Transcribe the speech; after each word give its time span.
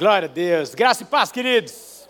Glória 0.00 0.26
a 0.26 0.32
Deus. 0.32 0.74
Graça 0.74 1.02
e 1.02 1.06
paz, 1.06 1.30
queridos. 1.30 2.08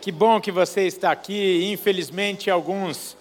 Que 0.00 0.10
bom 0.10 0.40
que 0.40 0.50
você 0.50 0.80
está 0.80 1.12
aqui. 1.12 1.70
Infelizmente, 1.72 2.50
alguns 2.50 3.16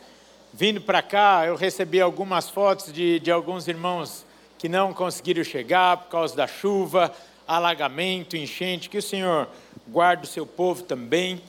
vindo 0.51 0.81
para 0.81 1.03
cá, 1.03 1.45
eu 1.45 1.55
recebi 1.55 2.01
algumas 2.01 2.49
fotos 2.49 2.91
de, 2.91 3.19
de 3.19 3.29
alguns 3.29 3.67
irmãos 3.67 4.25
que 4.57 4.67
não 4.67 4.95
conseguiram 4.95 5.43
chegar 5.43 5.97
por 5.97 6.09
causa 6.09 6.35
da 6.35 6.47
chuva, 6.47 7.13
alagamento, 7.47 8.35
enchente. 8.35 8.89
Que 8.89 8.97
o 8.97 9.01
Senhor 9.01 9.47
guarde 9.87 10.23
o 10.23 10.27
seu 10.27 10.47
povo 10.47 10.81
também. 10.81 11.39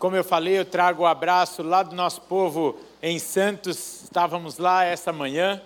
Como 0.00 0.16
eu 0.16 0.24
falei, 0.24 0.58
eu 0.58 0.64
trago 0.64 1.02
o 1.02 1.04
um 1.04 1.08
abraço 1.08 1.62
lá 1.62 1.84
do 1.84 1.94
nosso 1.94 2.22
povo 2.22 2.76
em 3.00 3.20
Santos. 3.20 4.02
Estávamos 4.02 4.58
lá 4.58 4.84
essa 4.84 5.12
manhã. 5.12 5.62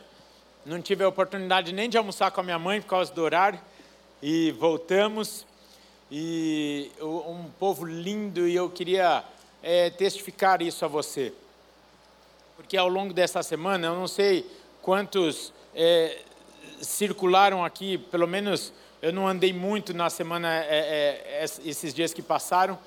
Não 0.67 0.83
tive 0.83 1.05
a 1.05 1.09
oportunidade 1.09 1.73
nem 1.73 1.89
de 1.89 1.97
almoçar 1.97 2.31
com 2.33 2.43
a 2.43 2.45
minha 2.45 2.59
mãe 2.59 2.83
por 2.83 2.89
causa 2.89 3.11
do 3.15 3.23
horário. 3.23 3.59
E 4.23 4.51
voltamos 4.59 5.47
e 6.11 6.91
um 7.01 7.51
povo 7.59 7.85
lindo, 7.85 8.47
e 8.47 8.55
eu 8.55 8.71
queria 8.71 9.25
é, 9.63 9.91
testificar 9.91 10.63
isso 10.63 10.85
a 10.85 10.89
você. 10.89 11.33
Porque 12.57 12.77
ao 12.77 12.89
longo 12.89 13.13
dessa 13.13 13.43
semana, 13.43 13.89
eu 13.89 13.95
não 13.95 14.07
sei 14.09 14.49
quantos 14.83 15.53
é, 15.75 16.21
circularam 16.81 17.65
aqui, 17.65 17.99
pelo 17.99 18.27
menos 18.27 18.73
eu 19.03 19.13
não 19.13 19.27
andei 19.27 19.53
muito 19.53 19.93
na 19.93 20.09
semana, 20.09 20.49
é, 20.65 21.43
é 21.43 21.45
esses 21.65 21.93
dias 21.93 22.15
que 22.15 22.23
passaram, 22.23 22.79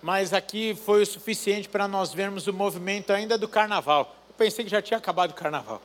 mas 0.00 0.32
aqui 0.32 0.74
foi 0.74 1.02
o 1.02 1.06
suficiente 1.06 1.68
para 1.68 1.88
nós 1.88 2.12
vermos 2.12 2.46
o 2.46 2.52
movimento 2.52 3.12
ainda 3.12 3.36
do 3.36 3.48
carnaval. 3.48 4.14
Eu 4.28 4.34
pensei 4.34 4.64
que 4.64 4.70
já 4.70 4.80
tinha 4.80 4.98
acabado 4.98 5.30
o 5.30 5.34
carnaval. 5.34 5.82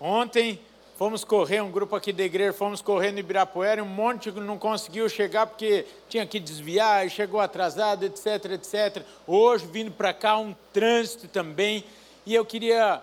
Ontem 0.00 0.60
Fomos 0.98 1.22
correr, 1.22 1.60
um 1.60 1.70
grupo 1.70 1.94
aqui 1.94 2.12
da 2.12 2.24
igreja, 2.24 2.52
fomos 2.52 2.82
correr 2.82 3.12
no 3.12 3.20
Ibirapuera, 3.20 3.84
um 3.84 3.86
monte 3.86 4.32
não 4.32 4.58
conseguiu 4.58 5.08
chegar 5.08 5.46
porque 5.46 5.86
tinha 6.08 6.26
que 6.26 6.40
desviar, 6.40 7.08
chegou 7.08 7.38
atrasado, 7.38 8.04
etc, 8.04 8.46
etc. 8.46 9.04
Hoje, 9.24 9.64
vindo 9.64 9.92
para 9.92 10.12
cá, 10.12 10.36
um 10.36 10.52
trânsito 10.72 11.28
também. 11.28 11.84
E 12.26 12.34
eu 12.34 12.44
queria 12.44 13.00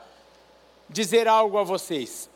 dizer 0.90 1.26
algo 1.26 1.58
a 1.58 1.64
vocês. 1.64 2.30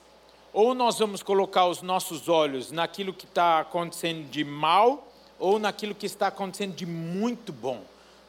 Ou 0.53 0.73
nós 0.73 0.97
vamos 0.97 1.21
colocar 1.21 1.65
os 1.65 1.81
nossos 1.81 2.29
olhos 2.29 2.71
naquilo 2.71 3.11
que 3.11 3.25
está 3.25 3.59
acontecendo 3.59 4.29
de 4.29 4.45
mal, 4.45 5.11
ou 5.37 5.59
naquilo 5.59 5.93
que 5.93 6.05
está 6.05 6.27
acontecendo 6.27 6.73
de 6.73 6.85
muito 6.85 7.51
bom, 7.51 7.81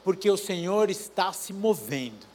porque 0.03 0.29
o 0.29 0.37
Senhor 0.37 0.91
está 0.91 1.33
se 1.33 1.53
movendo. 1.53 2.27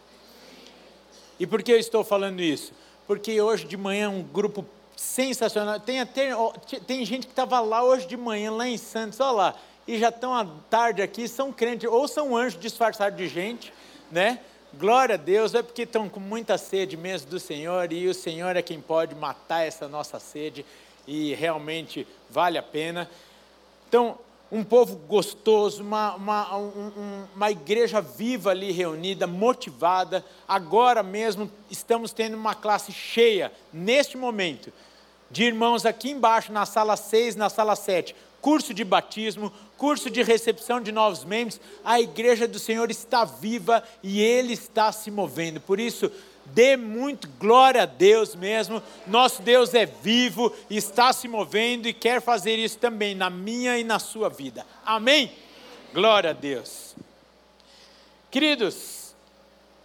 E 1.37 1.45
por 1.45 1.61
que 1.61 1.73
eu 1.73 1.77
estou 1.77 2.01
falando 2.01 2.39
isso? 2.39 2.71
Porque 3.05 3.41
hoje 3.41 3.65
de 3.65 3.75
manhã 3.75 4.09
um 4.09 4.23
grupo 4.23 4.65
sensacional. 4.95 5.79
Tem, 5.79 5.99
até, 5.99 6.31
tem 6.85 7.05
gente 7.05 7.27
que 7.27 7.33
estava 7.33 7.59
lá 7.59 7.83
hoje 7.83 8.07
de 8.07 8.17
manhã, 8.17 8.51
lá 8.51 8.67
em 8.67 8.77
Santos, 8.77 9.19
olha 9.19 9.31
lá, 9.31 9.55
e 9.87 9.97
já 9.97 10.09
estão 10.09 10.33
à 10.33 10.45
tarde 10.69 11.01
aqui, 11.01 11.27
são 11.27 11.51
crentes, 11.51 11.89
ou 11.89 12.07
são 12.07 12.35
anjos 12.35 12.59
disfarçados 12.59 13.17
de 13.17 13.27
gente, 13.27 13.73
né? 14.11 14.39
Glória 14.73 15.15
a 15.15 15.17
Deus, 15.17 15.53
é 15.53 15.61
porque 15.61 15.83
estão 15.83 16.09
com 16.09 16.19
muita 16.19 16.57
sede 16.57 16.97
mesmo 16.97 17.29
do 17.29 17.39
Senhor, 17.39 17.93
e 17.93 18.07
o 18.07 18.13
Senhor 18.13 18.55
é 18.55 18.61
quem 18.61 18.81
pode 18.81 19.15
matar 19.15 19.65
essa 19.65 19.87
nossa 19.87 20.19
sede, 20.19 20.65
e 21.07 21.33
realmente 21.35 22.07
vale 22.29 22.57
a 22.57 22.63
pena. 22.63 23.09
Então, 23.87 24.17
um 24.51 24.63
povo 24.63 24.95
gostoso, 24.95 25.81
uma, 25.81 26.15
uma, 26.15 26.57
um, 26.57 27.25
uma 27.35 27.51
igreja 27.51 27.99
viva 27.99 28.51
ali 28.51 28.71
reunida, 28.71 29.25
motivada. 29.25 30.23
Agora 30.47 31.01
mesmo 31.01 31.51
estamos 31.69 32.13
tendo 32.13 32.35
uma 32.35 32.53
classe 32.53 32.91
cheia, 32.91 33.51
neste 33.73 34.17
momento, 34.17 34.71
de 35.31 35.43
irmãos 35.43 35.85
aqui 35.85 36.11
embaixo, 36.11 36.51
na 36.51 36.65
sala 36.65 36.95
6, 36.95 37.35
na 37.35 37.49
sala 37.49 37.75
7. 37.75 38.15
Curso 38.39 38.73
de 38.73 38.83
batismo, 38.83 39.51
curso 39.77 40.09
de 40.09 40.21
recepção 40.21 40.79
de 40.79 40.91
novos 40.91 41.23
membros. 41.25 41.59
A 41.83 41.99
igreja 41.99 42.47
do 42.47 42.59
Senhor 42.59 42.91
está 42.91 43.25
viva 43.25 43.83
e 44.03 44.21
Ele 44.21 44.53
está 44.53 44.91
se 44.91 45.09
movendo. 45.09 45.59
Por 45.59 45.79
isso, 45.79 46.11
dê 46.45 46.77
muito 46.77 47.27
glória 47.39 47.83
a 47.83 47.85
Deus 47.85 48.35
mesmo. 48.35 48.81
Nosso 49.07 49.41
Deus 49.41 49.73
é 49.73 49.85
vivo, 49.85 50.53
está 50.69 51.11
se 51.11 51.27
movendo 51.27 51.87
e 51.87 51.93
quer 51.93 52.21
fazer 52.21 52.57
isso 52.57 52.77
também 52.77 53.15
na 53.15 53.29
minha 53.29 53.77
e 53.77 53.83
na 53.83 53.99
sua 53.99 54.29
vida. 54.29 54.65
Amém? 54.85 55.31
Glória 55.93 56.29
a 56.31 56.33
Deus. 56.33 56.95
Queridos, 58.29 59.15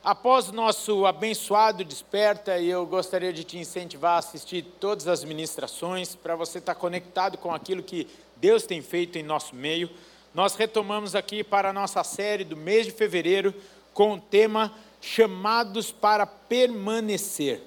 após 0.03 0.49
o 0.49 0.53
nosso 0.53 1.07
abençoado 1.07 1.85
desperta, 1.85 2.59
eu 2.59 2.85
gostaria 2.85 3.33
de 3.33 3.45
te 3.45 3.59
incentivar 3.59 4.17
a 4.17 4.19
assistir 4.19 4.63
todas 4.81 5.07
as 5.07 5.23
ministrações 5.23 6.15
para 6.15 6.35
você 6.35 6.59
estar 6.59 6.75
conectado 6.75 7.39
com 7.39 7.55
aquilo 7.55 7.83
que 7.83 8.09
Deus 8.37 8.65
tem 8.65 8.83
feito 8.83 9.19
em 9.19 9.23
nosso 9.23 9.55
meio. 9.55 9.89
Nós 10.35 10.55
retomamos 10.55 11.15
aqui 11.15 11.45
para 11.45 11.71
a 11.71 11.73
nossa 11.73 12.03
série 12.03 12.45
do 12.45 12.57
mês 12.57 12.87
de 12.87 12.93
fevereiro 12.93 13.55
com 13.93 14.15
o 14.15 14.21
tema 14.21 14.73
chamados 15.01 15.91
para 15.91 16.27
permanecer. 16.27 17.63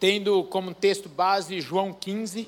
Tendo 0.00 0.44
como 0.44 0.74
texto 0.74 1.08
base 1.08 1.60
João 1.60 1.92
15, 1.92 2.46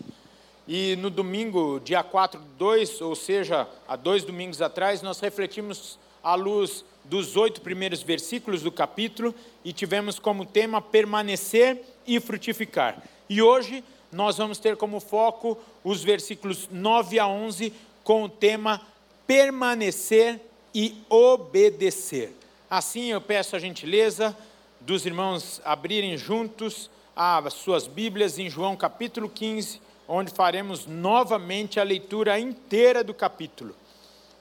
e 0.69 0.97
no 0.97 1.11
domingo, 1.11 1.81
dia 1.85 2.03
4 2.03 2.41
de 2.41 2.47
2, 2.59 3.01
ou 3.01 3.15
seja, 3.15 3.69
há 3.87 3.95
dois 3.95 4.25
domingos 4.25 4.61
atrás, 4.61 5.01
nós 5.01 5.21
refletimos 5.21 5.97
à 6.23 6.35
luz 6.35 6.85
dos 7.05 7.37
oito 7.37 7.61
primeiros 7.61 8.03
versículos 8.03 8.63
do 8.63 8.73
capítulo 8.73 9.33
e 9.65 9.73
tivemos 9.73 10.19
como 10.19 10.45
tema 10.45 10.83
permanecer 10.83 11.81
e 12.05 12.19
frutificar. 12.19 13.01
E 13.29 13.41
hoje 13.41 13.85
nós 14.11 14.39
vamos 14.39 14.59
ter 14.59 14.77
como 14.77 14.99
foco 14.99 15.57
os 15.85 16.03
versículos 16.03 16.69
9 16.69 17.19
a 17.21 17.29
11 17.29 17.73
com 18.03 18.25
o 18.25 18.29
tema 18.29 18.81
permanecer 19.25 20.41
e 20.75 20.97
obedecer. 21.09 22.33
Assim 22.69 23.13
eu 23.13 23.21
peço 23.21 23.55
a 23.55 23.61
gentileza 23.61 24.37
dos 24.81 25.07
irmãos 25.07 25.61
abrirem 25.65 26.19
juntos 26.19 26.91
as 27.15 27.55
suas 27.55 27.87
Bíblias 27.87 28.41
em 28.41 28.51
João 28.51 28.75
capítulo 28.75 29.29
15, 29.29 29.81
onde 30.09 30.33
faremos 30.33 30.85
novamente 30.85 31.79
a 31.79 31.85
leitura 31.85 32.41
inteira 32.41 33.05
do 33.05 33.15
capítulo. 33.15 33.75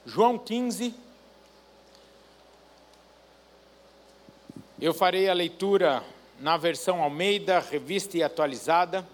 João 0.04 0.36
15. 0.36 0.92
Eu 4.80 4.92
farei 4.92 5.28
a 5.28 5.32
leitura 5.32 6.02
na 6.40 6.56
versão 6.56 7.04
Almeida, 7.04 7.60
revista 7.60 8.18
e 8.18 8.24
atualizada. 8.24 9.06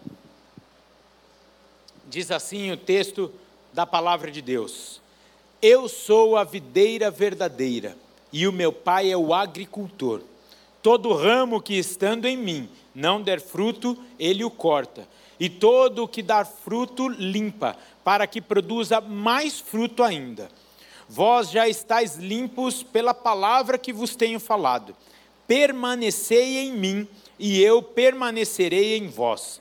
Diz 2.07 2.31
assim 2.31 2.73
o 2.73 2.79
texto 2.79 3.31
da 3.75 3.85
palavra 3.85 4.31
de 4.31 4.41
Deus: 4.41 5.03
Eu 5.61 5.87
sou 5.87 6.35
a 6.35 6.45
videira 6.45 7.11
verdadeira 7.11 7.95
e 8.33 8.47
o 8.47 8.53
meu 8.53 8.73
pai 8.73 9.11
é 9.11 9.17
o 9.17 9.35
agricultor. 9.35 10.21
Todo 10.83 11.13
ramo 11.13 11.61
que 11.61 11.75
estando 11.75 12.27
em 12.27 12.37
mim 12.37 12.69
não 12.95 13.23
der 13.23 13.41
fruto, 13.41 13.97
ele 14.19 14.45
o 14.45 14.51
corta, 14.51 15.07
e 15.39 15.49
todo 15.49 16.05
o 16.05 16.09
que 16.09 16.23
dar 16.23 16.45
fruto 16.45 17.09
limpa, 17.09 17.77
para 18.05 18.27
que 18.27 18.41
produza 18.41 19.01
mais 19.01 19.61
fruto 19.61 20.03
ainda. 20.03 20.51
Vós 21.09 21.51
já 21.51 21.69
estáis 21.69 22.17
limpos 22.17 22.83
pela 22.83 23.15
palavra 23.15 23.79
que 23.79 23.93
vos 23.93 24.17
tenho 24.17 24.41
falado. 24.41 24.95
Permanecei 25.47 26.59
em 26.59 26.73
mim, 26.73 27.09
e 27.39 27.61
eu 27.61 27.83
permanecerei 27.83 28.97
em 28.97 29.09
vós. 29.09 29.61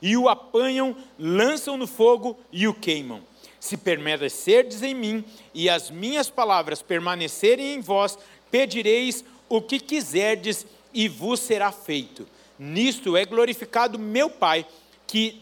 e 0.00 0.16
o 0.16 0.28
apanham, 0.28 0.96
lançam 1.18 1.76
no 1.76 1.86
fogo 1.86 2.38
e 2.52 2.66
o 2.68 2.74
queimam. 2.74 3.22
Se 3.60 3.76
permanecerdes 3.76 4.82
em 4.82 4.94
mim 4.94 5.24
e 5.52 5.68
as 5.68 5.90
minhas 5.90 6.30
palavras 6.30 6.80
permanecerem 6.80 7.74
em 7.74 7.80
vós, 7.80 8.18
pedireis 8.50 9.24
o 9.48 9.60
que 9.60 9.80
quiserdes 9.80 10.66
e 10.94 11.08
vos 11.08 11.40
será 11.40 11.72
feito. 11.72 12.26
Nisto 12.58 13.16
é 13.16 13.24
glorificado 13.24 13.98
meu 13.98 14.30
Pai, 14.30 14.66
que 15.06 15.40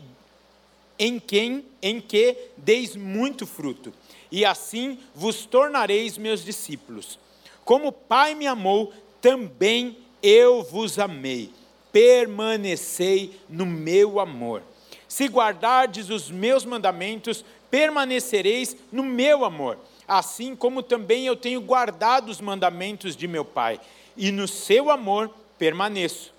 em 0.99 1.19
quem 1.19 1.65
em 1.83 2.01
que 2.01 2.37
deis 2.57 2.97
muito 2.97 3.47
fruto, 3.47 3.93
e 4.33 4.45
assim 4.45 4.99
vos 5.15 5.45
tornareis 5.45 6.17
meus 6.17 6.43
discípulos. 6.43 7.19
Como 7.65 7.89
o 7.89 7.93
Pai 7.93 8.35
me 8.35 8.47
amou, 8.47 8.93
também 9.21 9.99
eu 10.23 10.63
vos 10.63 10.99
amei 10.99 11.51
permanecei 11.97 13.41
no 13.49 13.65
meu 13.65 14.21
amor. 14.21 14.63
Se 15.09 15.29
guardardes 15.29 16.11
os 16.11 16.31
meus 16.31 16.63
mandamentos, 16.63 17.43
permanecereis 17.71 18.77
no 18.93 19.03
meu 19.03 19.47
amor, 19.47 19.79
assim 20.07 20.55
como 20.55 20.83
também 20.83 21.25
eu 21.25 21.35
tenho 21.35 21.59
guardado 21.59 22.29
os 22.29 22.39
mandamentos 22.39 23.17
de 23.17 23.27
meu 23.27 23.47
Pai, 23.47 23.81
e 24.15 24.31
no 24.31 24.47
seu 24.47 24.91
amor 24.91 25.31
permaneço. 25.59 26.35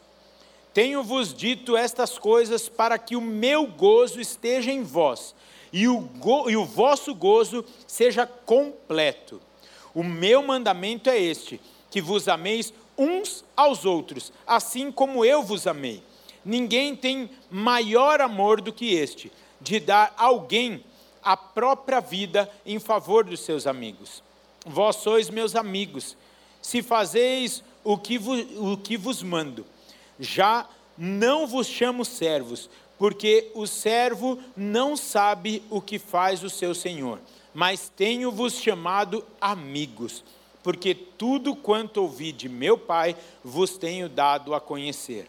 Tenho-vos 0.75 1.33
dito 1.33 1.75
estas 1.75 2.19
coisas 2.19 2.69
para 2.69 2.99
que 2.99 3.15
o 3.15 3.21
meu 3.21 3.65
gozo 3.65 4.21
esteja 4.21 4.71
em 4.71 4.83
vós, 4.83 5.33
e 5.73 5.87
o, 5.87 6.01
go, 6.01 6.51
e 6.51 6.55
o 6.55 6.65
vosso 6.65 7.15
gozo 7.15 7.65
seja 7.87 8.27
completo. 8.27 9.41
O 9.91 10.03
meu 10.03 10.43
mandamento 10.43 11.09
é 11.09 11.19
este: 11.19 11.59
que 11.89 11.99
vos 11.99 12.27
ameis 12.27 12.71
uns 12.97 13.45
aos 13.55 13.85
outros, 13.85 14.31
assim 14.45 14.91
como 14.91 15.23
eu 15.23 15.43
vos 15.43 15.67
amei. 15.67 16.01
Ninguém 16.43 16.95
tem 16.95 17.29
maior 17.51 18.21
amor 18.21 18.61
do 18.61 18.71
que 18.71 18.93
este, 18.93 19.31
de 19.59 19.79
dar 19.79 20.13
alguém 20.17 20.83
a 21.21 21.35
própria 21.35 21.99
vida 21.99 22.49
em 22.65 22.79
favor 22.79 23.25
dos 23.25 23.41
seus 23.41 23.67
amigos. 23.67 24.23
Vós 24.65 24.97
sois 24.97 25.29
meus 25.29 25.55
amigos, 25.55 26.15
se 26.61 26.81
fazeis 26.81 27.63
o 27.83 27.97
que 27.97 28.17
vos, 28.17 28.45
o 28.57 28.77
que 28.77 28.97
vos 28.97 29.21
mando. 29.21 29.65
Já 30.19 30.67
não 30.97 31.45
vos 31.45 31.67
chamo 31.67 32.03
servos, 32.03 32.69
porque 32.97 33.51
o 33.53 33.67
servo 33.67 34.39
não 34.55 34.97
sabe 34.97 35.61
o 35.69 35.81
que 35.81 35.99
faz 35.99 36.43
o 36.43 36.49
seu 36.49 36.73
senhor, 36.73 37.19
mas 37.53 37.91
tenho-vos 37.95 38.55
chamado 38.55 39.23
amigos, 39.39 40.23
porque 40.67 40.93
tudo 40.93 41.55
quanto 41.55 42.01
ouvi 42.01 42.33
de 42.33 42.49
meu 42.49 42.77
Pai 42.77 43.15
vos 43.41 43.77
tenho 43.77 44.09
dado 44.09 44.53
a 44.53 44.59
conhecer. 44.59 45.25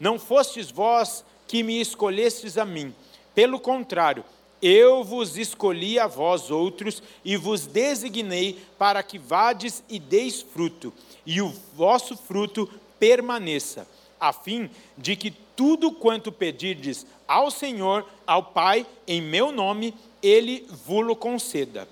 Não 0.00 0.18
fostes 0.18 0.70
vós 0.70 1.22
que 1.46 1.62
me 1.62 1.78
escolhestes 1.78 2.56
a 2.56 2.64
mim, 2.64 2.94
pelo 3.34 3.60
contrário, 3.60 4.24
eu 4.62 5.04
vos 5.04 5.36
escolhi 5.36 5.98
a 5.98 6.06
vós 6.06 6.50
outros 6.50 7.02
e 7.22 7.36
vos 7.36 7.66
designei 7.66 8.58
para 8.78 9.02
que 9.02 9.18
vades 9.18 9.84
e 9.86 9.98
deis 9.98 10.40
fruto, 10.40 10.94
e 11.26 11.42
o 11.42 11.52
vosso 11.76 12.16
fruto 12.16 12.66
permaneça, 12.98 13.86
a 14.18 14.32
fim 14.32 14.70
de 14.96 15.14
que 15.14 15.30
tudo 15.54 15.92
quanto 15.92 16.32
pedirdes 16.32 17.04
ao 17.28 17.50
Senhor, 17.50 18.06
ao 18.26 18.44
Pai, 18.44 18.86
em 19.06 19.20
meu 19.20 19.52
nome, 19.52 19.92
ele 20.22 20.66
vulo 20.86 21.14
conceda. 21.14 21.86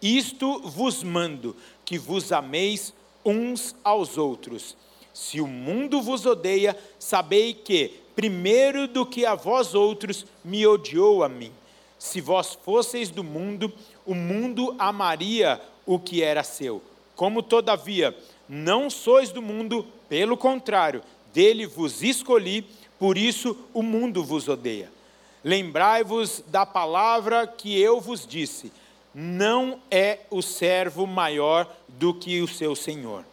Isto 0.00 0.60
vos 0.60 1.02
mando, 1.02 1.56
que 1.88 1.96
vos 1.96 2.32
ameis 2.32 2.92
uns 3.24 3.74
aos 3.82 4.18
outros. 4.18 4.76
Se 5.14 5.40
o 5.40 5.46
mundo 5.46 6.02
vos 6.02 6.26
odeia, 6.26 6.76
sabei 6.98 7.54
que, 7.54 7.94
primeiro 8.14 8.86
do 8.86 9.06
que 9.06 9.24
a 9.24 9.34
vós 9.34 9.74
outros, 9.74 10.26
me 10.44 10.66
odiou 10.66 11.24
a 11.24 11.30
mim. 11.30 11.50
Se 11.98 12.20
vós 12.20 12.58
fosseis 12.62 13.08
do 13.08 13.24
mundo, 13.24 13.72
o 14.04 14.14
mundo 14.14 14.76
amaria 14.78 15.58
o 15.86 15.98
que 15.98 16.22
era 16.22 16.44
seu. 16.44 16.82
Como, 17.16 17.42
todavia, 17.42 18.14
não 18.46 18.90
sois 18.90 19.30
do 19.30 19.40
mundo, 19.40 19.86
pelo 20.10 20.36
contrário, 20.36 21.02
dele 21.32 21.66
vos 21.66 22.02
escolhi, 22.02 22.66
por 22.98 23.16
isso 23.16 23.56
o 23.72 23.82
mundo 23.82 24.22
vos 24.22 24.46
odeia. 24.46 24.92
Lembrai-vos 25.42 26.44
da 26.48 26.66
palavra 26.66 27.46
que 27.46 27.80
eu 27.80 27.98
vos 27.98 28.26
disse: 28.26 28.70
não 29.14 29.80
é 29.90 30.20
o 30.30 30.42
servo 30.42 31.06
maior 31.06 31.70
do 31.88 32.14
que 32.14 32.40
o 32.40 32.48
seu 32.48 32.76
senhor. 32.76 33.24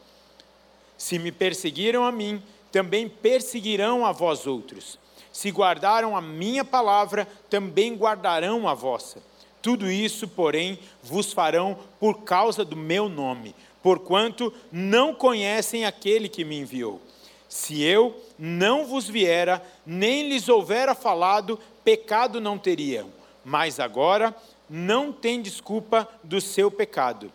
Se 0.97 1.19
me 1.19 1.31
perseguiram 1.31 2.03
a 2.03 2.11
mim, 2.11 2.41
também 2.71 3.07
perseguirão 3.07 4.05
a 4.05 4.11
vós 4.11 4.47
outros. 4.47 4.97
Se 5.31 5.51
guardaram 5.51 6.15
a 6.15 6.21
minha 6.21 6.63
palavra, 6.63 7.27
também 7.49 7.95
guardarão 7.95 8.67
a 8.67 8.73
vossa. 8.73 9.21
Tudo 9.61 9.89
isso, 9.89 10.27
porém, 10.27 10.79
vos 11.01 11.33
farão 11.33 11.77
por 11.99 12.21
causa 12.21 12.63
do 12.63 12.75
meu 12.75 13.09
nome, 13.09 13.55
porquanto 13.81 14.53
não 14.71 15.13
conhecem 15.13 15.85
aquele 15.85 16.29
que 16.29 16.45
me 16.45 16.59
enviou. 16.59 17.01
Se 17.49 17.81
eu 17.83 18.15
não 18.37 18.85
vos 18.85 19.07
viera, 19.07 19.65
nem 19.85 20.29
lhes 20.29 20.49
houvera 20.49 20.93
falado, 20.93 21.59
pecado 21.83 22.41
não 22.41 22.57
teriam. 22.57 23.09
Mas 23.43 23.79
agora 23.79 24.35
não 24.69 25.11
tem 25.11 25.41
desculpa 25.41 26.07
do 26.23 26.41
seu 26.41 26.69
pecado. 26.69 27.31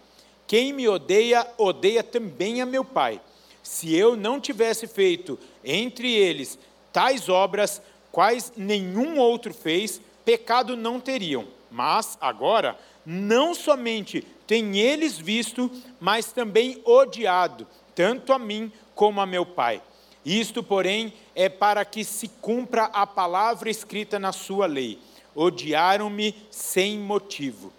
Quem 0.46 0.72
me 0.72 0.88
odeia, 0.88 1.46
odeia 1.56 2.02
também 2.02 2.60
a 2.60 2.66
meu 2.66 2.84
Pai. 2.84 3.20
Se 3.62 3.94
eu 3.94 4.16
não 4.16 4.40
tivesse 4.40 4.86
feito 4.86 5.38
entre 5.64 6.12
eles 6.12 6.58
tais 6.92 7.28
obras, 7.28 7.80
quais 8.10 8.52
nenhum 8.56 9.18
outro 9.18 9.54
fez, 9.54 10.00
pecado 10.24 10.76
não 10.76 10.98
teriam. 10.98 11.46
Mas 11.70 12.18
agora, 12.20 12.76
não 13.06 13.54
somente 13.54 14.26
têm 14.46 14.78
eles 14.78 15.16
visto, 15.18 15.70
mas 16.00 16.32
também 16.32 16.80
odiado, 16.84 17.66
tanto 17.94 18.32
a 18.32 18.38
mim 18.38 18.72
como 18.94 19.20
a 19.20 19.26
meu 19.26 19.46
Pai. 19.46 19.80
Isto, 20.24 20.62
porém, 20.62 21.14
é 21.34 21.48
para 21.48 21.84
que 21.84 22.04
se 22.04 22.28
cumpra 22.28 22.84
a 22.84 23.06
palavra 23.06 23.70
escrita 23.70 24.18
na 24.18 24.32
sua 24.32 24.66
lei. 24.66 24.98
Odiaram-me 25.34 26.34
sem 26.50 26.98
motivo. 26.98 27.72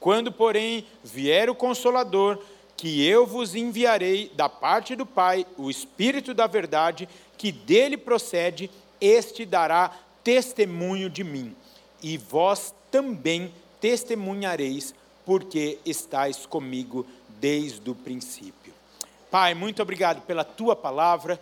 Quando, 0.00 0.30
porém, 0.30 0.86
vier 1.02 1.48
o 1.48 1.54
Consolador, 1.54 2.38
que 2.76 3.06
eu 3.06 3.26
vos 3.26 3.54
enviarei 3.54 4.30
da 4.34 4.48
parte 4.48 4.94
do 4.94 5.06
Pai, 5.06 5.46
o 5.56 5.70
Espírito 5.70 6.34
da 6.34 6.46
Verdade, 6.46 7.08
que 7.38 7.50
dele 7.50 7.96
procede, 7.96 8.70
este 9.00 9.44
dará 9.44 9.90
testemunho 10.22 11.08
de 11.08 11.22
mim, 11.22 11.54
e 12.02 12.18
vós 12.18 12.74
também 12.90 13.52
testemunhareis, 13.80 14.94
porque 15.24 15.78
estáis 15.84 16.46
comigo 16.46 17.06
desde 17.40 17.90
o 17.90 17.94
princípio. 17.94 18.72
Pai, 19.30 19.54
muito 19.54 19.82
obrigado 19.82 20.22
pela 20.22 20.44
tua 20.44 20.76
palavra. 20.76 21.40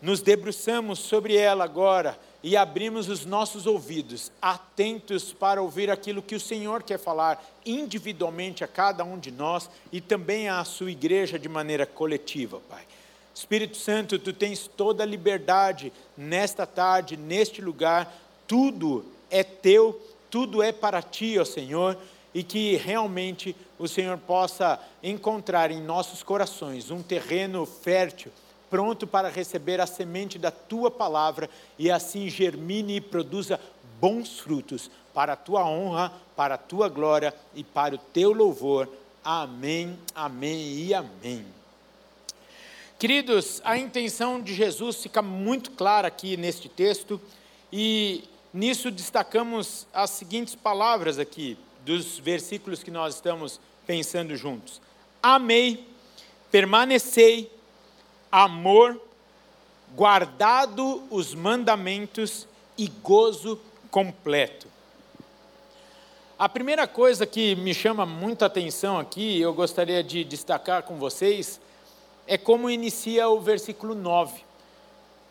Nos 0.00 0.22
debruçamos 0.22 0.98
sobre 0.98 1.36
ela 1.36 1.64
agora 1.64 2.18
e 2.46 2.56
abrimos 2.56 3.08
os 3.08 3.24
nossos 3.24 3.66
ouvidos, 3.66 4.30
atentos 4.40 5.32
para 5.32 5.60
ouvir 5.60 5.90
aquilo 5.90 6.22
que 6.22 6.36
o 6.36 6.40
Senhor 6.40 6.80
quer 6.84 6.96
falar 6.96 7.44
individualmente 7.66 8.62
a 8.62 8.68
cada 8.68 9.02
um 9.02 9.18
de 9.18 9.32
nós 9.32 9.68
e 9.90 10.00
também 10.00 10.48
à 10.48 10.62
sua 10.62 10.92
igreja 10.92 11.40
de 11.40 11.48
maneira 11.48 11.84
coletiva, 11.84 12.60
Pai. 12.70 12.84
Espírito 13.34 13.76
Santo, 13.76 14.16
tu 14.16 14.32
tens 14.32 14.70
toda 14.76 15.02
a 15.02 15.06
liberdade 15.06 15.92
nesta 16.16 16.64
tarde, 16.64 17.16
neste 17.16 17.60
lugar, 17.60 18.16
tudo 18.46 19.04
é 19.28 19.42
teu, 19.42 20.00
tudo 20.30 20.62
é 20.62 20.70
para 20.70 21.02
ti, 21.02 21.36
ó 21.40 21.44
Senhor, 21.44 21.98
e 22.32 22.44
que 22.44 22.76
realmente 22.76 23.56
o 23.76 23.88
Senhor 23.88 24.18
possa 24.18 24.78
encontrar 25.02 25.72
em 25.72 25.82
nossos 25.82 26.22
corações 26.22 26.92
um 26.92 27.02
terreno 27.02 27.66
fértil, 27.66 28.30
pronto 28.70 29.06
para 29.06 29.28
receber 29.28 29.80
a 29.80 29.86
semente 29.86 30.38
da 30.38 30.50
tua 30.50 30.90
palavra 30.90 31.48
e 31.78 31.90
assim 31.90 32.28
germine 32.28 32.96
e 32.96 33.00
produza 33.00 33.60
bons 34.00 34.40
frutos 34.40 34.90
para 35.14 35.32
a 35.32 35.36
tua 35.36 35.64
honra, 35.64 36.12
para 36.36 36.54
a 36.56 36.58
tua 36.58 36.88
glória 36.88 37.34
e 37.54 37.64
para 37.64 37.94
o 37.94 37.98
teu 37.98 38.32
louvor. 38.32 38.88
Amém, 39.24 39.98
amém 40.14 40.74
e 40.74 40.94
amém. 40.94 41.44
Queridos, 42.98 43.60
a 43.64 43.76
intenção 43.76 44.40
de 44.40 44.54
Jesus 44.54 45.02
fica 45.02 45.20
muito 45.20 45.70
clara 45.72 46.08
aqui 46.08 46.36
neste 46.36 46.68
texto 46.68 47.20
e 47.72 48.24
nisso 48.54 48.90
destacamos 48.90 49.86
as 49.92 50.10
seguintes 50.10 50.54
palavras 50.54 51.18
aqui 51.18 51.58
dos 51.84 52.18
versículos 52.18 52.82
que 52.82 52.90
nós 52.90 53.16
estamos 53.16 53.60
pensando 53.86 54.34
juntos: 54.36 54.80
Amei, 55.22 55.86
permanecei, 56.50 57.50
amor, 58.44 59.00
guardado 59.94 61.02
os 61.10 61.34
mandamentos 61.34 62.46
e 62.76 62.86
gozo 62.86 63.58
completo. 63.90 64.66
A 66.38 66.46
primeira 66.46 66.86
coisa 66.86 67.24
que 67.24 67.56
me 67.56 67.72
chama 67.72 68.04
muita 68.04 68.44
atenção 68.44 68.98
aqui, 68.98 69.40
eu 69.40 69.54
gostaria 69.54 70.04
de 70.04 70.22
destacar 70.22 70.82
com 70.82 70.96
vocês, 70.96 71.58
é 72.26 72.36
como 72.36 72.68
inicia 72.68 73.26
o 73.26 73.40
versículo 73.40 73.94
9. 73.94 74.44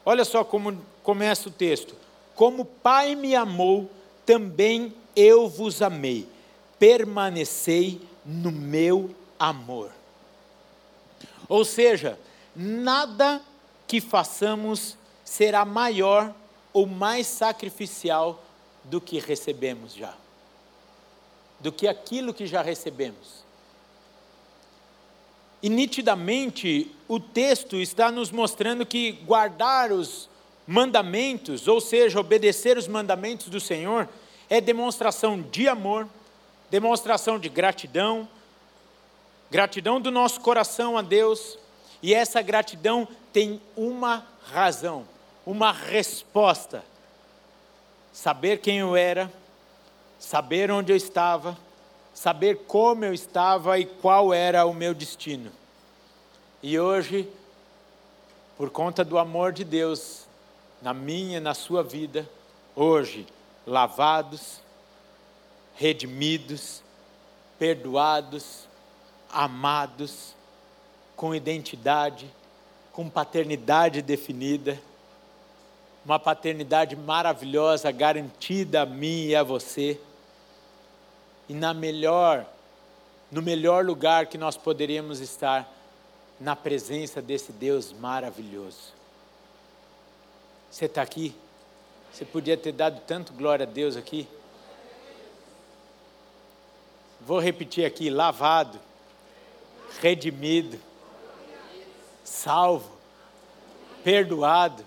Olha 0.03 0.25
só 0.25 0.43
como 0.43 0.75
começa 1.03 1.47
o 1.47 1.51
texto. 1.51 1.95
Como 2.33 2.63
o 2.63 2.65
Pai 2.65 3.13
me 3.13 3.35
amou, 3.35 3.87
também 4.25 4.91
eu 5.15 5.47
vos 5.47 5.83
amei. 5.83 6.27
Permanecei 6.79 8.01
no 8.25 8.51
meu 8.51 9.11
amor. 9.37 9.91
Ou 11.47 11.63
seja, 11.63 12.17
nada 12.55 13.41
que 13.87 13.99
façamos 13.99 14.97
será 15.23 15.65
maior 15.65 16.33
ou 16.73 16.85
mais 16.85 17.27
sacrificial 17.27 18.43
do 18.83 19.01
que 19.01 19.19
recebemos 19.19 19.93
já. 19.93 20.13
Do 21.59 21.71
que 21.71 21.87
aquilo 21.87 22.33
que 22.33 22.45
já 22.45 22.61
recebemos. 22.61 23.43
E 25.61 25.69
nitidamente 25.69 26.91
o 27.07 27.19
texto 27.19 27.77
está 27.77 28.11
nos 28.11 28.31
mostrando 28.31 28.85
que 28.85 29.11
guardar 29.11 29.91
os 29.91 30.29
mandamentos, 30.67 31.67
ou 31.67 31.81
seja, 31.81 32.19
obedecer 32.19 32.77
os 32.77 32.87
mandamentos 32.87 33.49
do 33.49 33.59
Senhor, 33.59 34.07
é 34.49 34.61
demonstração 34.61 35.41
de 35.41 35.67
amor, 35.67 36.07
demonstração 36.69 37.39
de 37.39 37.49
gratidão, 37.49 38.27
Gratidão 39.49 40.01
do 40.01 40.09
nosso 40.09 40.41
coração 40.41 40.97
a 40.97 41.01
Deus, 41.01 41.57
e 42.01 42.13
essa 42.13 42.41
gratidão 42.41 43.07
tem 43.31 43.61
uma 43.75 44.25
razão, 44.45 45.05
uma 45.45 45.71
resposta. 45.71 46.83
Saber 48.13 48.61
quem 48.61 48.79
eu 48.79 48.95
era, 48.95 49.31
saber 50.19 50.71
onde 50.71 50.91
eu 50.91 50.95
estava, 50.95 51.57
saber 52.13 52.65
como 52.67 53.03
eu 53.03 53.13
estava 53.13 53.77
e 53.77 53.85
qual 53.85 54.33
era 54.33 54.65
o 54.65 54.73
meu 54.73 54.93
destino. 54.93 55.51
E 56.63 56.79
hoje, 56.79 57.29
por 58.57 58.69
conta 58.69 59.03
do 59.03 59.17
amor 59.17 59.51
de 59.51 59.63
Deus 59.63 60.25
na 60.81 60.93
minha 60.93 61.39
na 61.39 61.53
sua 61.53 61.83
vida, 61.83 62.29
hoje, 62.75 63.27
lavados, 63.65 64.61
redimidos, 65.75 66.81
perdoados, 67.57 68.67
amados, 69.31 70.33
com 71.15 71.33
identidade, 71.33 72.29
com 72.91 73.09
paternidade 73.09 74.01
definida, 74.01 74.79
uma 76.05 76.19
paternidade 76.19 76.95
maravilhosa 76.95 77.91
garantida 77.91 78.83
a 78.83 78.85
mim 78.85 79.25
e 79.27 79.35
a 79.35 79.43
você. 79.43 79.99
E 81.49 81.53
na 81.53 81.73
melhor, 81.73 82.45
no 83.31 83.41
melhor 83.41 83.83
lugar 83.83 84.27
que 84.27 84.37
nós 84.37 84.55
poderíamos 84.55 85.19
estar, 85.19 85.71
na 86.39 86.55
presença 86.55 87.21
desse 87.21 87.51
Deus 87.51 87.93
maravilhoso. 87.93 88.93
Você 90.69 90.85
está 90.85 91.01
aqui? 91.01 91.33
Você 92.11 92.25
podia 92.25 92.57
ter 92.57 92.71
dado 92.71 93.01
tanto 93.07 93.33
glória 93.33 93.65
a 93.65 93.69
Deus 93.69 93.95
aqui? 93.95 94.27
Vou 97.21 97.39
repetir 97.39 97.85
aqui: 97.85 98.09
lavado, 98.09 98.79
redimido, 100.01 100.77
salvo, 102.25 102.91
perdoado. 104.03 104.83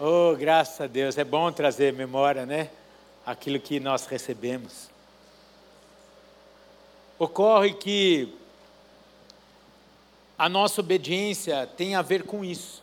Oh, 0.00 0.36
graças 0.36 0.80
a 0.80 0.86
Deus, 0.86 1.16
é 1.16 1.24
bom 1.24 1.50
trazer 1.52 1.92
memória, 1.92 2.44
né? 2.44 2.70
Aquilo 3.24 3.60
que 3.60 3.78
nós 3.78 4.06
recebemos. 4.06 4.90
Ocorre 7.18 7.72
que 7.72 8.34
a 10.36 10.48
nossa 10.48 10.80
obediência 10.80 11.66
tem 11.76 11.94
a 11.94 12.02
ver 12.02 12.24
com 12.24 12.44
isso, 12.44 12.82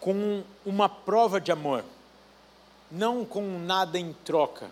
com 0.00 0.42
uma 0.64 0.88
prova 0.88 1.38
de 1.38 1.52
amor, 1.52 1.84
não 2.90 3.24
com 3.24 3.58
nada 3.58 3.98
em 3.98 4.14
troca, 4.24 4.70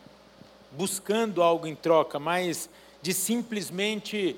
buscando 0.72 1.42
algo 1.42 1.66
em 1.66 1.74
troca, 1.74 2.18
mas 2.18 2.70
de 3.02 3.12
simplesmente 3.12 4.36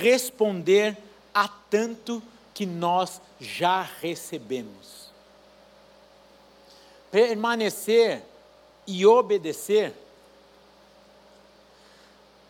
responder 0.00 0.96
a 1.34 1.48
tanto 1.48 2.22
que 2.54 2.66
nós 2.66 3.20
já 3.40 3.82
recebemos. 4.00 5.10
Permanecer 7.10 8.22
e 8.86 9.04
obedecer 9.06 9.94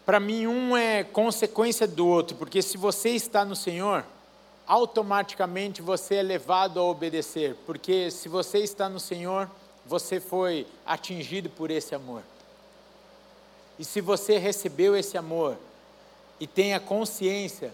para 0.05 0.19
mim, 0.19 0.49
um 0.49 0.77
é 0.77 1.05
consequência 1.05 1.87
do 1.87 2.07
outro, 2.07 2.37
porque 2.37 2.61
se 2.61 2.77
você 2.77 3.11
está 3.11 3.45
no 3.45 3.55
Senhor, 3.55 4.05
automaticamente 4.67 5.81
você 5.81 6.17
é 6.17 6.23
levado 6.23 6.81
a 6.81 6.83
obedecer, 6.83 7.57
porque 7.65 8.11
se 8.11 8.29
você 8.29 8.59
está 8.59 8.89
no 8.89 8.99
Senhor, 8.99 9.49
você 9.87 10.19
foi 10.19 10.67
atingido 10.85 11.49
por 11.49 11.71
esse 11.71 11.95
amor. 11.95 12.23
E 13.79 13.85
se 13.85 14.01
você 14.01 14.39
recebeu 14.39 14.97
esse 14.97 15.17
amor 15.17 15.57
e 16.41 16.49
tem 16.49 16.75
a 16.75 16.81
consciência 16.81 17.73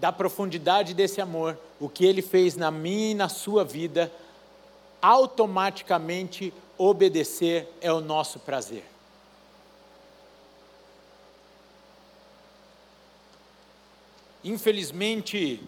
da 0.00 0.12
profundidade 0.12 0.94
desse 0.94 1.20
amor, 1.20 1.58
o 1.80 1.88
que 1.88 2.04
ele 2.04 2.22
fez 2.22 2.56
na 2.56 2.70
minha 2.70 3.10
e 3.10 3.14
na 3.14 3.28
sua 3.28 3.64
vida, 3.64 4.12
automaticamente 5.02 6.52
obedecer 6.76 7.68
é 7.80 7.92
o 7.92 8.00
nosso 8.00 8.38
prazer. 8.38 8.84
Infelizmente, 14.44 15.60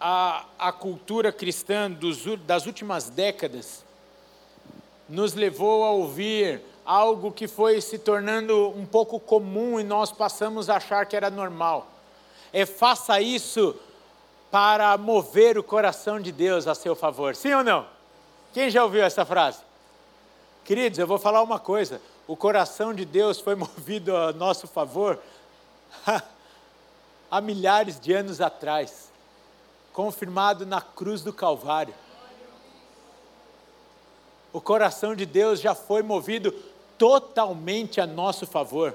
a, 0.00 0.46
a 0.58 0.72
cultura 0.72 1.30
cristã 1.30 1.90
dos, 1.90 2.24
das 2.46 2.66
últimas 2.66 3.10
décadas 3.10 3.84
nos 5.08 5.34
levou 5.34 5.84
a 5.84 5.90
ouvir 5.90 6.62
algo 6.84 7.30
que 7.30 7.46
foi 7.46 7.80
se 7.80 7.98
tornando 7.98 8.70
um 8.70 8.86
pouco 8.86 9.20
comum 9.20 9.78
e 9.78 9.84
nós 9.84 10.10
passamos 10.10 10.70
a 10.70 10.76
achar 10.76 11.06
que 11.06 11.14
era 11.14 11.30
normal. 11.30 11.91
É 12.52 12.66
faça 12.66 13.20
isso 13.20 13.74
para 14.50 14.96
mover 14.98 15.56
o 15.56 15.62
coração 15.62 16.20
de 16.20 16.30
Deus 16.30 16.66
a 16.66 16.74
seu 16.74 16.94
favor. 16.94 17.34
Sim 17.34 17.54
ou 17.54 17.64
não? 17.64 17.86
Quem 18.52 18.68
já 18.68 18.84
ouviu 18.84 19.02
essa 19.02 19.24
frase? 19.24 19.60
Queridos, 20.64 20.98
eu 20.98 21.06
vou 21.06 21.18
falar 21.18 21.42
uma 21.42 21.58
coisa: 21.58 22.00
o 22.26 22.36
coração 22.36 22.92
de 22.92 23.04
Deus 23.04 23.40
foi 23.40 23.54
movido 23.56 24.14
a 24.14 24.32
nosso 24.32 24.66
favor 24.66 25.18
há 27.30 27.40
milhares 27.40 27.98
de 27.98 28.12
anos 28.12 28.42
atrás, 28.42 29.10
confirmado 29.92 30.66
na 30.66 30.82
cruz 30.82 31.22
do 31.22 31.32
Calvário. 31.32 31.94
O 34.52 34.60
coração 34.60 35.16
de 35.16 35.24
Deus 35.24 35.60
já 35.60 35.74
foi 35.74 36.02
movido 36.02 36.52
totalmente 36.98 38.02
a 38.02 38.06
nosso 38.06 38.46
favor. 38.46 38.94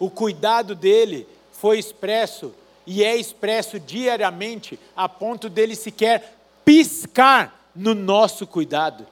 O 0.00 0.10
cuidado 0.10 0.74
dele 0.74 1.28
foi 1.62 1.78
expresso 1.78 2.52
e 2.84 3.04
é 3.04 3.14
expresso 3.14 3.78
diariamente, 3.78 4.80
a 4.96 5.08
ponto 5.08 5.48
dele 5.48 5.76
sequer 5.76 6.36
piscar 6.64 7.70
no 7.72 7.94
nosso 7.94 8.48
cuidado. 8.48 9.06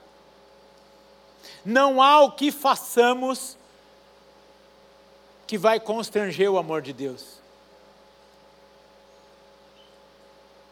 Não 1.63 2.01
há 2.01 2.19
o 2.19 2.33
que 2.33 2.51
façamos 2.51 3.55
que 5.47 5.57
vai 5.57 5.79
constranger 5.79 6.51
o 6.51 6.57
amor 6.57 6.81
de 6.81 6.91
Deus. 6.91 7.39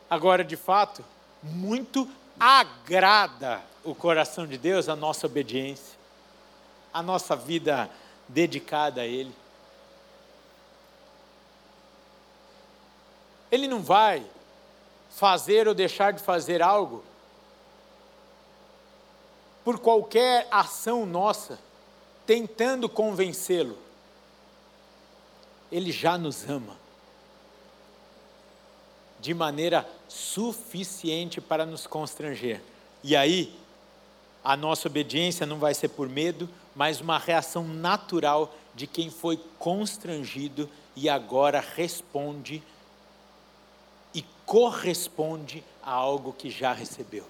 Agora, 0.10 0.44
de 0.44 0.58
fato, 0.58 1.02
muito 1.42 2.10
agrada 2.38 3.62
o 3.86 3.96
coração 3.96 4.46
de 4.46 4.58
Deus 4.58 4.90
a 4.90 4.98
nossa 4.98 5.28
obediência, 5.28 5.98
a 6.94 7.02
nossa 7.02 7.38
vida 7.38 7.90
dedicada 8.28 9.00
a 9.00 9.08
Ele. 9.08 9.34
Ele 13.52 13.68
não 13.68 13.82
vai 13.82 14.26
fazer 15.10 15.68
ou 15.68 15.74
deixar 15.74 16.14
de 16.14 16.22
fazer 16.22 16.62
algo 16.62 17.04
por 19.64 19.80
qualquer 19.80 20.48
ação 20.50 21.06
nossa, 21.06 21.60
tentando 22.26 22.88
convencê-lo. 22.90 23.78
Ele 25.72 25.92
já 25.92 26.18
nos 26.18 26.50
ama 26.50 26.76
de 29.20 29.34
maneira 29.34 29.88
suficiente 30.08 31.42
para 31.42 31.66
nos 31.66 31.86
constranger. 31.86 32.62
E 33.04 33.16
aí, 33.16 33.56
a 34.44 34.56
nossa 34.56 34.88
obediência 34.88 35.46
não 35.46 35.60
vai 35.60 35.74
ser 35.74 35.90
por 35.90 36.08
medo, 36.08 36.50
mas 36.76 37.02
uma 37.02 37.20
reação 37.20 37.64
natural 37.68 38.54
de 38.74 38.88
quem 38.88 39.10
foi 39.10 39.38
constrangido 39.58 40.70
e 40.96 41.10
agora 41.10 41.60
responde 41.60 42.64
corresponde 44.50 45.64
a 45.80 45.92
algo 45.92 46.34
que 46.34 46.50
já 46.50 46.74
recebeu. 46.74 47.24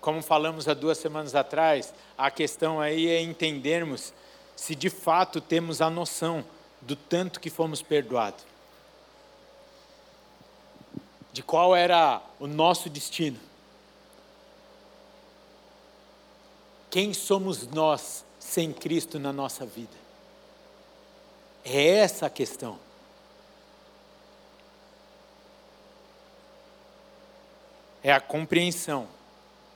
Como 0.00 0.22
falamos 0.22 0.68
há 0.68 0.74
duas 0.74 0.96
semanas 0.96 1.34
atrás, 1.34 1.92
a 2.16 2.30
questão 2.30 2.80
aí 2.80 3.08
é 3.08 3.20
entendermos 3.20 4.14
se 4.54 4.76
de 4.76 4.88
fato 4.88 5.40
temos 5.40 5.80
a 5.80 5.90
noção 5.90 6.44
do 6.80 6.94
tanto 6.94 7.40
que 7.40 7.50
fomos 7.50 7.82
perdoados 7.82 8.44
de 11.32 11.42
qual 11.42 11.74
era 11.74 12.22
o 12.38 12.46
nosso 12.46 12.88
destino. 12.88 13.40
Quem 16.88 17.12
somos 17.12 17.66
nós 17.66 18.24
sem 18.38 18.72
Cristo 18.72 19.18
na 19.18 19.32
nossa 19.32 19.66
vida? 19.66 19.96
É 21.64 21.96
essa 21.96 22.26
a 22.26 22.30
questão. 22.30 22.78
É 28.04 28.12
a 28.12 28.20
compreensão 28.20 29.08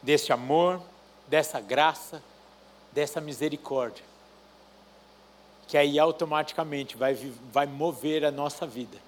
desse 0.03 0.33
amor, 0.33 0.81
dessa 1.27 1.61
graça, 1.61 2.23
dessa 2.93 3.21
misericórdia, 3.21 4.05
que 5.67 5.77
aí 5.77 5.99
automaticamente 5.99 6.97
vai, 6.97 7.15
vai 7.51 7.67
mover 7.67 8.25
a 8.25 8.31
nossa 8.31 8.67
vida 8.67 8.99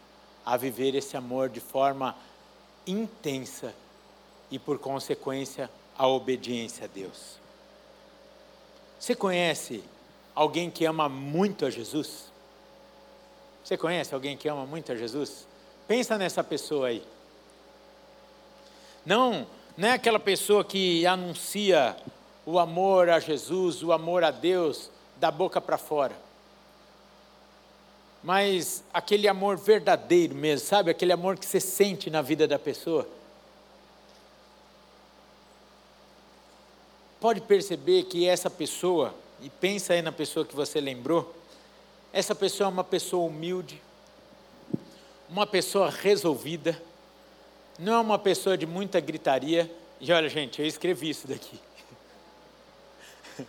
a 0.45 0.57
viver 0.57 0.95
esse 0.95 1.17
amor 1.17 1.49
de 1.49 1.61
forma 1.61 2.17
intensa 2.87 3.75
e, 4.51 4.59
por 4.59 4.79
consequência, 4.79 5.71
a 5.97 6.09
obediência 6.09 6.87
a 6.87 6.89
Deus. 6.89 7.39
Você 8.99 9.15
conhece 9.15 9.85
alguém 10.35 10.71
que 10.71 10.85
ama 10.85 11.09
muito 11.09 11.65
a 11.67 11.71
Jesus? 11.71 12.33
Você 13.63 13.77
conhece 13.77 14.15
alguém 14.15 14.37
que 14.37 14.49
ama 14.49 14.67
muito 14.67 14.91
a 14.91 14.97
Jesus? 14.97 15.47
Pensa 15.87 16.19
nessa 16.19 16.43
pessoa 16.43 16.89
aí. 16.89 17.07
Não, 19.11 19.45
não 19.77 19.89
é 19.89 19.95
aquela 19.95 20.21
pessoa 20.21 20.65
que 20.65 21.05
anuncia 21.05 21.97
o 22.47 22.61
amor 22.61 23.09
a 23.09 23.19
Jesus, 23.19 23.83
o 23.83 23.91
amor 23.91 24.23
a 24.23 24.31
Deus 24.31 24.89
da 25.17 25.33
boca 25.33 25.61
para 25.61 25.77
fora. 25.77 26.17
Mas 28.23 28.85
aquele 28.95 29.27
amor 29.27 29.57
verdadeiro 29.57 30.33
mesmo, 30.37 30.65
sabe? 30.65 30.93
Aquele 30.93 31.11
amor 31.11 31.37
que 31.37 31.45
você 31.45 31.59
sente 31.59 32.09
na 32.09 32.23
vida 32.23 32.47
da 32.47 32.57
pessoa. 32.57 33.05
Pode 37.19 37.41
perceber 37.41 38.05
que 38.05 38.29
essa 38.29 38.49
pessoa, 38.49 39.13
e 39.43 39.51
pensa 39.51 39.93
aí 39.93 40.03
na 40.03 40.13
pessoa 40.13 40.47
que 40.47 40.55
você 40.55 40.81
lembrou, 40.81 41.35
essa 42.13 42.33
pessoa 42.33 42.69
é 42.69 42.71
uma 42.71 42.85
pessoa 42.85 43.27
humilde, 43.27 43.83
uma 45.29 45.49
pessoa 45.49 45.91
resolvida, 45.91 46.81
não 47.81 47.95
é 47.95 47.99
uma 47.99 48.19
pessoa 48.19 48.59
de 48.59 48.67
muita 48.67 49.01
gritaria. 49.01 49.71
E 49.99 50.13
olha, 50.13 50.29
gente, 50.29 50.61
eu 50.61 50.67
escrevi 50.67 51.11
isso 51.11 51.27
daqui. 51.27 51.59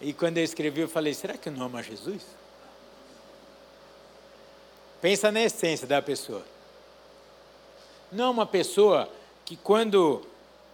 E 0.00 0.12
quando 0.12 0.38
eu 0.38 0.44
escrevi, 0.44 0.80
eu 0.80 0.88
falei: 0.88 1.12
será 1.12 1.36
que 1.36 1.48
eu 1.48 1.52
não 1.52 1.66
amo 1.66 1.76
a 1.76 1.82
Jesus? 1.82 2.22
Pensa 5.00 5.32
na 5.32 5.40
essência 5.40 5.88
da 5.88 6.00
pessoa. 6.00 6.44
Não 8.12 8.26
é 8.26 8.28
uma 8.28 8.46
pessoa 8.46 9.08
que, 9.44 9.56
quando 9.56 10.24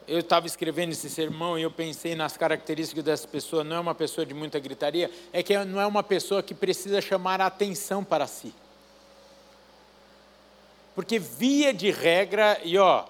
eu 0.07 0.21
estava 0.21 0.47
escrevendo 0.47 0.93
esse 0.93 1.09
sermão 1.09 1.59
e 1.59 1.63
eu 1.63 1.71
pensei 1.71 2.15
nas 2.15 2.37
características 2.37 3.03
dessa 3.03 3.27
pessoa, 3.27 3.65
não 3.65 3.77
é 3.77 3.81
uma 3.81 3.95
pessoa 3.95 4.27
de 4.27 4.35
muita 4.35 4.59
gritaria, 4.59 5.11
é 5.33 5.43
que 5.43 5.57
não 5.65 5.81
é 5.81 5.87
uma 5.87 6.03
pessoa 6.03 6.43
que 6.43 6.55
precisa 6.55 7.01
chamar 7.01 7.41
a 7.41 7.47
atenção 7.47 8.05
para 8.05 8.27
si. 8.27 8.55
Porque, 10.95 11.19
via 11.19 11.73
de 11.73 11.91
regra, 11.91 12.61
e 12.63 12.79
ó, 12.79 13.05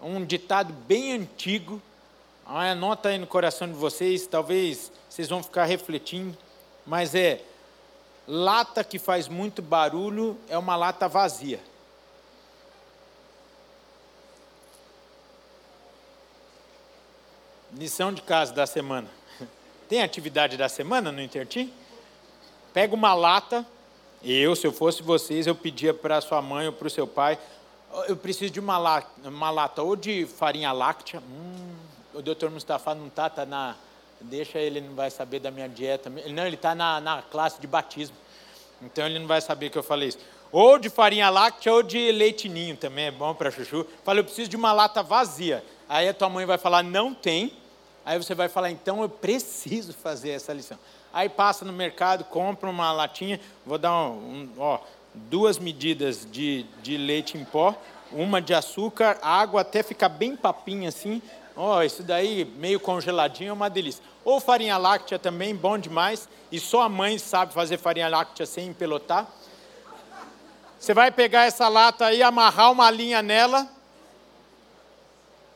um 0.00 0.24
ditado 0.24 0.72
bem 0.72 1.12
antigo, 1.12 1.80
anota 2.44 3.10
aí 3.10 3.18
no 3.18 3.26
coração 3.26 3.68
de 3.68 3.74
vocês, 3.74 4.26
talvez 4.26 4.90
vocês 5.08 5.28
vão 5.28 5.42
ficar 5.42 5.64
refletindo, 5.64 6.36
mas 6.86 7.14
é 7.14 7.42
lata 8.26 8.84
que 8.84 8.98
faz 8.98 9.26
muito 9.26 9.60
barulho 9.60 10.38
é 10.48 10.56
uma 10.56 10.76
lata 10.76 11.08
vazia. 11.08 11.60
Lição 17.72 18.12
de 18.12 18.22
casa 18.22 18.52
da 18.52 18.66
semana. 18.66 19.08
Tem 19.88 20.02
atividade 20.02 20.56
da 20.56 20.68
semana 20.68 21.10
no 21.10 21.20
Intertim? 21.20 21.72
Pega 22.72 22.94
uma 22.94 23.14
lata. 23.14 23.66
Eu, 24.22 24.54
se 24.54 24.66
eu 24.66 24.72
fosse 24.72 25.02
vocês, 25.02 25.46
eu 25.46 25.54
pedia 25.54 25.94
para 25.94 26.20
sua 26.20 26.42
mãe 26.42 26.66
ou 26.66 26.72
para 26.72 26.86
o 26.86 26.90
seu 26.90 27.06
pai. 27.06 27.38
Eu 28.06 28.16
preciso 28.16 28.52
de 28.52 28.60
uma 28.60 28.76
lata, 28.76 29.08
uma 29.28 29.50
lata 29.50 29.82
ou 29.82 29.96
de 29.96 30.26
farinha 30.26 30.72
láctea. 30.72 31.20
Hum, 31.20 31.74
o 32.14 32.20
doutor 32.20 32.50
Mustafa 32.50 32.94
não 32.94 33.06
está, 33.06 33.28
está 33.28 33.46
na. 33.46 33.76
Deixa 34.20 34.58
ele, 34.58 34.82
não 34.82 34.94
vai 34.94 35.10
saber 35.10 35.40
da 35.40 35.50
minha 35.50 35.68
dieta. 35.68 36.10
Não, 36.10 36.46
ele 36.46 36.56
está 36.56 36.74
na, 36.74 37.00
na 37.00 37.22
classe 37.22 37.58
de 37.60 37.66
batismo. 37.66 38.14
Então 38.82 39.06
ele 39.06 39.18
não 39.18 39.26
vai 39.26 39.40
saber 39.40 39.70
que 39.70 39.78
eu 39.78 39.82
falei 39.82 40.08
isso. 40.10 40.18
Ou 40.52 40.78
de 40.78 40.90
farinha 40.90 41.30
láctea 41.30 41.72
ou 41.72 41.82
de 41.82 42.12
leitinho 42.12 42.76
também, 42.76 43.06
é 43.06 43.10
bom 43.10 43.34
para 43.34 43.50
chuchu. 43.50 43.86
Falei, 44.04 44.20
eu 44.20 44.24
preciso 44.24 44.50
de 44.50 44.56
uma 44.56 44.72
lata 44.72 45.02
vazia. 45.02 45.64
Aí 45.88 46.08
a 46.08 46.14
tua 46.14 46.28
mãe 46.28 46.44
vai 46.44 46.58
falar, 46.58 46.82
não 46.82 47.14
tem. 47.14 47.54
Aí 48.04 48.18
você 48.18 48.34
vai 48.34 48.48
falar, 48.48 48.70
então 48.70 49.00
eu 49.02 49.08
preciso 49.08 49.94
fazer 49.94 50.30
essa 50.30 50.52
lição. 50.52 50.78
Aí 51.12 51.28
passa 51.28 51.64
no 51.64 51.72
mercado, 51.72 52.24
compra 52.24 52.70
uma 52.70 52.92
latinha, 52.92 53.40
vou 53.66 53.78
dar 53.78 53.92
um, 53.92 54.12
um, 54.12 54.48
ó, 54.58 54.78
duas 55.14 55.58
medidas 55.58 56.26
de, 56.30 56.64
de 56.82 56.96
leite 56.96 57.36
em 57.36 57.44
pó, 57.44 57.74
uma 58.12 58.40
de 58.40 58.54
açúcar, 58.54 59.18
água 59.22 59.62
até 59.62 59.82
ficar 59.82 60.08
bem 60.08 60.36
papinha 60.36 60.88
assim. 60.88 61.20
Ó, 61.56 61.82
isso 61.82 62.02
daí 62.02 62.44
meio 62.56 62.78
congeladinho 62.78 63.50
é 63.50 63.52
uma 63.52 63.68
delícia. 63.68 64.02
Ou 64.24 64.40
farinha 64.40 64.76
láctea 64.76 65.18
também, 65.18 65.54
bom 65.54 65.76
demais. 65.76 66.28
E 66.50 66.58
só 66.60 66.82
a 66.82 66.88
mãe 66.88 67.18
sabe 67.18 67.52
fazer 67.52 67.78
farinha 67.78 68.08
láctea 68.08 68.46
sem 68.46 68.68
empelotar. 68.68 69.26
Você 70.78 70.94
vai 70.94 71.10
pegar 71.10 71.44
essa 71.44 71.68
lata 71.68 72.06
aí, 72.06 72.22
amarrar 72.22 72.72
uma 72.72 72.90
linha 72.90 73.20
nela. 73.20 73.68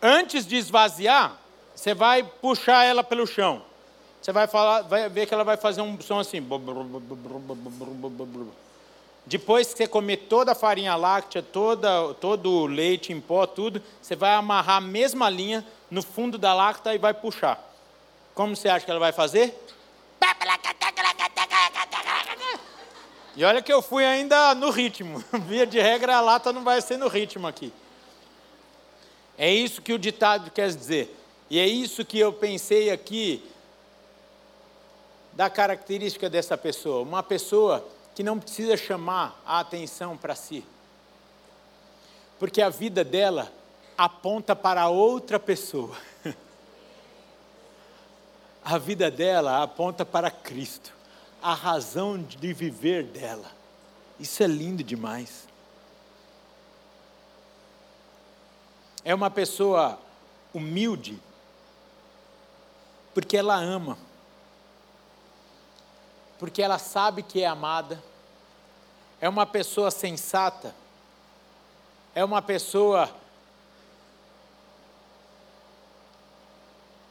Antes 0.03 0.47
de 0.47 0.57
esvaziar, 0.57 1.39
você 1.75 1.95
vai 1.95 2.23
puxar 2.23 2.85
ela 2.85 3.03
pelo 3.03 3.27
chão. 3.27 3.63
Você 4.25 4.33
vai, 4.33 4.47
falar, 4.47 4.81
vai 4.81 5.07
ver 5.11 5.27
que 5.27 5.35
ela 5.35 5.45
vai 5.45 5.59
fazer 5.59 5.83
um 5.83 6.01
som 6.01 6.19
assim. 6.19 6.43
Depois 9.27 9.71
que 9.71 9.77
você 9.77 9.87
comer 9.87 10.17
toda 10.17 10.53
a 10.53 10.55
farinha 10.55 10.97
láctea, 10.97 11.43
toda, 11.43 12.15
todo 12.15 12.51
o 12.51 12.67
leite 12.67 13.13
em 13.13 13.21
pó, 13.21 13.47
tudo, 13.47 13.83
você 14.01 14.17
vai 14.17 14.33
amarrar 14.33 14.79
a 14.79 14.81
mesma 14.81 15.29
linha 15.29 15.63
no 15.91 16.03
fundo 16.03 16.39
da 16.39 16.55
lacta 16.55 16.95
e 16.95 16.99
vai 16.99 17.13
puxar. 17.13 17.63
Como 18.35 18.57
você 18.57 18.67
acha 18.67 18.87
que 18.87 18.91
ela 18.91 18.99
vai 18.99 19.13
fazer? 19.13 19.63
E 23.37 23.45
olha 23.45 23.61
que 23.61 23.73
eu 23.75 23.83
fui 23.83 24.07
ainda 24.07 24.55
no 24.55 24.71
ritmo. 24.71 25.23
Via 25.47 25.67
de 25.67 25.79
regra, 25.79 26.17
a 26.17 26.23
lata 26.23 26.51
não 26.51 26.65
vai 26.65 26.81
ser 26.81 26.97
no 26.97 27.09
ritmo 27.09 27.47
aqui. 27.47 27.71
É 29.37 29.53
isso 29.53 29.83
que 29.83 29.93
o 29.93 29.99
ditado 29.99 30.51
quer 30.51 30.69
dizer. 30.69 31.15
E 31.51 31.59
é 31.59 31.67
isso 31.67 32.07
que 32.07 32.19
eu 32.19 32.33
pensei 32.33 32.91
aqui 32.91 33.51
da 35.37 35.51
característica 35.51 36.31
dessa 36.31 36.57
pessoa. 36.57 37.03
Uma 37.03 37.23
pessoa 37.23 37.87
que 38.15 38.23
não 38.23 38.39
precisa 38.39 38.77
chamar 38.77 39.41
a 39.45 39.61
atenção 39.61 40.17
para 40.17 40.35
si. 40.35 40.65
Porque 42.39 42.63
a 42.63 42.69
vida 42.69 43.05
dela 43.05 43.53
aponta 43.97 44.55
para 44.55 44.89
outra 44.89 45.39
pessoa. 45.39 45.97
A 48.67 48.79
vida 48.79 49.11
dela 49.11 49.63
aponta 49.63 50.07
para 50.07 50.31
Cristo, 50.31 50.91
a 51.43 51.53
razão 51.53 52.17
de 52.17 52.51
viver 52.55 53.05
dela. 53.05 53.53
Isso 54.19 54.43
é 54.43 54.47
lindo 54.47 54.83
demais. 54.83 55.47
É 59.05 59.15
uma 59.15 59.31
pessoa 59.31 59.99
humilde, 60.55 61.21
porque 63.13 63.37
ela 63.37 63.55
ama, 63.57 63.99
porque 66.39 66.63
ela 66.63 66.79
sabe 66.79 67.23
que 67.23 67.43
é 67.43 67.47
amada, 67.47 68.03
é 69.21 69.29
uma 69.29 69.47
pessoa 69.47 69.91
sensata, 69.91 70.75
é 72.15 72.25
uma 72.25 72.43
pessoa 72.43 73.11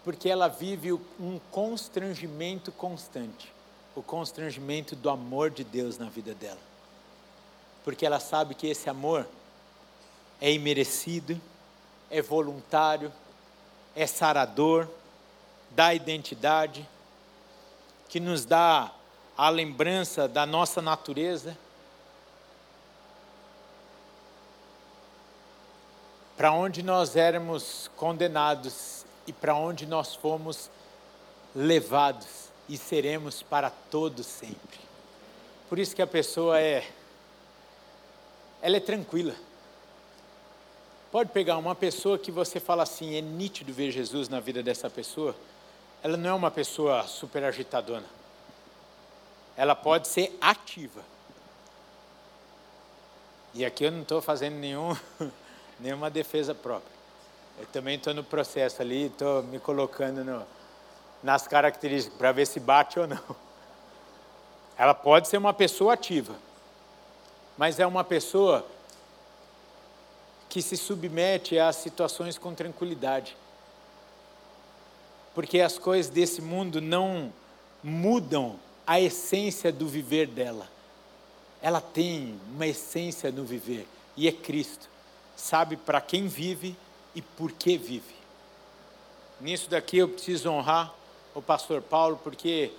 porque 0.03 0.29
ela 0.29 0.47
vive 0.47 0.91
um 0.91 1.39
constrangimento 1.49 2.71
constante 2.71 3.53
o 3.95 4.01
constrangimento 4.01 4.95
do 4.95 5.09
amor 5.09 5.49
de 5.49 5.63
Deus 5.63 5.97
na 5.97 6.09
vida 6.09 6.33
dela. 6.33 6.59
Porque 7.83 8.05
ela 8.05 8.19
sabe 8.19 8.55
que 8.55 8.67
esse 8.67 8.89
amor 8.89 9.27
é 10.41 10.51
imerecido, 10.51 11.39
é 12.09 12.21
voluntário, 12.21 13.11
é 13.95 14.07
sarador, 14.07 14.87
dá 15.71 15.93
identidade, 15.93 16.87
que 18.09 18.19
nos 18.19 18.45
dá 18.45 18.91
a 19.37 19.49
lembrança 19.49 20.27
da 20.27 20.45
nossa 20.45 20.81
natureza. 20.81 21.57
Para 26.37 26.51
onde 26.51 26.83
nós 26.83 27.15
éramos 27.15 27.89
condenados 27.95 29.05
e 29.27 29.33
para 29.33 29.55
onde 29.55 29.85
nós 29.85 30.15
fomos 30.15 30.69
levados 31.55 32.49
e 32.67 32.77
seremos 32.77 33.41
para 33.43 33.69
todos 33.69 34.25
sempre. 34.25 34.79
Por 35.69 35.79
isso 35.79 35.95
que 35.95 36.01
a 36.01 36.07
pessoa 36.07 36.59
é 36.59 36.87
ela 38.61 38.77
é 38.77 38.79
tranquila. 38.79 39.35
Pode 41.11 41.31
pegar 41.31 41.57
uma 41.57 41.75
pessoa 41.75 42.17
que 42.17 42.31
você 42.31 42.61
fala 42.61 42.83
assim, 42.83 43.15
é 43.15 43.21
nítido 43.21 43.73
ver 43.73 43.91
Jesus 43.91 44.29
na 44.29 44.39
vida 44.39 44.63
dessa 44.63 44.89
pessoa. 44.89 45.35
Ela 46.01 46.15
não 46.15 46.29
é 46.29 46.33
uma 46.33 46.49
pessoa 46.49 47.03
super 47.03 47.43
agitadona. 47.43 48.05
Ela 49.55 49.75
pode 49.75 50.07
ser 50.07 50.35
ativa. 50.41 51.01
E 53.53 53.63
aqui 53.63 53.83
eu 53.83 53.91
não 53.91 54.01
estou 54.01 54.21
fazendo 54.21 54.55
nenhum, 54.55 54.95
nenhuma 55.79 56.09
defesa 56.09 56.55
própria. 56.55 56.91
Eu 57.59 57.67
também 57.67 57.97
estou 57.97 58.13
no 58.13 58.23
processo 58.23 58.81
ali, 58.81 59.05
estou 59.05 59.43
me 59.43 59.59
colocando 59.59 60.23
no, 60.23 60.43
nas 61.21 61.47
características 61.47 62.17
para 62.17 62.31
ver 62.31 62.47
se 62.47 62.59
bate 62.59 62.99
ou 62.99 63.07
não. 63.07 63.21
Ela 64.75 64.95
pode 64.95 65.27
ser 65.27 65.37
uma 65.37 65.53
pessoa 65.53 65.93
ativa, 65.93 66.33
mas 67.55 67.79
é 67.79 67.85
uma 67.85 68.03
pessoa 68.03 68.65
que 70.49 70.61
se 70.61 70.75
submete 70.75 71.59
às 71.59 71.75
situações 71.75 72.37
com 72.39 72.55
tranquilidade. 72.55 73.37
Porque 75.35 75.59
as 75.59 75.77
coisas 75.77 76.11
desse 76.11 76.41
mundo 76.41 76.81
não 76.81 77.31
mudam 77.83 78.59
a 78.85 78.99
essência 78.99 79.71
do 79.71 79.87
viver 79.87 80.27
dela. 80.27 80.67
Ela 81.61 81.79
tem 81.79 82.39
uma 82.53 82.67
essência 82.67 83.31
no 83.31 83.45
viver 83.45 83.87
e 84.17 84.27
é 84.27 84.31
Cristo. 84.31 84.89
Sabe 85.35 85.77
para 85.77 86.01
quem 86.01 86.27
vive 86.27 86.75
e 87.15 87.21
por 87.21 87.51
que 87.51 87.77
vive. 87.77 88.15
Nisso 89.39 89.69
daqui 89.69 89.97
eu 89.97 90.09
preciso 90.09 90.49
honrar 90.49 90.93
o 91.33 91.41
pastor 91.41 91.81
Paulo, 91.81 92.19
porque 92.23 92.71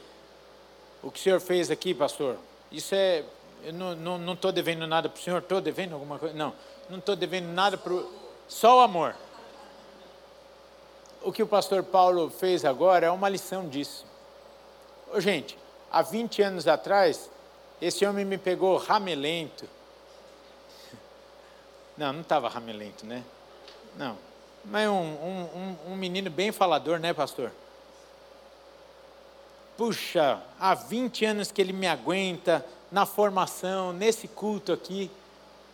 o 1.02 1.10
que 1.10 1.18
o 1.18 1.22
senhor 1.22 1.40
fez 1.40 1.70
aqui, 1.70 1.92
pastor, 1.92 2.36
isso 2.70 2.94
é. 2.94 3.24
Eu 3.62 3.72
não 3.72 4.34
estou 4.34 4.52
devendo 4.52 4.86
nada 4.86 5.08
para 5.08 5.18
o 5.18 5.22
senhor, 5.22 5.38
estou 5.38 5.60
devendo 5.60 5.94
alguma 5.94 6.18
coisa? 6.18 6.34
Não, 6.34 6.52
não 6.90 6.98
estou 6.98 7.16
devendo 7.16 7.46
nada 7.46 7.78
para 7.78 7.92
o. 7.92 8.12
Só 8.46 8.78
o 8.78 8.80
amor. 8.80 9.16
O 11.22 11.32
que 11.32 11.42
o 11.42 11.46
pastor 11.46 11.82
Paulo 11.82 12.28
fez 12.28 12.64
agora 12.64 13.06
é 13.06 13.10
uma 13.10 13.28
lição 13.28 13.66
disso. 13.68 14.04
Ô, 15.10 15.18
gente, 15.18 15.56
há 15.94 16.02
20 16.02 16.42
anos 16.42 16.66
atrás, 16.66 17.30
esse 17.80 18.04
homem 18.04 18.24
me 18.24 18.36
pegou 18.36 18.76
ramelento. 18.76 19.64
Não, 21.96 22.12
não 22.12 22.22
estava 22.22 22.48
ramelento, 22.48 23.06
né? 23.06 23.22
Não. 23.96 24.18
Mas 24.64 24.88
um, 24.88 24.92
um, 24.92 25.42
um, 25.54 25.92
um 25.92 25.96
menino 25.96 26.28
bem 26.28 26.50
falador, 26.50 26.98
né, 26.98 27.14
pastor? 27.14 27.52
Puxa, 29.76 30.42
há 30.58 30.74
20 30.74 31.26
anos 31.26 31.52
que 31.52 31.62
ele 31.62 31.72
me 31.72 31.86
aguenta 31.86 32.66
na 32.90 33.06
formação, 33.06 33.92
nesse 33.92 34.26
culto 34.26 34.72
aqui. 34.72 35.08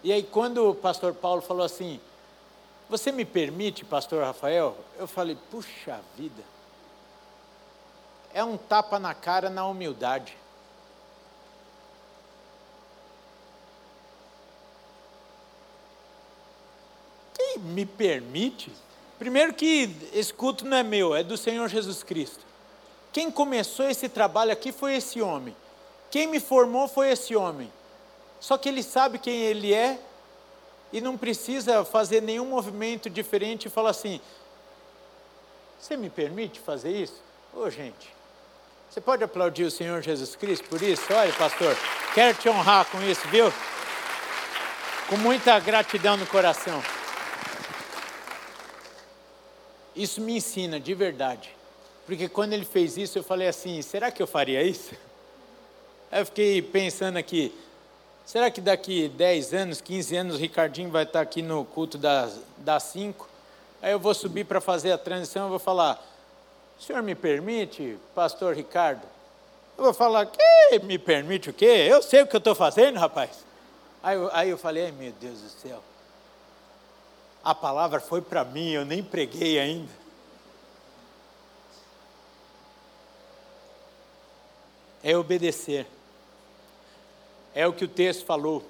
E 0.05 0.13
aí, 0.13 0.23
quando 0.23 0.69
o 0.69 0.75
pastor 0.75 1.15
Paulo 1.15 1.41
falou 1.41 1.65
assim: 1.65 1.99
Você 2.91 3.11
me 3.11 3.25
permite, 3.25 3.87
pastor 3.87 4.23
Rafael? 4.23 4.77
Eu 4.99 5.07
falei: 5.07 5.39
Puxa 5.51 5.99
vida. 6.15 6.43
É 8.33 8.45
um 8.45 8.57
tapa 8.57 8.99
na 8.99 9.15
cara 9.15 9.51
na 9.51 9.67
humildade. 9.67 10.37
Quem 17.35 17.59
me 17.59 17.85
permite? 17.85 18.73
Primeiro 19.19 19.53
que 19.53 19.95
esse 20.13 20.33
culto 20.33 20.65
não 20.65 20.77
é 20.77 20.83
meu, 20.83 21.15
é 21.15 21.23
do 21.23 21.37
Senhor 21.37 21.69
Jesus 21.69 22.03
Cristo. 22.03 22.45
Quem 23.13 23.31
começou 23.31 23.89
esse 23.89 24.09
trabalho 24.09 24.53
aqui 24.53 24.71
foi 24.71 24.95
esse 24.95 25.21
homem. 25.21 25.55
Quem 26.11 26.27
me 26.27 26.39
formou 26.39 26.87
foi 26.87 27.11
esse 27.11 27.35
homem. 27.35 27.71
Só 28.39 28.57
que 28.57 28.69
ele 28.69 28.83
sabe 28.83 29.19
quem 29.19 29.43
ele 29.43 29.75
é 29.75 29.99
e 30.93 31.01
não 31.01 31.19
precisa 31.19 31.85
fazer 31.85 32.23
nenhum 32.23 32.47
movimento 32.47 33.11
diferente 33.11 33.67
e 33.67 33.71
falar 33.71 33.91
assim: 33.91 34.21
Você 35.79 35.97
me 35.97 36.09
permite 36.09 36.61
fazer 36.61 36.91
isso? 36.91 37.21
Ô, 37.53 37.61
oh, 37.61 37.71
gente, 37.71 38.20
você 38.91 39.01
pode 39.01 39.25
aplaudir 39.25 39.65
o 39.65 39.71
Senhor 39.71 40.03
Jesus 40.03 40.37
Cristo 40.37 40.69
por 40.69 40.83
isso? 40.83 41.03
Olha, 41.13 41.33
pastor, 41.33 41.77
quero 42.13 42.37
te 42.37 42.49
honrar 42.49 42.85
com 42.87 43.01
isso, 43.03 43.27
viu? 43.29 43.53
Com 45.09 45.17
muita 45.17 45.59
gratidão 45.61 46.17
no 46.17 46.27
coração. 46.27 46.83
Isso 49.95 50.21
me 50.21 50.37
ensina 50.37 50.81
de 50.81 50.93
verdade 50.93 51.61
porque 52.11 52.29
quando 52.29 52.55
ele 52.55 52.65
fez 52.65 52.97
isso, 52.97 53.17
eu 53.17 53.23
falei 53.23 53.47
assim: 53.47 53.81
será 53.83 54.11
que 54.11 54.21
eu 54.21 54.27
faria 54.27 54.65
isso? 54.65 54.97
Aí 56.11 56.21
eu 56.21 56.27
fiquei 56.27 56.61
pensando 56.61 57.17
aqui: 57.17 57.55
será 58.27 58.51
que 58.51 58.61
daqui 58.61 59.09
10 59.09 59.55
anos, 59.55 59.81
15 59.81 60.17
anos, 60.17 60.35
o 60.35 60.39
Ricardinho 60.39 60.91
vai 60.91 61.05
estar 61.05 61.21
aqui 61.21 61.41
no 61.41 61.65
culto 61.65 61.97
das, 61.97 62.41
das 62.59 62.83
5? 62.83 63.29
Aí 63.81 63.93
eu 63.93 64.01
vou 64.01 64.13
subir 64.13 64.45
para 64.45 64.61
fazer 64.61 64.91
a 64.91 64.99
transição 64.99 65.47
e 65.47 65.51
vou 65.51 65.61
falar: 65.61 66.05
o 66.81 66.83
senhor 66.83 67.03
me 67.03 67.15
permite, 67.15 67.97
pastor 68.15 68.57
Ricardo? 68.57 69.03
Eu 69.79 69.85
vou 69.85 69.95
falar: 69.95 70.27
que 70.27 70.79
me 70.83 70.99
permite 70.99 71.51
o 71.51 71.53
quê? 71.53 71.87
Eu 71.89 72.03
sei 72.03 72.23
o 72.23 72.27
que 72.27 72.35
eu 72.35 72.39
estou 72.39 72.55
fazendo, 72.55 72.99
rapaz. 72.99 73.45
Aí 74.03 74.17
eu, 74.17 74.31
aí 74.33 74.51
eu 74.51 74.59
falei: 74.59 74.87
ai 74.87 74.93
meu 74.93 75.13
Deus 75.13 75.41
do 75.41 75.49
céu. 75.51 75.81
A 77.45 77.55
palavra 77.55 78.01
foi 78.01 78.21
para 78.21 78.45
mim, 78.45 78.71
eu 78.71 78.85
nem 78.85 79.03
preguei 79.03 79.61
ainda. 79.61 80.01
é 85.03 85.17
obedecer. 85.17 85.87
É 87.55 87.67
o 87.67 87.73
que 87.73 87.85
o 87.85 87.89
texto 87.89 88.25
falou 88.25 88.65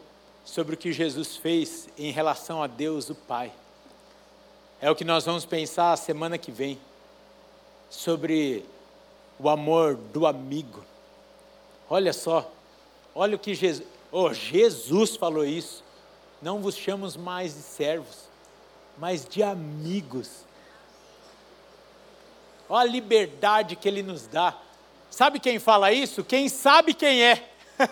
sobre 0.44 0.74
o 0.74 0.78
que 0.78 0.92
Jesus 0.92 1.36
fez 1.36 1.88
em 1.98 2.10
relação 2.10 2.62
a 2.62 2.66
Deus, 2.66 3.10
o 3.10 3.14
Pai. 3.14 3.52
É 4.80 4.90
o 4.90 4.96
que 4.96 5.04
nós 5.04 5.24
vamos 5.24 5.44
pensar 5.44 5.92
a 5.92 5.96
semana 5.96 6.38
que 6.38 6.50
vem, 6.50 6.78
sobre 7.90 8.64
o 9.38 9.48
amor 9.48 9.96
do 9.96 10.26
amigo. 10.26 10.82
Olha 11.88 12.12
só, 12.14 12.50
olha 13.14 13.36
o 13.36 13.38
que 13.38 13.54
Jesus, 13.54 13.86
oh, 14.10 14.32
Jesus 14.32 15.16
falou 15.16 15.44
isso. 15.44 15.84
Não 16.40 16.60
vos 16.62 16.76
chamamos 16.76 17.16
mais 17.16 17.52
de 17.54 17.60
servos, 17.60 18.30
mas 18.96 19.26
de 19.26 19.42
amigos. 19.42 20.46
Olha 22.68 22.88
a 22.88 22.92
liberdade 22.92 23.76
que 23.76 23.86
Ele 23.86 24.02
nos 24.02 24.26
dá 24.26 24.56
Sabe 25.10 25.40
quem 25.40 25.58
fala 25.58 25.92
isso? 25.92 26.22
Quem 26.22 26.48
sabe 26.48 26.94
quem 26.94 27.24
é. 27.24 27.50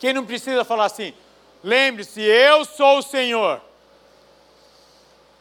Quem 0.00 0.12
não 0.12 0.26
precisa 0.26 0.64
falar 0.64 0.86
assim, 0.86 1.14
lembre-se, 1.62 2.20
eu 2.20 2.64
sou 2.64 2.98
o 2.98 3.02
Senhor. 3.02 3.60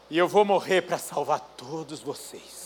E 0.09 0.17
eu 0.17 0.27
vou 0.27 0.45
morrer 0.45 0.81
para 0.81 0.97
salvar 0.97 1.39
todos 1.57 2.01
vocês. 2.01 2.58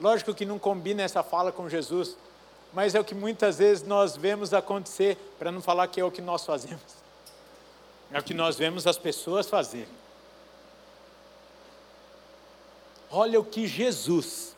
Lógico 0.00 0.34
que 0.34 0.44
não 0.44 0.58
combina 0.58 1.02
essa 1.02 1.22
fala 1.22 1.50
com 1.50 1.68
Jesus, 1.68 2.16
mas 2.72 2.94
é 2.94 3.00
o 3.00 3.04
que 3.04 3.14
muitas 3.14 3.58
vezes 3.58 3.86
nós 3.86 4.16
vemos 4.16 4.52
acontecer, 4.52 5.16
para 5.38 5.50
não 5.50 5.62
falar 5.62 5.88
que 5.88 6.00
é 6.00 6.04
o 6.04 6.10
que 6.10 6.20
nós 6.20 6.44
fazemos. 6.44 7.06
É 8.12 8.18
o 8.18 8.22
que 8.22 8.34
nós 8.34 8.56
vemos 8.56 8.86
as 8.86 8.98
pessoas 8.98 9.48
fazerem. 9.48 9.88
Olha 13.10 13.40
o 13.40 13.44
que 13.44 13.66
Jesus 13.66 14.56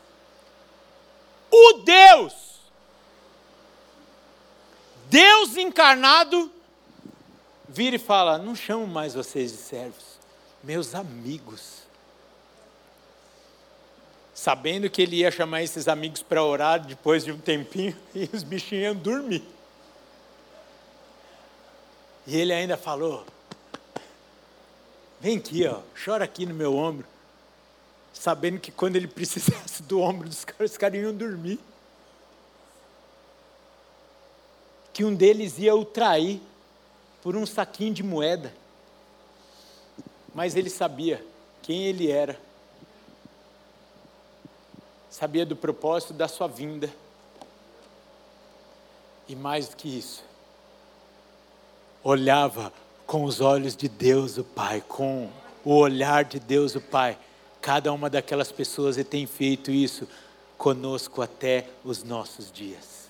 o 1.51 1.83
Deus, 1.85 2.35
Deus 5.09 5.57
encarnado, 5.57 6.53
vira 7.69 7.97
e 7.97 7.99
fala: 7.99 8.39
Não 8.39 8.55
chamo 8.55 8.87
mais 8.87 9.15
vocês 9.15 9.51
de 9.51 9.59
servos, 9.59 10.19
meus 10.63 10.95
amigos. 10.95 11.88
Sabendo 14.39 14.89
que 14.89 15.03
ele 15.03 15.17
ia 15.17 15.33
chamar 15.33 15.65
esses 15.65 15.89
amigos 15.89 16.23
para 16.23 16.45
orar 16.45 16.87
depois 16.87 17.25
de 17.25 17.33
um 17.33 17.39
tempinho, 17.39 17.97
e 18.15 18.31
os 18.33 18.45
bichinhos 18.45 18.85
iam 18.85 18.95
dormir. 18.95 19.43
E 22.25 22.37
ele 22.37 22.53
ainda 22.53 22.77
falou: 22.77 23.27
Vem 25.21 25.39
aqui, 25.39 25.67
ó, 25.67 25.81
chora 26.05 26.25
aqui 26.25 26.47
no 26.47 26.55
meu 26.55 26.77
ombro 26.77 27.05
sabendo 28.13 28.61
que 28.61 28.71
quando 28.71 28.95
ele 28.95 29.09
precisasse 29.09 29.83
do 29.83 30.01
ombro 30.01 30.29
dos 30.29 30.45
caras, 30.45 30.71
os 30.71 30.79
caras 30.79 31.01
iam 31.01 31.13
dormir. 31.13 31.59
Que 34.93 35.05
um 35.05 35.13
deles 35.13 35.59
ia 35.59 35.75
o 35.75 35.85
trair 35.85 36.41
por 37.23 37.35
um 37.35 37.45
saquinho 37.45 37.93
de 37.93 38.05
moeda. 38.05 38.53
Mas 40.33 40.55
ele 40.55 40.71
sabia 40.71 41.25
quem 41.61 41.87
ele 41.87 42.09
era. 42.09 42.48
Sabia 45.11 45.47
do 45.47 45.57
propósito 45.57 46.13
da 46.13 46.29
sua 46.29 46.47
vinda. 46.47 46.93
E 49.29 49.37
mais 49.37 49.69
do 49.69 49.77
que 49.77 49.99
isso, 49.99 50.25
olhava 52.03 52.73
com 53.07 53.25
os 53.25 53.41
olhos 53.41 53.77
de 53.77 53.89
Deus 53.89 54.39
o 54.39 54.45
Pai, 54.45 54.81
com 54.81 55.31
o 55.65 55.75
olhar 55.75 56.25
de 56.25 56.41
Deus 56.41 56.75
o 56.75 56.81
Pai 56.81 57.19
cada 57.61 57.93
uma 57.93 58.09
daquelas 58.09 58.51
pessoas 58.51 58.97
e 58.97 59.05
tem 59.05 59.27
feito 59.27 59.71
isso 59.71 60.09
conosco 60.57 61.21
até 61.21 61.69
os 61.85 62.03
nossos 62.03 62.51
dias. 62.51 63.09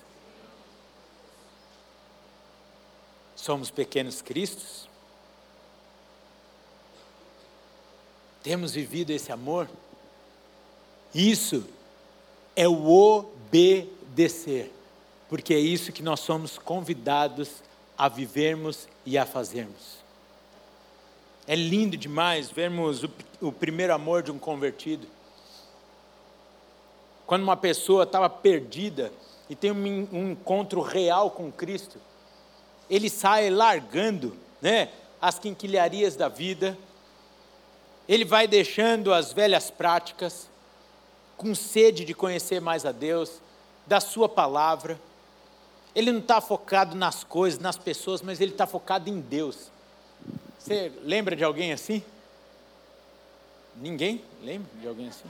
Somos 3.35 3.71
pequenos 3.71 4.21
cristos? 4.21 4.87
Temos 8.43 8.73
vivido 8.73 9.11
esse 9.11 9.31
amor? 9.31 9.69
Isso 11.13 11.65
é 12.55 12.67
o 12.67 12.89
obedecer, 12.89 14.71
porque 15.27 15.53
é 15.53 15.59
isso 15.59 15.91
que 15.91 16.03
nós 16.03 16.19
somos 16.19 16.57
convidados 16.57 17.63
a 17.97 18.07
vivermos 18.07 18.87
e 19.05 19.17
a 19.17 19.25
fazermos. 19.25 19.99
É 21.47 21.55
lindo 21.55 21.97
demais 21.97 22.49
vermos 22.51 23.03
o, 23.03 23.09
o 23.41 23.51
primeiro 23.51 23.93
amor 23.93 24.23
de 24.23 24.31
um 24.31 24.39
convertido. 24.39 25.07
Quando 27.25 27.43
uma 27.43 27.57
pessoa 27.57 28.03
estava 28.03 28.29
perdida 28.29 29.11
e 29.49 29.55
tem 29.55 29.71
um, 29.71 30.07
um 30.11 30.31
encontro 30.31 30.81
real 30.81 31.31
com 31.31 31.51
Cristo, 31.51 31.99
ele 32.89 33.09
sai 33.09 33.49
largando 33.49 34.35
né, 34.61 34.89
as 35.21 35.37
quinquilharias 35.37 36.15
da 36.15 36.27
vida, 36.27 36.77
ele 38.07 38.25
vai 38.25 38.47
deixando 38.47 39.13
as 39.13 39.31
velhas 39.31 39.69
práticas, 39.69 40.48
com 41.39 41.55
sede 41.55 42.03
de 42.03 42.13
conhecer 42.13 42.59
mais 42.59 42.85
a 42.85 42.91
Deus, 42.91 43.39
da 43.87 44.01
Sua 44.01 44.27
palavra. 44.27 44.99
Ele 45.95 46.11
não 46.11 46.19
está 46.19 46.41
focado 46.41 46.97
nas 46.97 47.23
coisas, 47.23 47.57
nas 47.61 47.77
pessoas, 47.77 48.21
mas 48.21 48.41
ele 48.41 48.51
está 48.51 48.67
focado 48.67 49.09
em 49.09 49.21
Deus. 49.21 49.71
Você 50.59 50.91
lembra 51.01 51.37
de 51.37 51.43
alguém 51.45 51.71
assim? 51.71 52.03
Ninguém 53.77 54.21
lembra 54.43 54.69
de 54.81 54.85
alguém 54.85 55.07
assim? 55.07 55.29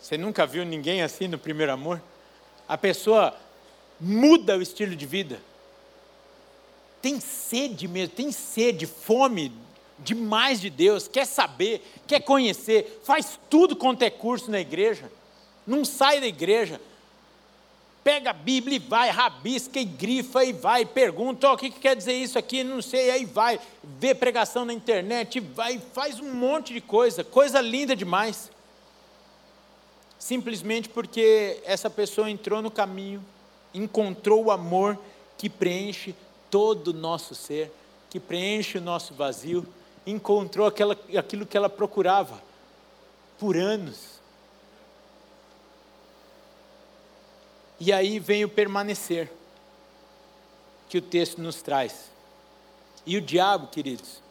Você 0.00 0.16
nunca 0.16 0.46
viu 0.46 0.64
ninguém 0.64 1.02
assim 1.02 1.28
no 1.28 1.38
primeiro 1.38 1.72
amor? 1.72 2.00
A 2.66 2.78
pessoa 2.78 3.36
muda 4.00 4.56
o 4.56 4.62
estilo 4.62 4.96
de 4.96 5.04
vida. 5.04 5.42
Tem 7.02 7.20
sede 7.20 7.86
mesmo, 7.86 8.14
tem 8.14 8.32
sede, 8.32 8.86
fome 8.86 9.52
demais 9.98 10.60
de 10.60 10.70
Deus, 10.70 11.08
quer 11.08 11.26
saber, 11.26 11.82
quer 12.06 12.20
conhecer, 12.20 13.00
faz 13.04 13.38
tudo 13.48 13.76
quanto 13.76 14.02
é 14.02 14.10
curso 14.10 14.50
na 14.50 14.60
igreja, 14.60 15.10
não 15.66 15.84
sai 15.84 16.20
da 16.20 16.26
igreja, 16.26 16.80
pega 18.04 18.30
a 18.30 18.32
Bíblia 18.32 18.76
e 18.76 18.78
vai, 18.78 19.10
rabisca 19.10 19.80
e 19.80 19.84
grifa 19.84 20.44
e 20.44 20.52
vai, 20.52 20.86
pergunta, 20.86 21.50
o 21.50 21.56
que, 21.56 21.70
que 21.70 21.80
quer 21.80 21.96
dizer 21.96 22.12
isso 22.12 22.38
aqui, 22.38 22.62
não 22.62 22.80
sei, 22.80 23.10
aí 23.10 23.24
vai, 23.24 23.58
vê 23.82 24.14
pregação 24.14 24.64
na 24.64 24.72
internet, 24.72 25.40
vai, 25.40 25.80
faz 25.92 26.20
um 26.20 26.32
monte 26.32 26.72
de 26.72 26.80
coisa, 26.80 27.24
coisa 27.24 27.60
linda 27.60 27.96
demais. 27.96 28.48
Simplesmente 30.20 30.88
porque 30.88 31.60
essa 31.64 31.90
pessoa 31.90 32.30
entrou 32.30 32.62
no 32.62 32.70
caminho, 32.70 33.24
encontrou 33.74 34.44
o 34.44 34.50
amor 34.52 34.96
que 35.36 35.50
preenche 35.50 36.14
todo 36.48 36.88
o 36.88 36.92
nosso 36.92 37.34
ser, 37.34 37.72
que 38.08 38.20
preenche 38.20 38.78
o 38.78 38.80
nosso 38.80 39.14
vazio, 39.14 39.66
encontrou 40.06 40.66
aquela, 40.66 40.96
aquilo 41.18 41.44
que 41.44 41.56
ela 41.56 41.68
procurava 41.68 42.40
por 43.38 43.56
anos. 43.56 44.16
E 47.78 47.92
aí 47.92 48.18
vem 48.18 48.44
o 48.44 48.48
permanecer, 48.48 49.30
que 50.88 50.98
o 50.98 51.02
texto 51.02 51.42
nos 51.42 51.60
traz. 51.60 52.10
E 53.04 53.16
o 53.16 53.20
diabo, 53.20 53.66
queridos, 53.66 54.22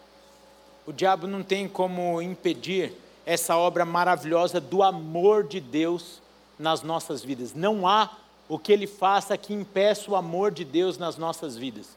o 0.87 0.91
diabo 0.91 1.27
não 1.27 1.43
tem 1.43 1.67
como 1.67 2.21
impedir 2.21 2.93
essa 3.25 3.57
obra 3.57 3.85
maravilhosa 3.85 4.59
do 4.59 4.81
amor 4.81 5.43
de 5.43 5.59
Deus 5.59 6.21
nas 6.57 6.81
nossas 6.81 7.23
vidas. 7.23 7.53
Não 7.53 7.87
há 7.87 8.17
o 8.47 8.59
que 8.59 8.71
ele 8.71 8.87
faça 8.87 9.37
que 9.37 9.53
impeça 9.53 10.09
o 10.09 10.15
amor 10.15 10.51
de 10.51 10.63
Deus 10.63 10.97
nas 10.97 11.17
nossas 11.17 11.57
vidas. 11.57 11.89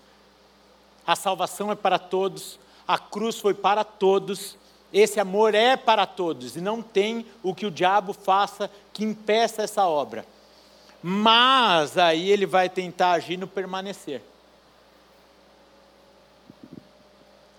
A 1.07 1.15
salvação 1.15 1.71
é 1.71 1.75
para 1.75 1.99
todos, 1.99 2.59
a 2.89 2.99
cruz 2.99 3.39
foi 3.39 3.53
para 3.53 3.85
todos, 3.85 4.57
esse 4.91 5.21
amor 5.21 5.55
é 5.55 5.77
para 5.77 6.07
todos, 6.07 6.57
e 6.57 6.61
não 6.63 6.81
tem 6.81 7.27
o 7.43 7.55
que 7.55 7.67
o 7.67 7.71
diabo 7.71 8.15
faça 8.15 8.71
que 8.95 9.05
impeça 9.05 9.63
essa 9.63 9.87
obra. 9.87 10.25
Mas 11.03 11.99
aí 11.99 12.31
ele 12.31 12.47
vai 12.47 12.71
tentar 12.71 13.13
agir 13.13 13.37
no 13.37 13.47
permanecer. 13.47 14.23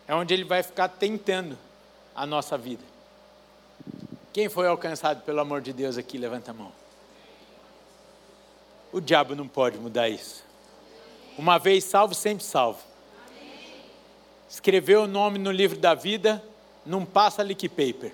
É 0.08 0.16
onde 0.16 0.34
ele 0.34 0.44
vai 0.44 0.64
ficar 0.64 0.90
tentando 0.90 1.56
a 2.16 2.26
nossa 2.26 2.58
vida. 2.58 2.84
Quem 4.34 4.50
foi 4.50 4.68
alcançado 4.68 5.22
pelo 5.22 5.40
amor 5.40 5.62
de 5.62 5.72
Deus 5.72 5.98
aqui? 5.98 6.18
Levanta 6.18 6.50
a 6.50 6.54
mão. 6.56 6.72
O 8.92 9.00
diabo 9.00 9.36
não 9.36 9.48
pode 9.48 9.78
mudar 9.78 10.10
isso. 10.10 10.44
Uma 11.38 11.60
vez 11.60 11.84
salvo, 11.84 12.16
sempre 12.16 12.44
salvo. 12.44 12.89
Escreveu 14.50 15.04
o 15.04 15.08
nome 15.08 15.38
no 15.38 15.52
livro 15.52 15.78
da 15.78 15.94
vida, 15.94 16.44
não 16.84 17.06
passa 17.06 17.44
lick 17.44 17.70
paper. 17.70 18.12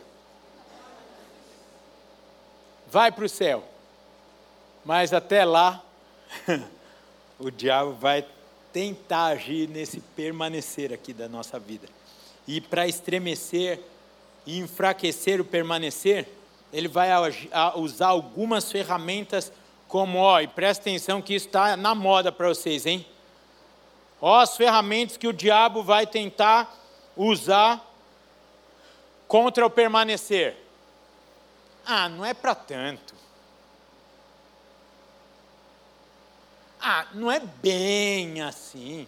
Vai 2.87 3.11
para 3.11 3.23
o 3.23 3.29
céu. 3.29 3.63
Mas 4.83 5.13
até 5.13 5.45
lá, 5.45 5.81
o 7.39 7.49
diabo 7.49 7.93
vai 7.93 8.25
tentar 8.73 9.27
agir 9.27 9.69
nesse 9.69 9.99
permanecer 9.99 10.91
aqui 10.91 11.13
da 11.13 11.29
nossa 11.29 11.57
vida. 11.57 11.87
E 12.45 12.59
para 12.59 12.85
estremecer 12.85 13.79
e 14.45 14.59
enfraquecer 14.59 15.39
o 15.39 15.45
permanecer, 15.45 16.27
ele 16.71 16.89
vai 16.89 17.09
usar 17.75 18.07
algumas 18.07 18.69
ferramentas 18.69 19.51
como, 19.87 20.17
ó, 20.19 20.41
e 20.41 20.47
presta 20.47 20.81
atenção 20.81 21.21
que 21.21 21.33
isso 21.33 21.47
está 21.47 21.77
na 21.77 21.95
moda 21.95 22.31
para 22.31 22.49
vocês, 22.49 22.85
hein? 22.85 23.05
Ó, 24.27 24.39
as 24.39 24.57
ferramentas 24.57 25.17
que 25.17 25.27
o 25.27 25.31
diabo 25.31 25.83
vai 25.83 26.07
tentar 26.07 26.75
usar 27.15 27.79
contra 29.27 29.63
o 29.63 29.69
permanecer. 29.69 30.57
Ah, 31.85 32.09
não 32.09 32.25
é 32.25 32.33
para 32.33 32.55
tanto. 32.55 33.13
Ah, 36.81 37.05
não 37.13 37.31
é 37.31 37.39
bem 37.39 38.41
assim. 38.41 39.07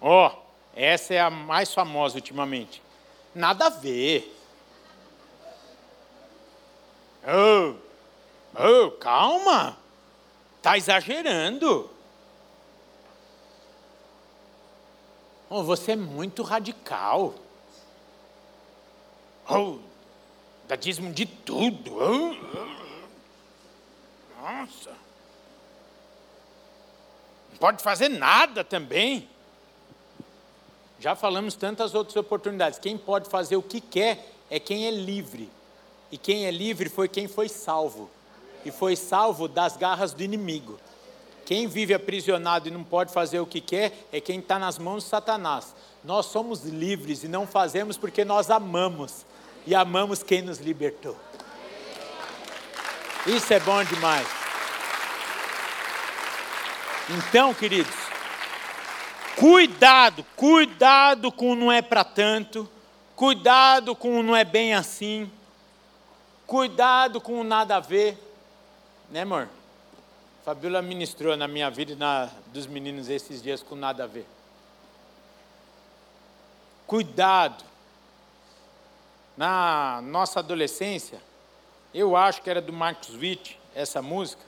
Ó, 0.00 0.28
oh, 0.28 0.38
essa 0.72 1.12
é 1.12 1.20
a 1.20 1.28
mais 1.28 1.74
famosa 1.74 2.14
ultimamente. 2.14 2.80
Nada 3.34 3.66
a 3.66 3.70
ver. 3.70 4.32
Oh, 7.26 7.74
oh, 8.54 8.92
calma. 8.92 9.76
Tá 10.62 10.76
exagerando. 10.78 11.95
Oh, 15.48 15.62
você 15.62 15.92
é 15.92 15.96
muito 15.96 16.42
radical. 16.42 17.34
Oh, 19.48 19.78
dá 20.66 20.76
dízimo 20.76 21.12
de 21.12 21.26
tudo. 21.26 21.92
Oh, 21.94 22.34
nossa 24.42 25.06
pode 27.56 27.82
fazer 27.82 28.08
nada 28.08 28.62
também. 28.62 29.28
Já 30.98 31.14
falamos 31.14 31.54
tantas 31.54 31.94
outras 31.94 32.16
oportunidades. 32.16 32.78
Quem 32.78 32.96
pode 32.96 33.28
fazer 33.28 33.56
o 33.56 33.62
que 33.62 33.80
quer 33.80 34.32
é 34.50 34.58
quem 34.58 34.86
é 34.86 34.90
livre. 34.90 35.50
E 36.10 36.16
quem 36.16 36.46
é 36.46 36.50
livre 36.50 36.88
foi 36.88 37.08
quem 37.08 37.26
foi 37.26 37.48
salvo. 37.48 38.10
E 38.64 38.70
foi 38.70 38.96
salvo 38.96 39.48
das 39.48 39.76
garras 39.76 40.12
do 40.12 40.22
inimigo. 40.22 40.78
Quem 41.46 41.68
vive 41.68 41.94
aprisionado 41.94 42.66
e 42.66 42.72
não 42.72 42.82
pode 42.82 43.12
fazer 43.12 43.38
o 43.38 43.46
que 43.46 43.60
quer 43.60 44.08
é 44.12 44.20
quem 44.20 44.40
está 44.40 44.58
nas 44.58 44.78
mãos 44.78 45.04
de 45.04 45.08
Satanás. 45.08 45.76
Nós 46.02 46.26
somos 46.26 46.64
livres 46.64 47.22
e 47.22 47.28
não 47.28 47.46
fazemos 47.46 47.96
porque 47.96 48.24
nós 48.24 48.50
amamos. 48.50 49.24
E 49.64 49.72
amamos 49.72 50.24
quem 50.24 50.42
nos 50.42 50.58
libertou. 50.58 51.16
Isso 53.24 53.54
é 53.54 53.60
bom 53.60 53.82
demais. 53.84 54.26
Então, 57.08 57.54
queridos, 57.54 57.94
cuidado, 59.36 60.26
cuidado 60.34 61.30
com 61.30 61.54
não 61.54 61.70
é 61.70 61.80
para 61.80 62.02
tanto, 62.02 62.68
cuidado 63.14 63.94
com 63.94 64.20
não 64.20 64.34
é 64.34 64.44
bem 64.44 64.74
assim, 64.74 65.30
cuidado 66.44 67.20
com 67.20 67.44
nada 67.44 67.76
a 67.76 67.80
ver, 67.80 68.18
né, 69.10 69.22
amor? 69.22 69.48
Fabiola 70.46 70.80
ministrou 70.80 71.36
na 71.36 71.46
minha 71.46 71.68
vida 71.68 71.92
e 71.92 71.96
na 71.96 72.30
dos 72.46 72.66
meninos 72.66 73.10
esses 73.10 73.42
dias 73.42 73.62
com 73.62 73.74
nada 73.74 74.04
a 74.04 74.06
ver. 74.06 74.26
Cuidado. 76.86 77.62
Na 79.36 80.00
nossa 80.02 80.38
adolescência, 80.38 81.20
eu 81.92 82.16
acho 82.16 82.40
que 82.40 82.48
era 82.48 82.62
do 82.62 82.72
Marcos 82.72 83.14
Witt 83.14 83.60
essa 83.74 84.00
música 84.00 84.40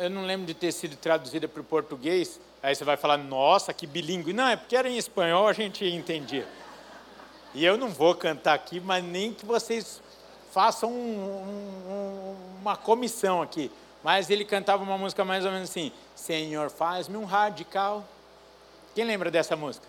eu 0.00 0.08
não 0.08 0.24
lembro 0.24 0.46
de 0.46 0.54
ter 0.54 0.72
sido 0.72 0.96
traduzida 0.96 1.46
para 1.46 1.60
o 1.60 1.64
português. 1.64 2.40
Aí 2.62 2.74
você 2.74 2.84
vai 2.84 2.96
falar, 2.96 3.18
nossa, 3.18 3.72
que 3.74 3.86
bilíngue. 3.86 4.32
Não, 4.32 4.48
é 4.48 4.56
porque 4.56 4.76
era 4.76 4.88
em 4.88 4.96
espanhol, 4.96 5.46
a 5.46 5.52
gente 5.52 5.84
entendia. 5.84 6.46
E 7.54 7.64
eu 7.64 7.76
não 7.76 7.88
vou 7.88 8.14
cantar 8.14 8.54
aqui, 8.54 8.80
mas 8.80 9.04
nem 9.04 9.32
que 9.32 9.44
vocês 9.44 10.02
façam 10.56 10.90
um, 10.90 10.94
um, 11.90 12.36
uma 12.62 12.78
comissão 12.78 13.42
aqui. 13.42 13.70
Mas 14.02 14.30
ele 14.30 14.42
cantava 14.42 14.82
uma 14.82 14.96
música 14.96 15.22
mais 15.22 15.44
ou 15.44 15.52
menos 15.52 15.68
assim: 15.68 15.92
Senhor, 16.14 16.70
faz-me 16.70 17.18
um 17.18 17.26
radical. 17.26 18.02
Quem 18.94 19.04
lembra 19.04 19.30
dessa 19.30 19.54
música? 19.54 19.86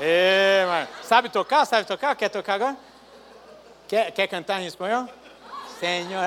É. 0.00 0.86
Sabe 1.02 1.28
tocar? 1.28 1.66
Sabe 1.66 1.86
tocar? 1.86 2.16
Quer 2.16 2.30
tocar 2.30 2.54
agora? 2.54 2.78
Quer, 3.86 4.10
quer 4.10 4.26
cantar 4.26 4.62
em 4.62 4.66
espanhol? 4.66 5.06
Senhor 5.78 6.22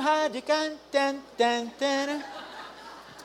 radical. 0.00 0.56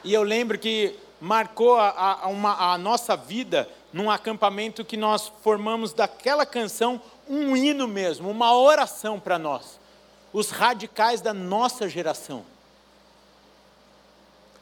E 0.03 0.13
eu 0.13 0.23
lembro 0.23 0.59
que 0.59 0.99
marcou 1.21 1.77
a, 1.77 2.23
a, 2.23 2.27
uma, 2.27 2.73
a 2.73 2.77
nossa 2.77 3.15
vida 3.15 3.69
num 3.93 4.11
acampamento 4.11 4.83
que 4.83 4.97
nós 4.97 5.31
formamos 5.41 5.93
daquela 5.93 6.45
canção 6.45 7.01
um 7.27 7.55
hino 7.55 7.87
mesmo, 7.87 8.29
uma 8.29 8.55
oração 8.55 9.19
para 9.19 9.37
nós. 9.37 9.79
Os 10.33 10.49
radicais 10.49 11.21
da 11.21 11.33
nossa 11.33 11.89
geração. 11.89 12.45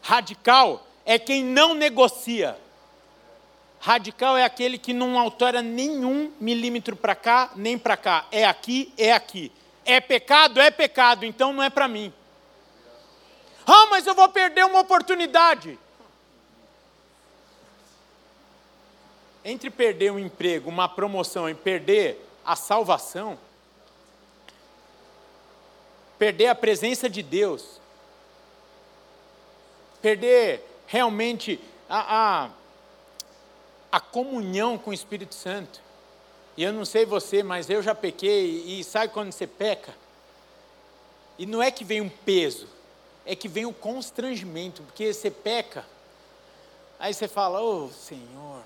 Radical 0.02 0.86
é 1.06 1.20
quem 1.20 1.44
não 1.44 1.74
negocia. 1.74 2.58
Radical 3.80 4.36
é 4.36 4.44
aquele 4.44 4.78
que 4.78 4.94
não 4.94 5.18
altera 5.18 5.62
nenhum 5.62 6.32
milímetro 6.40 6.96
para 6.96 7.16
cá, 7.16 7.52
nem 7.56 7.78
para 7.78 7.96
cá. 7.96 8.26
É 8.32 8.46
aqui, 8.46 8.94
é 8.98 9.14
aqui. 9.14 9.52
É 9.86 10.00
pecado, 10.02 10.60
é 10.60 10.70
pecado, 10.70 11.26
então 11.26 11.54
não 11.54 11.64
é 11.64 11.70
para 11.70 11.88
mim. 11.88 12.14
Ah, 13.66 13.88
mas 13.90 14.06
eu 14.06 14.16
vou 14.16 14.28
perder 14.30 14.66
uma 14.66 14.80
oportunidade. 14.80 15.78
Entre 19.46 19.70
perder 19.70 20.12
um 20.12 20.20
emprego, 20.20 20.70
uma 20.70 20.90
promoção 20.90 21.50
e 21.50 21.54
perder 21.54 22.29
a 22.50 22.56
salvação, 22.56 23.38
perder 26.18 26.48
a 26.48 26.56
presença 26.56 27.08
de 27.08 27.22
Deus, 27.22 27.80
perder 30.02 30.66
realmente 30.88 31.60
a, 31.88 32.46
a, 32.46 32.50
a 33.92 34.00
comunhão 34.00 34.80
com 34.80 34.90
o 34.90 34.94
Espírito 34.96 35.36
Santo. 35.36 35.80
E 36.58 36.64
eu 36.64 36.74
não 36.74 36.86
sei 36.86 37.06
você, 37.06 37.44
mas 37.44 37.70
eu 37.70 37.84
já 37.84 37.94
pequei, 37.94 38.64
e 38.66 38.84
sabe 38.84 39.14
quando 39.14 39.32
você 39.32 39.46
peca? 39.46 39.94
E 41.38 41.46
não 41.46 41.62
é 41.62 41.70
que 41.70 41.84
vem 41.84 42.02
um 42.02 42.10
peso, 42.10 42.68
é 43.28 43.36
que 43.36 43.48
vem 43.48 43.66
o 43.66 43.70
um 43.70 43.74
constrangimento, 43.74 44.82
porque 44.82 45.14
você 45.14 45.30
peca, 45.30 45.86
aí 46.98 47.14
você 47.14 47.28
fala, 47.28 47.62
ô 47.62 47.86
oh, 47.86 47.90
Senhor, 47.90 48.64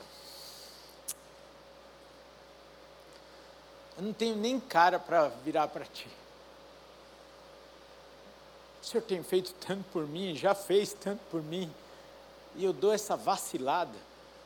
eu 3.98 4.04
não 4.04 4.14
tenho 4.14 4.36
nem 4.36 4.60
cara 4.60 5.00
para 5.00 5.28
virar 5.28 5.68
para 5.68 5.86
ti. 5.86 6.08
O 8.82 8.86
Senhor 8.86 9.04
tem 9.04 9.24
feito 9.24 9.54
tanto 9.66 9.86
por 9.92 10.08
mim, 10.08 10.36
já 10.36 10.54
fez 10.54 10.94
tanto 10.94 11.22
por 11.32 11.42
mim, 11.42 11.72
e 12.56 12.66
eu 12.66 12.74
dou 12.74 12.92
essa 12.92 13.16
vacilada. 13.16 13.98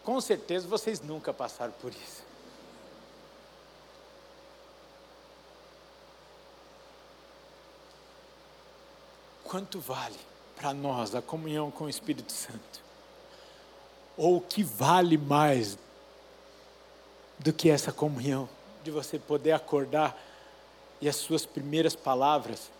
Com 0.03 0.21
certeza 0.21 0.67
vocês 0.67 1.01
nunca 1.01 1.33
passaram 1.33 1.73
por 1.81 1.91
isso. 1.91 2.23
Quanto 9.43 9.79
vale 9.79 10.19
para 10.55 10.73
nós 10.73 11.15
a 11.15 11.21
comunhão 11.21 11.71
com 11.71 11.85
o 11.85 11.89
Espírito 11.89 12.31
Santo? 12.31 12.83
Ou 14.17 14.37
o 14.37 14.41
que 14.41 14.61
vale 14.61 15.17
mais 15.17 15.77
do 17.39 17.53
que 17.53 17.69
essa 17.69 17.91
comunhão? 17.91 18.49
De 18.87 18.91
você 18.91 19.19
poder 19.19 19.51
acordar 19.51 20.17
e 21.01 21.09
as 21.09 21.17
suas 21.17 21.45
primeiras 21.45 21.93
palavras 21.93 22.71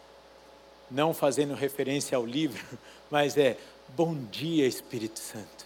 não 0.90 1.14
fazendo 1.14 1.54
referência 1.54 2.16
ao 2.16 2.26
livro, 2.26 2.66
mas 3.12 3.36
é 3.36 3.58
bom 3.90 4.16
dia, 4.16 4.66
Espírito 4.66 5.20
Santo. 5.20 5.66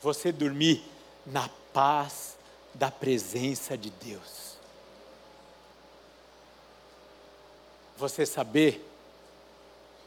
Você 0.00 0.32
dormir 0.32 0.82
na 1.26 1.46
paz 1.74 2.38
da 2.72 2.90
presença 2.90 3.76
de 3.76 3.90
Deus. 3.90 4.56
Você 7.98 8.24
saber 8.24 8.82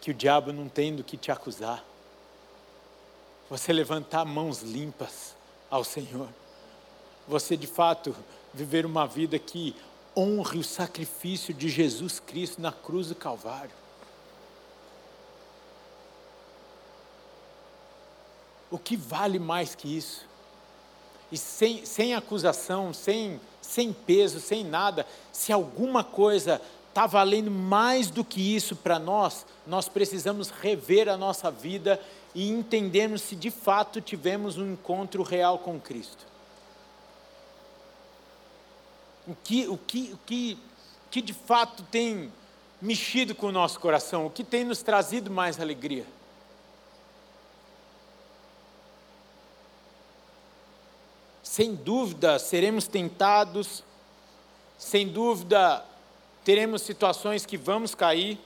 que 0.01 0.09
o 0.09 0.15
diabo 0.15 0.51
não 0.51 0.67
tem 0.67 0.95
do 0.95 1.03
que 1.03 1.15
te 1.15 1.31
acusar. 1.31 1.85
Você 3.51 3.71
levantar 3.71 4.25
mãos 4.25 4.63
limpas 4.63 5.35
ao 5.69 5.83
Senhor. 5.83 6.27
Você 7.27 7.57
de 7.57 7.67
fato 7.67 8.15
viver 8.53 8.85
uma 8.85 9.05
vida 9.07 9.37
que 9.39 9.75
honre 10.15 10.59
o 10.59 10.63
sacrifício 10.63 11.53
de 11.53 11.67
Jesus 11.69 12.19
Cristo 12.19 12.61
na 12.61 12.71
cruz 12.71 13.07
do 13.07 13.15
Calvário. 13.15 13.71
O 18.71 18.77
que 18.77 18.95
vale 18.95 19.39
mais 19.39 19.75
que 19.75 19.95
isso? 19.95 20.25
E 21.31 21.37
sem, 21.37 21.85
sem 21.85 22.13
acusação, 22.13 22.93
sem, 22.93 23.41
sem 23.61 23.91
peso, 23.91 24.39
sem 24.39 24.63
nada, 24.63 25.05
se 25.31 25.51
alguma 25.51 26.03
coisa 26.03 26.61
está 26.89 27.05
valendo 27.05 27.51
mais 27.51 28.09
do 28.09 28.23
que 28.23 28.55
isso 28.55 28.75
para 28.75 28.97
nós, 28.97 29.45
nós 29.67 29.89
precisamos 29.89 30.49
rever 30.49 31.09
a 31.09 31.17
nossa 31.17 31.51
vida 31.51 31.99
e 32.33 32.49
entendermos 32.49 33.21
se 33.21 33.35
de 33.35 33.51
fato 33.51 33.99
tivemos 33.99 34.57
um 34.57 34.73
encontro 34.73 35.23
real 35.23 35.59
com 35.59 35.79
Cristo 35.79 36.34
o 39.27 39.35
que, 39.35 39.67
o 39.67 39.77
que, 39.77 40.11
o 40.13 40.19
que, 40.25 40.59
que 41.11 41.21
de 41.21 41.33
fato 41.33 41.83
tem 41.83 42.31
mexido 42.81 43.33
com 43.33 43.47
o 43.47 43.51
nosso 43.51 43.79
coração, 43.79 44.25
o 44.25 44.29
que 44.29 44.43
tem 44.43 44.63
nos 44.63 44.81
trazido 44.81 45.31
mais 45.31 45.59
alegria. 45.59 46.05
Sem 51.41 51.73
dúvida 51.73 52.37
seremos 52.37 52.87
tentados, 52.87 53.83
sem 54.77 55.07
dúvida 55.07 55.83
teremos 56.43 56.81
situações 56.81 57.45
que 57.45 57.57
vamos 57.57 57.95
cair. 57.95 58.37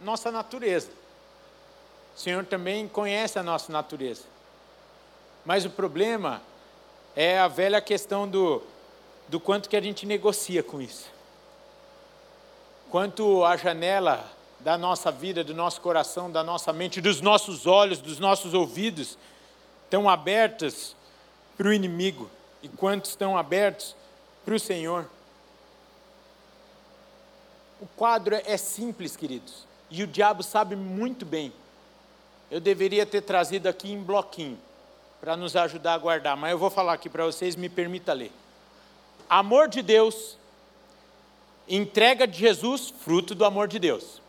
Nossa 0.00 0.32
natureza. 0.32 0.90
O 2.16 2.18
Senhor 2.18 2.44
também 2.46 2.88
conhece 2.88 3.38
a 3.38 3.42
nossa 3.42 3.72
natureza. 3.72 4.22
Mas 5.44 5.64
o 5.64 5.70
problema 5.70 6.42
é 7.14 7.38
a 7.38 7.46
velha 7.46 7.80
questão 7.80 8.26
do 8.26 8.62
do 9.28 9.40
quanto 9.40 9.68
que 9.68 9.76
a 9.76 9.80
gente 9.80 10.06
negocia 10.06 10.62
com 10.62 10.80
isso. 10.80 11.10
Quanto 12.90 13.44
a 13.44 13.56
janela 13.56 14.24
da 14.60 14.78
nossa 14.78 15.10
vida, 15.10 15.42
do 15.42 15.54
nosso 15.54 15.80
coração, 15.80 16.30
da 16.30 16.42
nossa 16.44 16.72
mente, 16.72 17.00
dos 17.00 17.20
nossos 17.20 17.66
olhos, 17.66 18.00
dos 18.00 18.18
nossos 18.18 18.54
ouvidos 18.54 19.18
estão 19.84 20.08
abertas 20.08 20.94
para 21.56 21.68
o 21.68 21.72
inimigo 21.72 22.30
e 22.62 22.68
quantos 22.68 23.10
estão 23.10 23.36
abertos 23.36 23.96
para 24.44 24.54
o 24.54 24.60
Senhor. 24.60 25.08
O 27.80 27.86
quadro 27.96 28.34
é 28.34 28.56
simples, 28.56 29.16
queridos, 29.16 29.66
e 29.90 30.02
o 30.02 30.06
diabo 30.06 30.42
sabe 30.42 30.76
muito 30.76 31.26
bem. 31.26 31.52
Eu 32.50 32.60
deveria 32.60 33.04
ter 33.04 33.22
trazido 33.22 33.68
aqui 33.68 33.90
em 33.90 34.02
bloquinho 34.02 34.58
para 35.20 35.36
nos 35.36 35.56
ajudar 35.56 35.94
a 35.94 35.98
guardar, 35.98 36.36
mas 36.36 36.52
eu 36.52 36.58
vou 36.58 36.70
falar 36.70 36.92
aqui 36.92 37.08
para 37.08 37.24
vocês, 37.24 37.56
me 37.56 37.68
permita 37.68 38.12
ler 38.12 38.30
amor 39.28 39.68
de 39.68 39.82
Deus, 39.82 40.36
entrega 41.68 42.26
de 42.26 42.38
Jesus, 42.38 42.92
fruto 43.00 43.34
do 43.34 43.44
amor 43.44 43.68
de 43.68 43.78
Deus. 43.78 44.20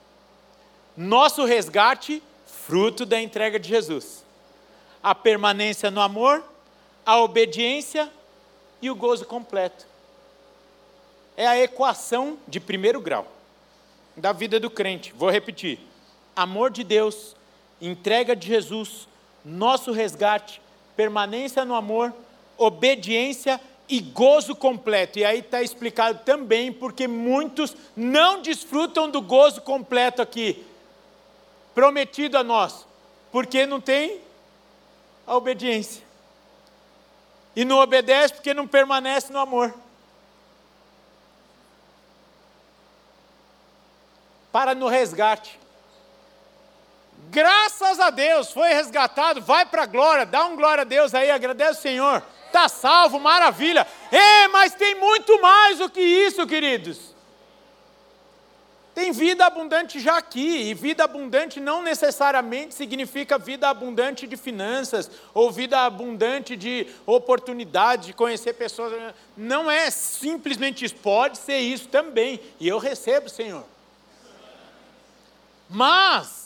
Nosso 0.96 1.46
resgate, 1.46 2.22
fruto 2.46 3.06
da 3.06 3.22
entrega 3.22 3.60
de 3.60 3.68
Jesus. 3.68 4.24
A 5.04 5.14
permanência 5.14 5.92
no 5.92 6.02
amor, 6.02 6.44
a 7.06 7.20
obediência 7.20 8.12
e 8.82 8.90
o 8.90 8.96
gozo 8.96 9.26
completo. 9.26 9.86
É 11.38 11.46
a 11.46 11.60
equação 11.60 12.38
de 12.48 12.60
primeiro 12.60 13.02
grau 13.02 13.28
da 14.16 14.32
vida 14.32 14.60
do 14.60 14.70
crente. 14.70 15.14
Vou 15.14 15.30
repetir: 15.30 15.80
amor 16.36 16.72
de 16.72 16.84
Deus, 16.84 17.36
entrega 17.82 18.36
de 18.36 18.48
Jesus, 18.48 19.08
nosso 19.44 19.92
resgate, 19.92 20.62
permanência 20.96 21.66
no 21.66 21.76
amor, 21.76 22.14
obediência 22.58 23.60
e 23.60 23.75
gozo 24.02 24.56
completo. 24.56 25.20
E 25.20 25.26
aí 25.26 25.40
está 25.40 25.62
explicado 25.62 26.20
também 26.26 26.72
porque 26.72 27.08
muitos 27.08 27.76
não 27.96 28.42
desfrutam 28.42 29.10
do 29.10 29.22
gozo 29.22 29.62
completo 29.62 30.22
aqui, 30.22 30.66
prometido 31.74 32.38
a 32.38 32.44
nós, 32.44 32.86
porque 33.32 33.66
não 33.66 33.80
tem 33.80 34.20
a 35.26 35.36
obediência. 35.36 36.04
E 37.56 37.64
não 37.64 37.80
obedece 37.80 38.34
porque 38.34 38.54
não 38.54 38.68
permanece 38.68 39.32
no 39.32 39.40
amor. 39.40 39.74
Para 44.52 44.74
no 44.74 44.88
resgate. 44.88 45.60
Graças 47.30 48.00
a 48.00 48.10
Deus, 48.10 48.52
foi 48.52 48.74
resgatado, 48.74 49.42
vai 49.42 49.66
para 49.66 49.84
a 49.84 49.86
glória, 49.86 50.26
dá 50.26 50.46
um 50.46 50.56
glória 50.56 50.82
a 50.82 50.86
Deus 50.86 51.14
aí, 51.14 51.32
agradece 51.32 51.80
o 51.80 51.82
Senhor 51.82 52.24
está 52.48 52.68
salvo, 52.70 53.20
maravilha. 53.20 53.86
É, 54.12 54.48
mas 54.48 54.74
tem 54.74 54.96
muito 54.96 55.42
mais 55.42 55.80
do 55.80 55.90
que 55.90 56.02
isso, 56.02 56.46
queridos. 56.48 57.16
Tem 58.96 59.12
vida 59.12 59.46
abundante 59.46 60.00
já 60.00 60.18
aqui, 60.18 60.70
e 60.70 60.74
vida 60.74 61.04
abundante 61.04 61.60
não 61.60 61.82
necessariamente 61.82 62.74
significa 62.74 63.38
vida 63.38 63.68
abundante 63.68 64.26
de 64.26 64.38
finanças, 64.38 65.12
ou 65.34 65.52
vida 65.52 65.80
abundante 65.82 66.56
de 66.56 66.88
oportunidade 67.06 68.08
de 68.08 68.14
conhecer 68.14 68.54
pessoas. 68.54 69.14
Não 69.36 69.70
é 69.70 69.92
simplesmente 69.92 70.86
isso, 70.86 70.96
pode 70.96 71.38
ser 71.38 71.58
isso 71.58 71.90
também, 71.90 72.40
e 72.58 72.70
eu 72.70 72.78
recebo, 72.78 73.28
Senhor. 73.28 73.66
Mas, 75.70 76.45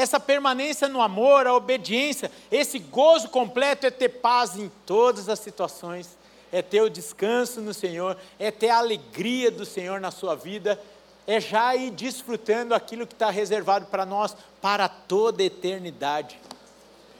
essa 0.00 0.18
permanência 0.18 0.88
no 0.88 1.00
amor, 1.00 1.46
a 1.46 1.54
obediência, 1.54 2.30
esse 2.50 2.78
gozo 2.78 3.28
completo 3.28 3.86
é 3.86 3.90
ter 3.90 4.08
paz 4.08 4.56
em 4.56 4.70
todas 4.86 5.28
as 5.28 5.38
situações, 5.38 6.16
é 6.50 6.62
ter 6.62 6.80
o 6.80 6.90
descanso 6.90 7.60
no 7.60 7.74
Senhor, 7.74 8.16
é 8.38 8.50
ter 8.50 8.70
a 8.70 8.78
alegria 8.78 9.50
do 9.50 9.64
Senhor 9.64 10.00
na 10.00 10.10
sua 10.10 10.34
vida, 10.34 10.80
é 11.26 11.38
já 11.38 11.76
ir 11.76 11.90
desfrutando 11.90 12.74
aquilo 12.74 13.06
que 13.06 13.12
está 13.12 13.30
reservado 13.30 13.86
para 13.86 14.06
nós 14.06 14.34
para 14.60 14.88
toda 14.88 15.42
a 15.42 15.46
eternidade. 15.46 16.38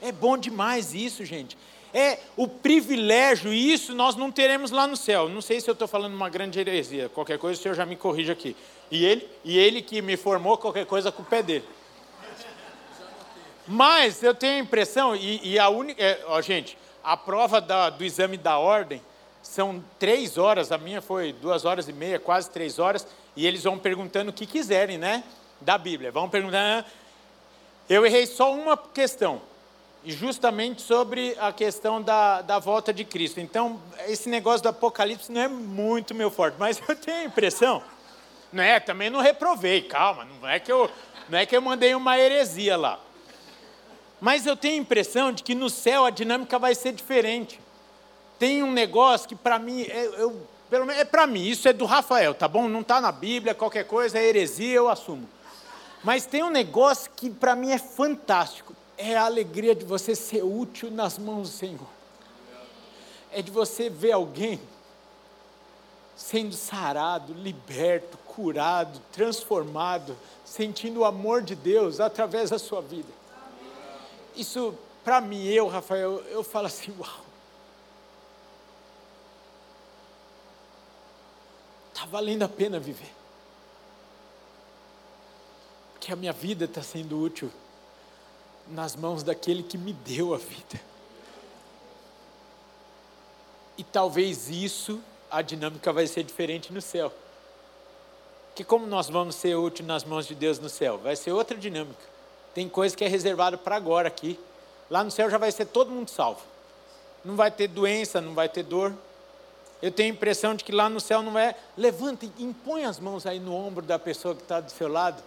É 0.02 0.10
bom 0.10 0.38
demais 0.38 0.94
isso, 0.94 1.24
gente. 1.24 1.56
É 1.92 2.18
o 2.36 2.48
privilégio, 2.48 3.52
e 3.52 3.72
isso 3.72 3.94
nós 3.94 4.16
não 4.16 4.30
teremos 4.32 4.70
lá 4.70 4.86
no 4.86 4.96
céu. 4.96 5.28
Não 5.28 5.42
sei 5.42 5.60
se 5.60 5.68
eu 5.68 5.72
estou 5.74 5.86
falando 5.86 6.14
uma 6.14 6.28
grande 6.28 6.58
heresia, 6.58 7.08
qualquer 7.08 7.38
coisa 7.38 7.58
o 7.58 7.62
senhor 7.62 7.74
já 7.74 7.84
me 7.84 7.96
corrige 7.96 8.32
aqui. 8.32 8.56
E 8.90 9.04
ele, 9.04 9.28
e 9.44 9.58
ele 9.58 9.82
que 9.82 10.00
me 10.00 10.16
formou, 10.16 10.56
qualquer 10.56 10.86
coisa 10.86 11.12
com 11.12 11.22
o 11.22 11.26
pé 11.26 11.42
dele. 11.42 11.64
Mas 13.70 14.20
eu 14.20 14.34
tenho 14.34 14.56
a 14.56 14.58
impressão, 14.58 15.14
e, 15.14 15.52
e 15.52 15.56
a 15.56 15.68
única. 15.68 16.02
É, 16.02 16.24
ó, 16.26 16.42
gente, 16.42 16.76
a 17.04 17.16
prova 17.16 17.60
da, 17.60 17.88
do 17.88 18.04
exame 18.04 18.36
da 18.36 18.58
ordem 18.58 19.00
são 19.40 19.82
três 19.96 20.36
horas, 20.36 20.72
a 20.72 20.76
minha 20.76 21.00
foi 21.00 21.32
duas 21.32 21.64
horas 21.64 21.88
e 21.88 21.92
meia, 21.92 22.18
quase 22.18 22.50
três 22.50 22.80
horas, 22.80 23.06
e 23.36 23.46
eles 23.46 23.62
vão 23.62 23.78
perguntando 23.78 24.30
o 24.30 24.32
que 24.32 24.44
quiserem, 24.44 24.98
né? 24.98 25.22
Da 25.60 25.78
Bíblia. 25.78 26.10
Vão 26.10 26.28
perguntando. 26.28 26.84
Eu 27.88 28.04
errei 28.04 28.26
só 28.26 28.52
uma 28.52 28.76
questão, 28.76 29.40
e 30.02 30.10
justamente 30.10 30.82
sobre 30.82 31.36
a 31.38 31.52
questão 31.52 32.02
da, 32.02 32.42
da 32.42 32.58
volta 32.58 32.92
de 32.92 33.04
Cristo. 33.04 33.38
Então, 33.38 33.80
esse 34.08 34.28
negócio 34.28 34.64
do 34.64 34.70
Apocalipse 34.70 35.30
não 35.30 35.42
é 35.42 35.46
muito 35.46 36.12
meu 36.12 36.28
forte, 36.28 36.56
mas 36.58 36.82
eu 36.88 36.96
tenho 36.96 37.18
a 37.18 37.24
impressão, 37.24 37.80
não 38.52 38.64
é? 38.64 38.80
Também 38.80 39.10
não 39.10 39.20
reprovei, 39.20 39.80
calma, 39.82 40.24
não 40.24 40.48
é 40.48 40.58
que 40.58 40.72
eu, 40.72 40.90
não 41.28 41.38
é 41.38 41.46
que 41.46 41.56
eu 41.56 41.62
mandei 41.62 41.94
uma 41.94 42.18
heresia 42.18 42.76
lá. 42.76 42.98
Mas 44.20 44.44
eu 44.44 44.54
tenho 44.54 44.74
a 44.74 44.82
impressão 44.82 45.32
de 45.32 45.42
que 45.42 45.54
no 45.54 45.70
céu 45.70 46.04
a 46.04 46.10
dinâmica 46.10 46.58
vai 46.58 46.74
ser 46.74 46.92
diferente. 46.92 47.58
Tem 48.38 48.62
um 48.62 48.70
negócio 48.70 49.26
que 49.26 49.34
para 49.34 49.58
mim, 49.58 49.82
é, 49.82 50.06
eu, 50.18 50.46
pelo 50.68 50.84
menos 50.84 51.00
é 51.00 51.04
para 51.04 51.26
mim, 51.26 51.42
isso 51.42 51.66
é 51.66 51.72
do 51.72 51.86
Rafael, 51.86 52.34
tá 52.34 52.46
bom? 52.46 52.68
Não 52.68 52.82
está 52.82 53.00
na 53.00 53.10
Bíblia, 53.10 53.54
qualquer 53.54 53.84
coisa 53.84 54.18
é 54.18 54.24
heresia, 54.24 54.74
eu 54.74 54.88
assumo. 54.88 55.26
Mas 56.04 56.26
tem 56.26 56.42
um 56.42 56.50
negócio 56.50 57.10
que 57.16 57.30
para 57.30 57.56
mim 57.56 57.70
é 57.70 57.78
fantástico. 57.78 58.74
É 58.96 59.16
a 59.16 59.24
alegria 59.24 59.74
de 59.74 59.84
você 59.84 60.14
ser 60.14 60.42
útil 60.42 60.90
nas 60.90 61.16
mãos 61.18 61.50
do 61.50 61.56
Senhor. 61.56 61.86
É 63.32 63.40
de 63.40 63.50
você 63.50 63.88
ver 63.88 64.12
alguém 64.12 64.60
sendo 66.14 66.54
sarado, 66.54 67.32
liberto, 67.32 68.18
curado, 68.18 69.00
transformado, 69.10 70.14
sentindo 70.44 71.00
o 71.00 71.04
amor 71.06 71.40
de 71.40 71.54
Deus 71.54 72.00
através 72.00 72.50
da 72.50 72.58
sua 72.58 72.82
vida 72.82 73.19
isso, 74.36 74.74
para 75.04 75.20
mim, 75.20 75.44
eu, 75.46 75.68
Rafael, 75.68 76.22
eu 76.28 76.42
falo 76.42 76.66
assim, 76.66 76.94
uau. 76.98 77.20
Está 81.92 82.06
valendo 82.06 82.42
a 82.42 82.48
pena 82.48 82.78
viver. 82.78 83.12
Porque 85.92 86.12
a 86.12 86.16
minha 86.16 86.32
vida 86.32 86.64
está 86.64 86.82
sendo 86.82 87.20
útil 87.20 87.50
nas 88.68 88.96
mãos 88.96 89.22
daquele 89.22 89.62
que 89.62 89.76
me 89.76 89.92
deu 89.92 90.32
a 90.32 90.38
vida. 90.38 90.80
E 93.76 93.84
talvez 93.84 94.48
isso, 94.48 95.02
a 95.30 95.42
dinâmica 95.42 95.92
vai 95.92 96.06
ser 96.06 96.22
diferente 96.22 96.72
no 96.72 96.80
céu. 96.80 97.12
Que 98.54 98.64
como 98.64 98.86
nós 98.86 99.08
vamos 99.08 99.34
ser 99.34 99.54
úteis 99.54 99.86
nas 99.86 100.04
mãos 100.04 100.26
de 100.26 100.34
Deus 100.34 100.58
no 100.58 100.68
céu? 100.68 100.98
Vai 100.98 101.16
ser 101.16 101.32
outra 101.32 101.56
dinâmica. 101.56 102.19
Tem 102.54 102.68
coisa 102.68 102.96
que 102.96 103.04
é 103.04 103.08
reservado 103.08 103.58
para 103.58 103.76
agora 103.76 104.08
aqui. 104.08 104.38
Lá 104.88 105.04
no 105.04 105.10
céu 105.10 105.30
já 105.30 105.38
vai 105.38 105.52
ser 105.52 105.66
todo 105.66 105.90
mundo 105.90 106.10
salvo. 106.10 106.40
Não 107.24 107.36
vai 107.36 107.50
ter 107.50 107.68
doença, 107.68 108.20
não 108.20 108.34
vai 108.34 108.48
ter 108.48 108.62
dor. 108.62 108.92
Eu 109.82 109.90
tenho 109.90 110.12
a 110.12 110.14
impressão 110.14 110.54
de 110.54 110.64
que 110.64 110.72
lá 110.72 110.88
no 110.88 111.00
céu 111.00 111.22
não 111.22 111.38
é. 111.38 111.54
Levanta 111.76 112.26
e 112.26 112.42
impõe 112.42 112.84
as 112.84 112.98
mãos 112.98 113.24
aí 113.26 113.38
no 113.38 113.54
ombro 113.54 113.84
da 113.84 113.98
pessoa 113.98 114.34
que 114.34 114.42
está 114.42 114.60
do 114.60 114.70
seu 114.70 114.88
lado. 114.88 115.22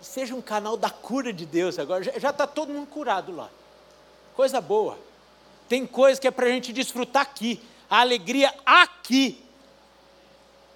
Seja 0.00 0.34
um 0.34 0.42
canal 0.42 0.76
da 0.76 0.90
cura 0.90 1.32
de 1.32 1.46
Deus 1.46 1.78
agora. 1.78 2.04
Já 2.18 2.30
está 2.30 2.46
todo 2.46 2.72
mundo 2.72 2.86
curado 2.86 3.34
lá. 3.34 3.48
Coisa 4.34 4.60
boa. 4.60 4.98
Tem 5.68 5.86
coisa 5.86 6.20
que 6.20 6.28
é 6.28 6.30
para 6.30 6.46
a 6.46 6.50
gente 6.50 6.72
desfrutar 6.72 7.22
aqui. 7.22 7.62
A 7.88 8.00
alegria 8.00 8.52
aqui 8.66 9.43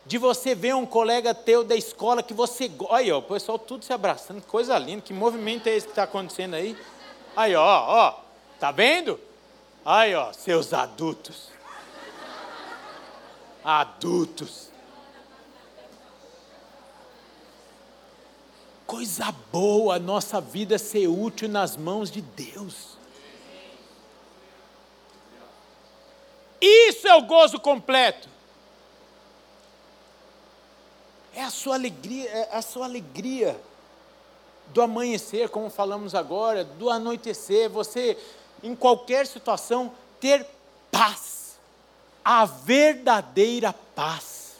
de 0.09 0.16
você 0.16 0.54
ver 0.54 0.74
um 0.74 0.86
colega 0.86 1.34
teu 1.34 1.62
da 1.62 1.76
escola 1.76 2.22
que 2.22 2.32
você. 2.32 2.70
Olha, 2.88 3.18
o 3.18 3.22
pessoal 3.22 3.59
tudo 3.59 3.84
se 3.84 3.92
abraçando, 3.92 4.40
coisa 4.40 4.78
linda. 4.78 5.02
Que 5.02 5.12
movimento 5.12 5.66
é 5.66 5.76
esse 5.76 5.86
que 5.86 5.92
está 5.92 6.04
acontecendo 6.04 6.54
aí? 6.54 6.74
Aí, 7.36 7.54
ó, 7.54 7.62
ó, 7.62 8.14
tá 8.59 8.72
vendo? 8.72 9.20
Aí, 9.84 10.14
ó, 10.14 10.32
seus 10.32 10.72
adultos. 10.72 11.50
Adultos. 13.62 14.70
Coisa 18.86 19.30
boa 19.52 19.96
a 19.96 19.98
nossa 19.98 20.40
vida 20.40 20.78
ser 20.78 21.06
útil 21.06 21.50
nas 21.50 21.76
mãos 21.76 22.11
de 22.11 22.22
Deus. 22.22 22.96
Isso 26.59 27.06
é 27.06 27.14
o 27.14 27.26
gozo 27.26 27.61
completo. 27.61 28.38
É 31.39 31.45
a 31.45 31.51
sua 31.51 31.76
alegria, 31.76 32.28
é 32.28 32.57
a 32.57 32.61
sua 32.61 32.84
alegria 32.84 33.57
do 34.74 34.82
amanhecer, 34.82 35.49
como 35.49 35.70
falamos 35.70 36.12
agora, 36.12 36.64
do 36.64 36.91
anoitecer, 36.91 37.70
você 37.70 38.18
em 38.61 38.74
qualquer 38.74 39.24
situação 39.24 39.95
ter 40.18 40.45
paz. 40.91 41.57
A 42.24 42.45
verdadeira 42.45 43.72
paz. 43.72 44.57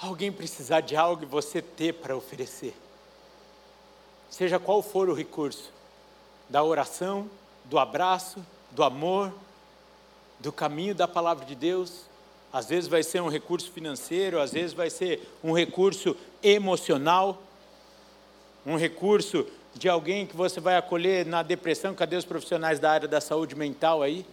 Alguém 0.00 0.32
precisar 0.32 0.80
de 0.80 0.96
algo 0.96 1.24
e 1.24 1.26
você 1.26 1.60
ter 1.60 1.92
para 1.92 2.16
oferecer. 2.16 2.74
Seja 4.30 4.58
qual 4.58 4.80
for 4.80 5.10
o 5.10 5.14
recurso, 5.14 5.70
da 6.48 6.64
oração, 6.64 7.30
do 7.66 7.78
abraço, 7.78 8.42
do 8.70 8.82
amor, 8.82 9.30
do 10.40 10.52
caminho 10.52 10.94
da 10.94 11.08
palavra 11.08 11.44
de 11.44 11.54
Deus. 11.54 12.06
Às 12.52 12.68
vezes 12.68 12.88
vai 12.88 13.02
ser 13.02 13.20
um 13.20 13.28
recurso 13.28 13.70
financeiro, 13.70 14.40
às 14.40 14.52
vezes 14.52 14.72
vai 14.72 14.88
ser 14.88 15.28
um 15.44 15.52
recurso 15.52 16.16
emocional, 16.42 17.42
um 18.64 18.76
recurso 18.76 19.46
de 19.74 19.88
alguém 19.88 20.26
que 20.26 20.36
você 20.36 20.60
vai 20.60 20.76
acolher 20.76 21.26
na 21.26 21.42
depressão. 21.42 21.94
Cadê 21.94 22.16
os 22.16 22.24
profissionais 22.24 22.78
da 22.78 22.90
área 22.90 23.08
da 23.08 23.20
saúde 23.20 23.54
mental 23.54 24.02
aí? 24.02 24.24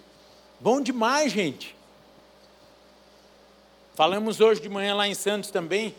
Bom 0.59 0.79
demais, 0.79 1.31
gente. 1.31 1.75
Falamos 3.93 4.41
hoje 4.41 4.61
de 4.61 4.69
manhã 4.69 4.95
lá 4.95 5.07
em 5.07 5.13
Santos 5.13 5.51
também, 5.51 5.95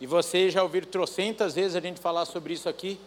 e 0.00 0.06
vocês 0.06 0.52
já 0.52 0.62
ouviram 0.62 0.86
trocentas 0.86 1.54
vezes 1.54 1.76
a 1.76 1.80
gente 1.80 2.00
falar 2.00 2.24
sobre 2.24 2.52
isso 2.52 2.68
aqui. 2.68 2.98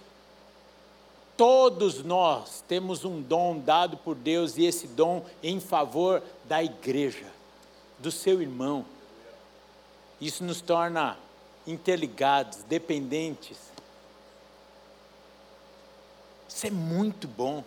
Todos 1.37 2.01
nós 2.01 2.63
temos 2.65 3.03
um 3.03 3.21
dom 3.21 3.59
dado 3.59 3.97
por 3.97 4.15
Deus 4.15 4.57
e 4.57 4.65
esse 4.65 4.87
dom 4.87 5.25
em 5.43 5.59
favor 5.59 6.23
da 6.45 6.63
igreja, 6.63 7.27
do 7.99 8.09
seu 8.09 8.41
irmão. 8.41 8.85
Isso 10.21 10.45
nos 10.45 10.61
torna 10.61 11.17
interligados, 11.67 12.59
dependentes. 12.63 13.57
Isso 16.47 16.67
é 16.67 16.71
muito 16.71 17.27
bom. 17.27 17.65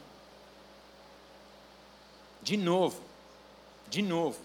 De 2.41 2.57
novo, 2.57 3.03
de 3.91 4.01
novo, 4.01 4.39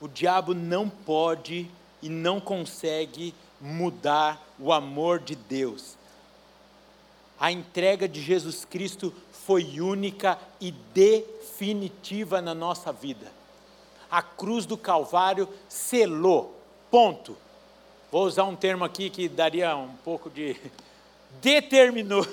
o 0.00 0.06
diabo 0.06 0.54
não 0.54 0.88
pode 0.88 1.68
e 2.00 2.08
não 2.08 2.40
consegue 2.40 3.34
mudar 3.60 4.40
o 4.56 4.72
amor 4.72 5.18
de 5.18 5.34
Deus 5.34 5.96
a 7.42 7.50
entrega 7.50 8.06
de 8.06 8.22
Jesus 8.22 8.64
Cristo 8.64 9.12
foi 9.32 9.80
única 9.80 10.38
e 10.60 10.70
definitiva 10.70 12.40
na 12.40 12.54
nossa 12.54 12.92
vida. 12.92 13.32
A 14.08 14.22
cruz 14.22 14.64
do 14.64 14.76
Calvário 14.76 15.48
selou, 15.68 16.56
ponto. 16.88 17.36
Vou 18.12 18.26
usar 18.26 18.44
um 18.44 18.54
termo 18.54 18.84
aqui 18.84 19.10
que 19.10 19.28
daria 19.28 19.76
um 19.76 19.92
pouco 20.04 20.30
de. 20.30 20.56
determinou. 21.42 22.24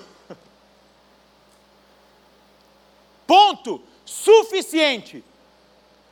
Ponto, 3.25 3.81
suficiente. 4.05 5.23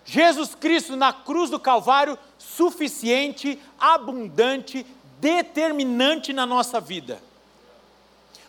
Jesus 0.05 0.55
Cristo 0.55 0.95
na 0.95 1.13
cruz 1.13 1.51
do 1.51 1.59
Calvário, 1.59 2.17
suficiente, 2.39 3.59
abundante, 3.79 4.83
determinante 5.19 6.33
na 6.33 6.47
nossa 6.47 6.81
vida 6.81 7.26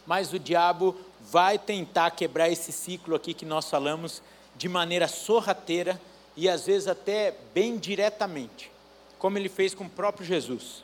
mas 0.08 0.32
o 0.32 0.38
diabo 0.38 0.96
vai 1.20 1.58
tentar 1.58 2.12
quebrar 2.12 2.48
esse 2.48 2.72
ciclo 2.72 3.14
aqui 3.14 3.34
que 3.34 3.44
nós 3.44 3.68
falamos 3.68 4.22
de 4.56 4.66
maneira 4.66 5.06
sorrateira 5.06 6.00
e 6.34 6.48
às 6.48 6.64
vezes 6.64 6.88
até 6.88 7.34
bem 7.52 7.76
diretamente, 7.76 8.72
como 9.18 9.36
ele 9.36 9.50
fez 9.50 9.74
com 9.74 9.84
o 9.84 9.90
próprio 9.90 10.24
Jesus. 10.26 10.82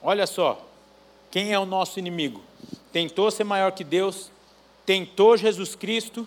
Olha 0.00 0.24
só, 0.24 0.64
quem 1.32 1.52
é 1.52 1.58
o 1.58 1.66
nosso 1.66 1.98
inimigo? 1.98 2.40
Tentou 2.92 3.28
ser 3.32 3.42
maior 3.42 3.72
que 3.72 3.82
Deus, 3.82 4.30
tentou 4.86 5.36
Jesus 5.36 5.74
Cristo, 5.74 6.24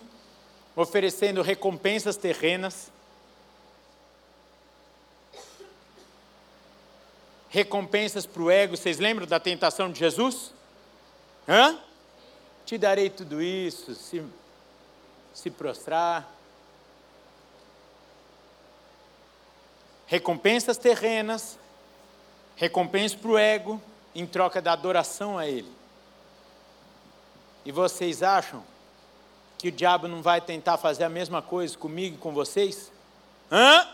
oferecendo 0.76 1.40
recompensas 1.40 2.18
terrenas, 2.18 2.92
recompensas 7.56 8.26
para 8.26 8.42
o 8.42 8.50
ego. 8.50 8.76
Vocês 8.76 8.98
lembram 8.98 9.26
da 9.26 9.40
tentação 9.40 9.90
de 9.90 9.98
Jesus? 9.98 10.52
Hã? 11.48 11.78
Te 12.66 12.76
darei 12.76 13.08
tudo 13.08 13.40
isso, 13.40 13.94
se, 13.94 14.22
se 15.32 15.50
prostrar. 15.50 16.30
Recompensas 20.06 20.76
terrenas, 20.76 21.58
recompensa 22.56 23.16
para 23.16 23.30
o 23.30 23.38
ego, 23.38 23.80
em 24.14 24.26
troca 24.26 24.60
da 24.60 24.72
adoração 24.72 25.38
a 25.38 25.46
Ele. 25.46 25.72
E 27.64 27.72
vocês 27.72 28.22
acham 28.22 28.62
que 29.56 29.68
o 29.68 29.72
diabo 29.72 30.06
não 30.06 30.20
vai 30.20 30.42
tentar 30.42 30.76
fazer 30.76 31.04
a 31.04 31.08
mesma 31.08 31.40
coisa 31.40 31.76
comigo 31.78 32.16
e 32.16 32.18
com 32.18 32.34
vocês? 32.34 32.92
Hã? 33.50 33.88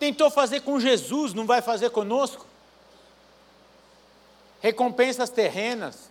Tentou 0.00 0.30
fazer 0.30 0.60
com 0.60 0.80
Jesus, 0.80 1.34
não 1.34 1.44
vai 1.44 1.60
fazer 1.60 1.90
conosco? 1.90 2.46
Recompensas 4.62 5.28
terrenas. 5.28 6.10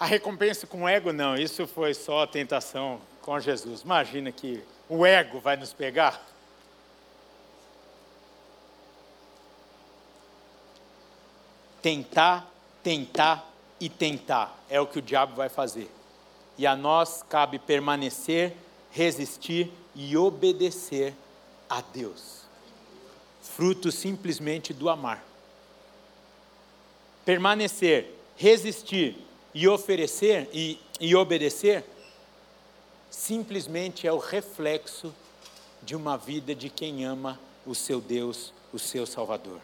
A 0.00 0.04
recompensa 0.04 0.66
com 0.66 0.82
o 0.82 0.88
ego, 0.88 1.12
não, 1.12 1.36
isso 1.36 1.64
foi 1.68 1.94
só 1.94 2.24
a 2.24 2.26
tentação 2.26 3.00
com 3.20 3.38
Jesus. 3.38 3.82
Imagina 3.82 4.32
que 4.32 4.64
o 4.88 5.06
ego 5.06 5.38
vai 5.38 5.56
nos 5.56 5.72
pegar. 5.72 6.20
Tentar, 11.80 12.50
tentar 12.82 13.48
e 13.78 13.88
tentar 13.88 14.58
é 14.68 14.80
o 14.80 14.88
que 14.88 14.98
o 14.98 15.02
diabo 15.02 15.36
vai 15.36 15.48
fazer. 15.48 15.88
E 16.58 16.66
a 16.66 16.74
nós 16.74 17.22
cabe 17.28 17.60
permanecer, 17.60 18.56
resistir 18.90 19.72
e 19.94 20.16
obedecer 20.16 21.14
a 21.70 21.80
Deus 21.80 22.41
fruto 23.42 23.90
simplesmente 23.90 24.72
do 24.72 24.88
amar. 24.88 25.24
Permanecer, 27.24 28.14
resistir 28.36 29.16
e 29.54 29.68
oferecer 29.68 30.48
e, 30.52 30.78
e 31.00 31.14
obedecer 31.14 31.84
simplesmente 33.10 34.06
é 34.06 34.12
o 34.12 34.18
reflexo 34.18 35.14
de 35.82 35.94
uma 35.94 36.16
vida 36.16 36.54
de 36.54 36.70
quem 36.70 37.04
ama 37.04 37.38
o 37.66 37.74
seu 37.74 38.00
Deus, 38.00 38.52
o 38.72 38.78
seu 38.78 39.06
Salvador. 39.06 39.60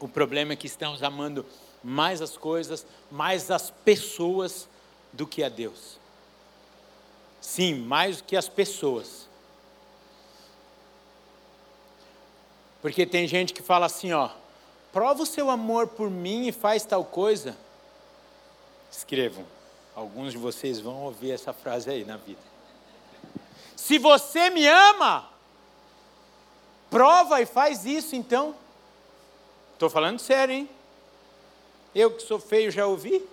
O 0.00 0.08
problema 0.08 0.54
é 0.54 0.56
que 0.56 0.66
estamos 0.66 1.02
amando 1.02 1.44
mais 1.84 2.22
as 2.22 2.36
coisas, 2.36 2.86
mais 3.10 3.50
as 3.50 3.70
pessoas 3.70 4.68
do 5.12 5.26
que 5.26 5.42
a 5.42 5.48
Deus. 5.48 5.98
Sim, 7.40 7.74
mais 7.74 8.18
do 8.18 8.24
que 8.24 8.36
as 8.36 8.48
pessoas. 8.48 9.28
Porque 12.82 13.06
tem 13.06 13.28
gente 13.28 13.54
que 13.54 13.62
fala 13.62 13.86
assim, 13.86 14.12
ó, 14.12 14.28
prova 14.92 15.22
o 15.22 15.26
seu 15.26 15.48
amor 15.48 15.86
por 15.86 16.10
mim 16.10 16.48
e 16.48 16.52
faz 16.52 16.84
tal 16.84 17.04
coisa. 17.04 17.56
Escrevam. 18.90 19.46
Alguns 19.94 20.32
de 20.32 20.38
vocês 20.38 20.80
vão 20.80 21.04
ouvir 21.04 21.30
essa 21.30 21.52
frase 21.52 21.88
aí 21.88 22.04
na 22.04 22.16
vida. 22.16 22.40
Se 23.76 23.98
você 23.98 24.50
me 24.50 24.66
ama, 24.66 25.30
prova 26.90 27.40
e 27.40 27.46
faz 27.46 27.86
isso 27.86 28.16
então. 28.16 28.54
Estou 29.74 29.88
falando 29.88 30.18
sério, 30.18 30.54
hein? 30.54 30.68
Eu 31.94 32.10
que 32.10 32.22
sou 32.22 32.40
feio 32.40 32.70
já 32.70 32.86
ouvi? 32.86 33.24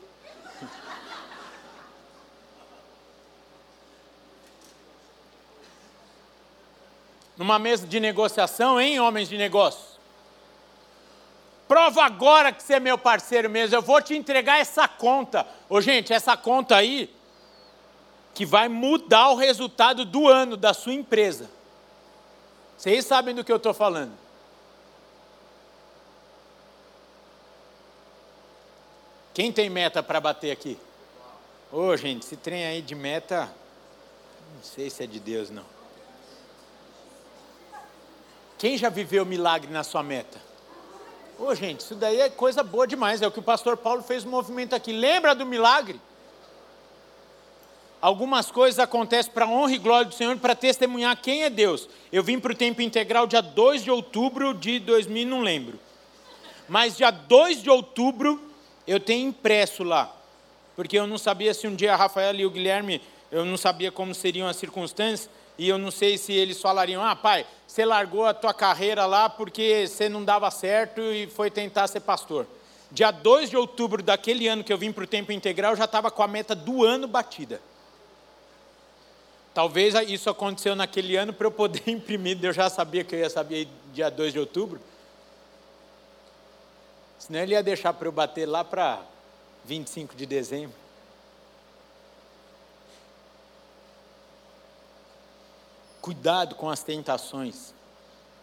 Numa 7.40 7.58
mesa 7.58 7.88
de 7.88 8.02
negociação, 8.02 8.82
hein, 8.82 9.00
homens 9.00 9.30
de 9.30 9.38
negócio? 9.38 9.98
Prova 11.70 12.04
agora 12.04 12.52
que 12.52 12.62
você 12.62 12.74
é 12.74 12.80
meu 12.82 12.98
parceiro 12.98 13.50
mesmo, 13.50 13.78
eu 13.78 13.82
vou 13.82 14.02
te 14.02 14.14
entregar 14.14 14.60
essa 14.60 14.90
conta. 14.90 15.48
Ô, 15.70 15.80
gente, 15.80 16.12
essa 16.12 16.36
conta 16.36 16.76
aí 16.76 17.10
que 18.34 18.46
vai 18.46 18.68
mudar 18.68 19.30
o 19.30 19.36
resultado 19.36 20.04
do 20.04 20.28
ano 20.28 20.58
da 20.58 20.74
sua 20.74 20.94
empresa. 20.94 21.50
Vocês 22.78 23.06
sabem 23.06 23.34
do 23.34 23.44
que 23.44 23.52
eu 23.52 23.58
estou 23.58 23.74
falando. 23.74 24.12
Quem 29.34 29.50
tem 29.50 29.70
meta 29.70 30.04
para 30.04 30.20
bater 30.20 30.52
aqui? 30.52 30.78
Ô, 31.72 31.96
gente, 31.96 32.24
esse 32.24 32.36
trem 32.36 32.66
aí 32.66 32.82
de 32.82 32.96
meta, 32.96 33.50
não 34.56 34.64
sei 34.64 34.90
se 34.90 35.04
é 35.04 35.08
de 35.08 35.22
Deus, 35.22 35.50
não. 35.50 35.79
Quem 38.60 38.78
já 38.78 38.89
viveu 38.89 39.26
milagre 39.26 39.72
na 39.72 39.84
sua 39.84 40.03
meta? 40.03 40.38
Ô, 41.39 41.45
oh, 41.45 41.55
gente, 41.55 41.80
isso 41.80 41.95
daí 41.95 42.20
é 42.20 42.30
coisa 42.30 42.62
boa 42.62 42.86
demais. 42.86 43.22
É 43.22 43.28
o 43.28 43.32
que 43.32 43.39
o 43.39 43.43
pastor 43.43 43.78
Paulo 43.78 44.03
fez 44.03 44.26
um 44.26 44.30
movimento 44.30 44.76
aqui. 44.76 44.91
Lembra 44.91 45.34
do 45.34 45.45
milagre? 45.45 45.99
Algumas 48.01 48.51
coisas 48.51 48.78
acontecem 48.78 49.32
para 49.32 49.47
honra 49.47 49.72
e 49.72 49.78
glória 49.78 50.10
do 50.10 50.14
Senhor, 50.14 50.36
para 50.38 50.55
testemunhar 50.55 51.16
quem 51.22 51.43
é 51.43 51.49
Deus. 51.49 51.88
Eu 52.12 52.22
vim 52.22 52.38
para 52.38 52.51
o 52.51 52.55
tempo 52.55 52.82
integral 52.82 53.26
dia 53.26 53.41
2 53.41 53.86
de 53.86 53.91
outubro 53.91 54.53
de 54.53 54.78
2000, 54.80 55.26
não 55.26 55.39
lembro. 55.39 55.80
Mas 56.68 56.97
dia 56.97 57.12
2 57.12 57.64
de 57.64 57.70
outubro 57.70 58.41
eu 58.86 58.99
tenho 58.99 59.30
impresso 59.30 59.84
lá. 59.84 60.14
Porque 60.76 60.99
eu 60.99 61.07
não 61.07 61.18
sabia 61.18 61.53
se 61.53 61.66
um 61.66 61.76
dia 61.76 61.93
a 61.93 61.97
Rafaela 61.97 62.38
e 62.38 62.45
o 62.45 62.51
Guilherme, 62.51 63.01
eu 63.32 63.45
não 63.45 63.55
sabia 63.55 63.89
como 63.89 64.14
seriam 64.14 64.49
as 64.49 64.57
circunstâncias 64.57 65.30
e 65.60 65.68
eu 65.68 65.78
não 65.78 65.91
sei 65.91 66.18
se 66.18 66.32
eles 66.32 66.62
falariam: 66.62 67.03
ah, 67.03 67.14
pai, 67.14 67.45
você 67.68 67.84
largou 67.84 68.26
a 68.26 68.34
tua 68.34 68.53
carreira 68.53 69.05
lá 69.05 69.30
porque 69.30 69.86
você 69.86 70.07
não 70.07 70.24
dava 70.24 70.49
certo 70.49 71.01
e 71.01 71.28
foi 71.28 71.51
tentar 71.51 71.86
ser 71.88 71.99
pastor. 71.99 72.47
Dia 72.89 73.12
2 73.12 73.49
de 73.49 73.57
outubro 73.57 74.01
daquele 74.01 74.47
ano 74.47 74.64
que 74.64 74.72
eu 74.72 74.78
vim 74.78 74.93
para 74.93 75.03
o 75.03 75.07
tempo 75.07 75.34
integral, 75.34 75.74
eu 75.74 75.78
já 75.78 75.84
estava 75.84 76.10
com 76.10 76.24
a 76.24 76.28
meta 76.30 76.55
do 76.55 76.86
ano 76.86 77.10
batida. 77.10 77.62
Talvez 79.53 79.93
isso 80.10 80.30
aconteceu 80.30 80.78
naquele 80.78 81.18
ano 81.18 81.34
para 81.34 81.45
eu 81.45 81.51
poder 81.51 81.84
imprimir, 81.91 82.39
eu 82.41 82.53
já 82.53 82.70
sabia 82.70 83.03
que 83.03 83.14
eu 83.14 83.20
ia 83.20 83.30
saber 83.30 83.68
dia 83.93 84.10
2 84.10 84.32
de 84.32 84.39
outubro. 84.39 84.80
Senão 87.20 87.41
ele 87.41 87.51
ia 87.51 87.62
deixar 87.62 87.91
para 87.91 88.07
eu 88.07 88.14
bater 88.14 88.45
lá 88.45 88.64
para 88.64 89.01
25 89.66 90.16
de 90.16 90.26
dezembro. 90.26 90.76
Cuidado 96.02 96.56
com 96.56 96.70
as 96.70 96.82
tentações. 96.82 97.74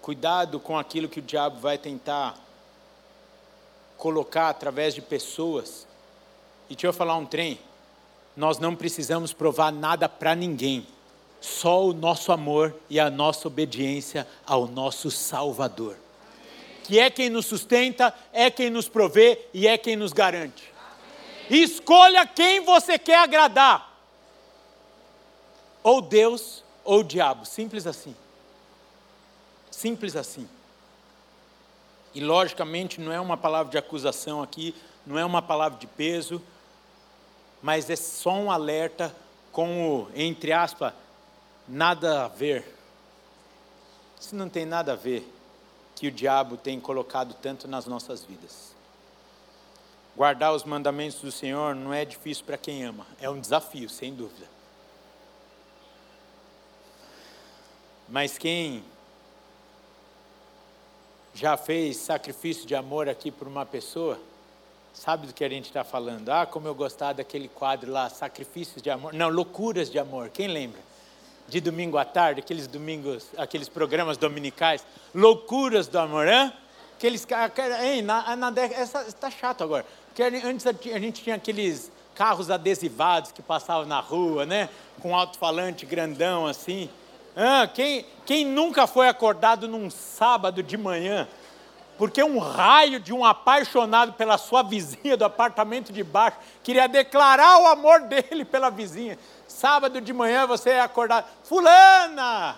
Cuidado 0.02 0.61
com 0.61 0.78
aquilo 0.78 1.09
que 1.09 1.20
o 1.20 1.22
diabo 1.22 1.59
vai 1.59 1.78
tentar 1.78 2.36
colocar 3.96 4.50
através 4.50 4.94
de 4.94 5.00
pessoas. 5.00 5.86
E 6.68 6.74
deixa 6.74 6.88
eu 6.88 6.92
falar 6.92 7.16
um 7.16 7.24
trem. 7.24 7.59
Nós 8.36 8.59
não 8.59 8.76
precisamos 8.76 9.32
provar 9.32 9.72
nada 9.72 10.09
para 10.09 10.34
ninguém. 10.34 10.86
Só 11.40 11.86
o 11.86 11.94
nosso 11.94 12.30
amor 12.30 12.74
e 12.90 13.00
a 13.00 13.09
nossa 13.09 13.48
obediência 13.48 14.26
ao 14.46 14.66
nosso 14.66 15.11
Salvador. 15.11 15.96
Que 16.84 17.00
é 17.00 17.11
quem 17.11 17.30
nos 17.30 17.46
sustenta, 17.46 18.14
é 18.32 18.50
quem 18.50 18.68
nos 18.68 18.88
provê 18.88 19.46
e 19.52 19.66
é 19.66 19.78
quem 19.78 19.96
nos 19.96 20.12
garante. 20.12 20.72
Escolha 21.48 22.26
quem 22.26 22.61
você 22.61 22.98
quer 22.98 23.18
agradar. 23.18 23.92
Ou 25.82 26.02
Deus 26.02 26.65
ou 26.87 27.01
o 27.01 27.05
diabo, 27.05 27.45
simples 27.45 27.87
assim. 27.87 28.14
Simples 29.70 30.14
assim. 30.16 30.49
E 32.14 32.20
logicamente 32.20 33.01
não 33.01 33.12
é 33.12 33.20
uma 33.20 33.37
palavra 33.37 33.70
de 33.70 33.76
acusação 33.76 34.43
aqui, 34.43 34.74
não 35.05 35.18
é 35.18 35.24
uma 35.24 35.43
palavra 35.43 35.78
de 35.78 35.87
peso, 35.87 36.41
mas 37.61 37.91
é 37.91 37.97
só 37.97 38.30
um 38.32 38.51
alerta 38.51 39.14
com 39.53 40.01
o, 40.01 40.09
entre 40.14 40.53
aspas, 40.53 40.95
nada 41.68 42.24
a 42.24 42.28
ver. 42.28 42.72
Isso 44.18 44.34
não 44.37 44.49
tem 44.49 44.64
nada 44.64 44.93
a 44.93 44.97
ver 44.97 45.30
que 45.97 46.07
o 46.07 46.12
diabo 46.12 46.57
tem 46.57 46.78
colocado 46.78 47.34
tanto 47.34 47.66
nas 47.66 47.84
nossas 47.84 48.22
vidas. 48.22 48.74
Guardar 50.16 50.55
os 50.55 50.64
mandamentos 50.64 51.20
do 51.20 51.32
Senhor 51.32 51.74
não 51.74 51.93
é 51.93 52.05
difícil 52.05 52.45
para 52.45 52.57
quem 52.57 52.84
ama, 52.84 53.07
é 53.20 53.28
um 53.28 53.41
desafio, 53.41 53.89
sem 53.91 54.14
dúvida. 54.14 54.55
Mas 58.09 58.38
quem 58.38 58.82
já 61.34 61.57
fez 61.57 61.98
sacrifício 61.98 62.66
de 62.66 62.74
amor 62.74 63.09
aqui 63.09 63.30
por 63.30 63.46
uma 63.46 63.66
pessoa, 63.66 64.18
sabe 64.94 65.26
do 65.26 65.34
que 65.34 65.44
a 65.44 65.48
gente 65.48 65.66
está 65.66 65.84
falando. 65.84 66.28
Ah, 66.30 66.46
como 66.46 66.66
eu 66.66 66.74
gostava 66.74 67.14
daquele 67.14 67.48
quadro 67.48 67.92
lá, 67.92 68.09
Sacrifícios 68.09 68.80
de 68.80 68.90
Amor. 68.90 69.12
Não, 69.12 69.28
Loucuras 69.28 69.90
de 69.90 69.98
Amor. 69.98 70.30
Quem 70.30 70.48
lembra? 70.48 70.80
De 71.48 71.61
domingo 71.61 71.98
à 71.98 72.04
tarde, 72.04 72.40
aqueles 72.40 72.66
domingos, 72.66 73.26
aqueles 73.36 73.68
programas 73.68 74.16
dominicais. 74.16 74.84
Loucuras 75.14 75.86
do 75.86 75.98
Amor, 75.98 76.26
hein? 76.26 76.52
Aqueles. 76.96 77.26
Hein, 77.82 78.02
na, 78.02 78.34
na 78.34 78.50
década. 78.50 78.82
Está 79.07 79.30
chato 79.30 79.62
agora. 79.62 79.84
Porque 80.07 80.22
antes 80.22 80.66
a 80.66 80.72
gente 80.98 81.22
tinha 81.22 81.36
aqueles 81.36 81.92
carros 82.14 82.50
adesivados 82.50 83.30
que 83.30 83.42
passavam 83.42 83.84
na 83.84 84.00
rua, 84.00 84.46
né? 84.46 84.70
Com 85.02 85.14
alto-falante 85.14 85.84
grandão 85.84 86.46
assim. 86.46 86.88
Ah, 87.37 87.68
quem, 87.72 88.07
quem 88.24 88.45
nunca 88.45 88.87
foi 88.87 89.09
acordado 89.09 89.68
num 89.68 89.91
sábado 89.91 90.62
de 90.62 90.76
manhã 90.76 91.28
porque 91.99 92.22
um 92.22 92.39
raio 92.39 93.01
de 93.01 93.12
um 93.12 93.24
apaixonado 93.24 94.12
pela 94.12 94.37
sua 94.37 94.62
vizinha 94.62 95.16
do 95.16 95.24
apartamento 95.24 95.93
de 95.93 96.05
baixo 96.05 96.37
queria 96.62 96.87
declarar 96.87 97.59
o 97.59 97.66
amor 97.66 98.01
dele 98.03 98.45
pela 98.45 98.70
vizinha. 98.70 99.18
Sábado 99.49 100.01
de 100.01 100.12
manhã 100.12 100.47
você 100.47 100.70
é 100.70 100.80
acordado, 100.80 101.26
Fulana! 101.45 102.57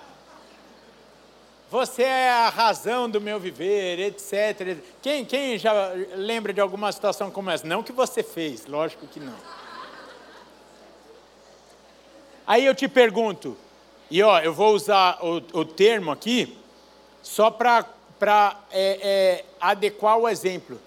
Você 1.70 2.03
é 2.03 2.31
a 2.31 2.49
razão 2.49 3.11
do 3.11 3.20
meu 3.20 3.39
viver, 3.39 3.99
etc. 3.99 4.79
Quem, 5.03 5.22
quem 5.24 5.59
já 5.59 5.93
lembra 6.16 6.51
de 6.51 6.62
alguma 6.62 6.91
situação 6.91 7.31
como 7.31 7.51
essa? 7.51 7.66
Não 7.66 7.83
que 7.83 7.93
você 7.93 8.22
fez, 8.22 8.66
lógico 8.66 9.07
que 9.07 9.20
não. 9.20 9.37
Aí 12.47 12.64
eu 12.64 12.74
te 12.74 12.89
pergunto, 12.89 13.55
e 14.11 14.22
ó, 14.22 14.38
eu 14.40 14.52
vou 14.52 14.74
usar 14.74 15.18
o, 15.22 15.36
o 15.61 15.64
termo 15.64 16.11
aqui 16.11 16.56
só 17.22 17.50
para 17.50 17.86
é, 18.70 18.98
é, 19.02 19.44
adequar 19.61 20.16
o 20.16 20.28
exemplo. 20.28 20.80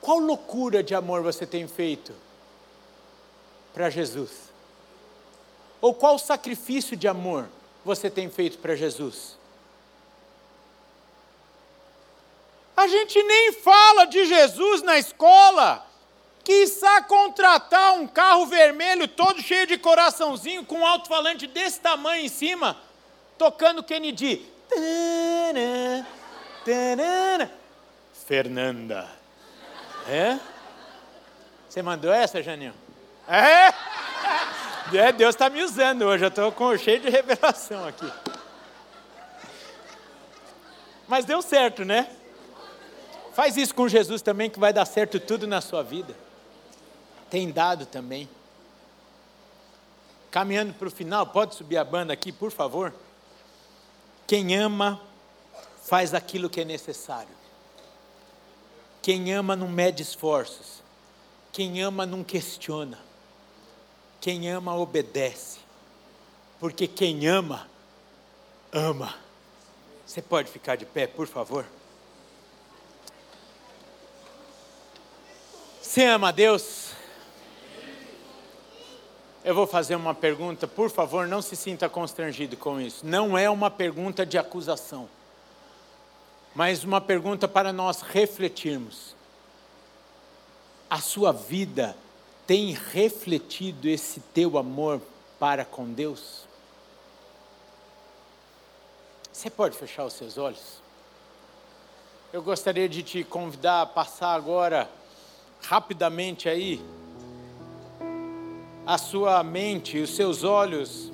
Qual 0.00 0.18
loucura 0.18 0.82
de 0.82 0.94
amor 0.94 1.22
você 1.22 1.44
tem 1.44 1.66
feito 1.66 2.12
para 3.74 3.90
Jesus? 3.90 4.46
Ou 5.80 5.92
qual 5.94 6.18
sacrifício 6.18 6.96
de 6.96 7.08
amor 7.08 7.48
você 7.84 8.08
tem 8.08 8.30
feito 8.30 8.58
para 8.58 8.76
Jesus? 8.76 9.36
A 12.76 12.86
gente 12.86 13.22
nem 13.22 13.52
fala 13.52 14.04
de 14.04 14.26
Jesus 14.26 14.82
na 14.82 14.98
escola. 14.98 15.85
Quiçá 16.46 17.02
contratar 17.02 17.94
um 17.94 18.06
carro 18.06 18.46
vermelho 18.46 19.08
todo 19.08 19.42
cheio 19.42 19.66
de 19.66 19.76
coraçãozinho 19.76 20.64
com 20.64 20.76
um 20.76 20.86
alto-falante 20.86 21.44
desse 21.44 21.80
tamanho 21.80 22.24
em 22.24 22.28
cima, 22.28 22.76
tocando 23.36 23.82
Kennedy. 23.82 24.46
Tarana, 24.68 26.06
tarana. 26.64 27.50
Fernanda. 28.28 29.10
É? 30.08 30.38
Você 31.68 31.82
mandou 31.82 32.12
essa, 32.12 32.40
Janinho? 32.40 32.74
É? 33.26 33.74
é 34.96 35.12
Deus 35.12 35.34
está 35.34 35.50
me 35.50 35.64
usando 35.64 36.02
hoje, 36.02 36.26
eu 36.26 36.28
estou 36.28 36.78
cheio 36.78 37.00
de 37.00 37.10
revelação 37.10 37.88
aqui. 37.88 38.08
Mas 41.08 41.24
deu 41.24 41.42
certo, 41.42 41.84
né? 41.84 42.08
Faz 43.32 43.56
isso 43.56 43.74
com 43.74 43.88
Jesus 43.88 44.22
também, 44.22 44.48
que 44.48 44.60
vai 44.60 44.72
dar 44.72 44.84
certo 44.84 45.18
tudo 45.18 45.44
na 45.48 45.60
sua 45.60 45.82
vida 45.82 46.25
tem 47.30 47.50
dado 47.50 47.86
também. 47.86 48.28
Caminhando 50.30 50.74
para 50.74 50.88
o 50.88 50.90
final, 50.90 51.26
pode 51.26 51.54
subir 51.54 51.76
a 51.76 51.84
banda 51.84 52.12
aqui, 52.12 52.30
por 52.30 52.50
favor? 52.50 52.92
Quem 54.26 54.56
ama, 54.56 55.00
faz 55.82 56.12
aquilo 56.12 56.50
que 56.50 56.60
é 56.60 56.64
necessário. 56.64 57.34
Quem 59.00 59.32
ama 59.32 59.54
não 59.54 59.68
mede 59.68 60.02
esforços. 60.02 60.82
Quem 61.52 61.80
ama 61.82 62.04
não 62.04 62.24
questiona. 62.24 62.98
Quem 64.20 64.50
ama 64.50 64.76
obedece. 64.76 65.60
Porque 66.58 66.86
quem 66.88 67.26
ama, 67.26 67.68
ama. 68.72 69.14
Você 70.04 70.20
pode 70.20 70.50
ficar 70.50 70.76
de 70.76 70.84
pé, 70.84 71.06
por 71.06 71.26
favor? 71.26 71.64
Você 75.80 76.04
ama 76.04 76.32
Deus? 76.32 76.85
Eu 79.46 79.54
vou 79.54 79.64
fazer 79.64 79.94
uma 79.94 80.12
pergunta, 80.12 80.66
por 80.66 80.90
favor, 80.90 81.28
não 81.28 81.40
se 81.40 81.54
sinta 81.54 81.88
constrangido 81.88 82.56
com 82.56 82.80
isso. 82.80 83.06
Não 83.06 83.38
é 83.38 83.48
uma 83.48 83.70
pergunta 83.70 84.26
de 84.26 84.36
acusação, 84.36 85.08
mas 86.52 86.82
uma 86.82 87.00
pergunta 87.00 87.46
para 87.46 87.72
nós 87.72 88.00
refletirmos. 88.00 89.14
A 90.90 91.00
sua 91.00 91.30
vida 91.30 91.96
tem 92.44 92.72
refletido 92.72 93.88
esse 93.88 94.18
teu 94.18 94.58
amor 94.58 95.00
para 95.38 95.64
com 95.64 95.92
Deus? 95.92 96.44
Você 99.32 99.48
pode 99.48 99.78
fechar 99.78 100.06
os 100.06 100.14
seus 100.14 100.36
olhos? 100.38 100.82
Eu 102.32 102.42
gostaria 102.42 102.88
de 102.88 103.04
te 103.04 103.22
convidar 103.22 103.82
a 103.82 103.86
passar 103.86 104.34
agora 104.34 104.90
rapidamente 105.62 106.48
aí 106.48 106.84
a 108.86 108.96
sua 108.96 109.42
mente, 109.42 109.98
os 109.98 110.10
seus 110.10 110.44
olhos 110.44 111.10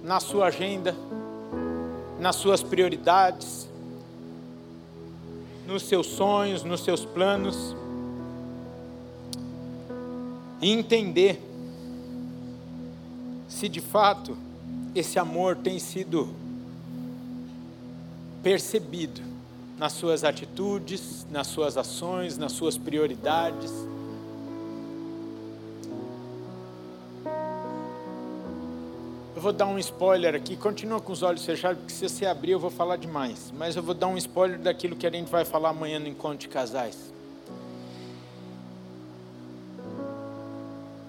na 0.00 0.20
sua 0.20 0.46
agenda, 0.46 0.94
nas 2.20 2.36
suas 2.36 2.62
prioridades, 2.62 3.68
nos 5.66 5.82
seus 5.82 6.06
sonhos, 6.06 6.62
nos 6.62 6.84
seus 6.84 7.04
planos, 7.04 7.74
e 10.62 10.70
entender 10.70 11.42
se 13.48 13.68
de 13.68 13.80
fato 13.80 14.38
esse 14.94 15.18
amor 15.18 15.56
tem 15.56 15.80
sido 15.80 16.28
percebido 18.40 19.20
nas 19.76 19.94
suas 19.94 20.22
atitudes, 20.22 21.26
nas 21.28 21.48
suas 21.48 21.76
ações, 21.76 22.38
nas 22.38 22.52
suas 22.52 22.78
prioridades 22.78 23.72
vou 29.44 29.52
dar 29.52 29.66
um 29.66 29.78
spoiler 29.78 30.34
aqui, 30.34 30.56
continua 30.56 31.02
com 31.02 31.12
os 31.12 31.22
olhos 31.22 31.44
fechados, 31.44 31.76
porque 31.76 31.92
se 31.92 32.08
você 32.08 32.24
abrir 32.24 32.52
eu 32.52 32.58
vou 32.58 32.70
falar 32.70 32.96
demais. 32.96 33.52
Mas 33.54 33.76
eu 33.76 33.82
vou 33.82 33.94
dar 33.94 34.06
um 34.06 34.16
spoiler 34.16 34.58
daquilo 34.58 34.96
que 34.96 35.06
a 35.06 35.10
gente 35.10 35.30
vai 35.30 35.44
falar 35.44 35.68
amanhã 35.68 35.98
no 35.98 36.08
encontro 36.08 36.38
de 36.38 36.48
casais. 36.48 37.12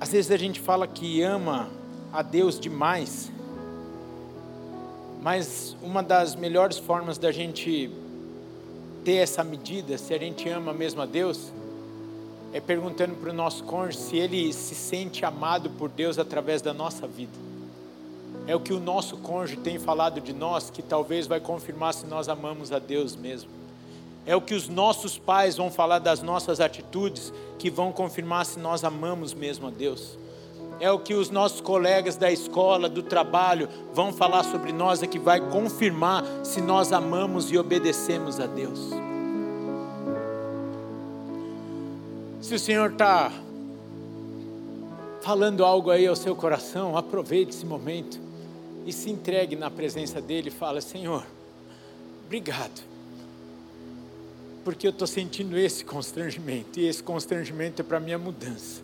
Às 0.02 0.12
vezes 0.12 0.30
a 0.32 0.36
gente 0.36 0.60
fala 0.60 0.86
que 0.86 1.22
ama 1.22 1.70
a 2.12 2.22
Deus 2.22 2.60
demais, 2.60 3.32
mas 5.22 5.78
uma 5.82 6.04
das 6.04 6.36
melhores 6.36 6.78
formas 6.78 7.18
da 7.18 7.32
gente 7.32 7.90
ter 9.06 9.16
essa 9.16 9.46
medida, 9.46 9.98
se 9.98 10.14
a 10.14 10.18
gente 10.18 10.50
ama 10.50 10.74
mesmo 10.74 11.02
a 11.02 11.06
Deus, 11.06 11.54
é 12.52 12.60
perguntando 12.60 13.16
para 13.16 13.30
o 13.30 13.34
nosso 13.34 13.64
cônjuge 13.64 13.98
se 13.98 14.18
ele 14.18 14.52
se 14.52 14.76
sente 14.76 15.24
amado 15.24 15.70
por 15.70 15.88
Deus 15.88 16.20
através 16.20 16.62
da 16.62 16.74
nossa 16.74 17.08
vida 17.08 17.55
é 18.48 18.56
o 18.56 18.60
que 18.60 18.74
o 18.74 18.80
nosso 18.80 19.18
cônjuge 19.18 19.58
tem 19.58 19.80
falado 19.80 20.22
de 20.22 20.32
nós, 20.32 20.70
que 20.70 20.82
talvez 20.82 21.26
vai 21.26 21.40
confirmar 21.40 21.94
se 21.94 22.06
nós 22.06 22.30
amamos 22.30 22.72
a 22.72 22.78
Deus 22.78 23.16
mesmo. 23.16 23.50
É 24.26 24.36
o 24.36 24.42
que 24.42 24.54
os 24.54 24.70
nossos 24.70 25.18
pais 25.18 25.58
vão 25.58 25.72
falar 25.72 26.00
das 26.00 26.22
nossas 26.22 26.60
atitudes, 26.60 27.34
que 27.58 27.70
vão 27.70 27.92
confirmar 27.92 28.46
se 28.46 28.60
nós 28.60 28.84
amamos 28.84 29.34
mesmo 29.34 29.68
a 29.68 29.72
Deus. 29.72 30.18
É 30.80 30.92
o 30.92 31.00
que 31.00 31.14
os 31.14 31.30
nossos 31.30 31.62
colegas 31.62 32.18
da 32.18 32.32
escola, 32.32 32.90
do 32.90 33.02
trabalho, 33.02 33.68
vão 33.94 34.12
falar 34.12 34.44
sobre 34.44 34.72
nós, 34.72 35.02
é 35.02 35.08
que 35.08 35.20
vai 35.20 35.40
confirmar 35.40 36.24
se 36.44 36.62
nós 36.62 36.92
amamos 36.92 37.52
e 37.52 37.58
obedecemos 37.58 38.40
a 38.40 38.46
Deus. 38.46 38.80
Se 42.42 42.54
o 42.54 42.60
Senhor 42.60 42.92
está 42.92 43.32
falando 45.22 45.66
algo 45.66 45.90
aí 45.90 46.06
ao 46.06 46.16
seu 46.16 46.36
coração, 46.36 46.96
aproveite 46.96 47.52
esse 47.52 47.66
momento 47.66 48.25
e 48.86 48.94
se 48.94 49.10
entregue 49.10 49.56
na 49.56 49.70
presença 49.72 50.22
dele 50.22 50.50
e 50.50 50.52
fala: 50.52 50.80
Senhor, 50.80 51.26
obrigado, 52.26 52.84
porque 54.64 54.88
eu 54.88 54.92
estou 54.92 55.08
sentindo 55.08 55.58
esse 55.58 55.84
constrangimento, 55.84 56.80
e 56.80 56.86
esse 56.86 57.02
constrangimento 57.02 57.82
é 57.82 57.86
para 57.86 58.00
minha 58.00 58.20
mudança, 58.20 58.82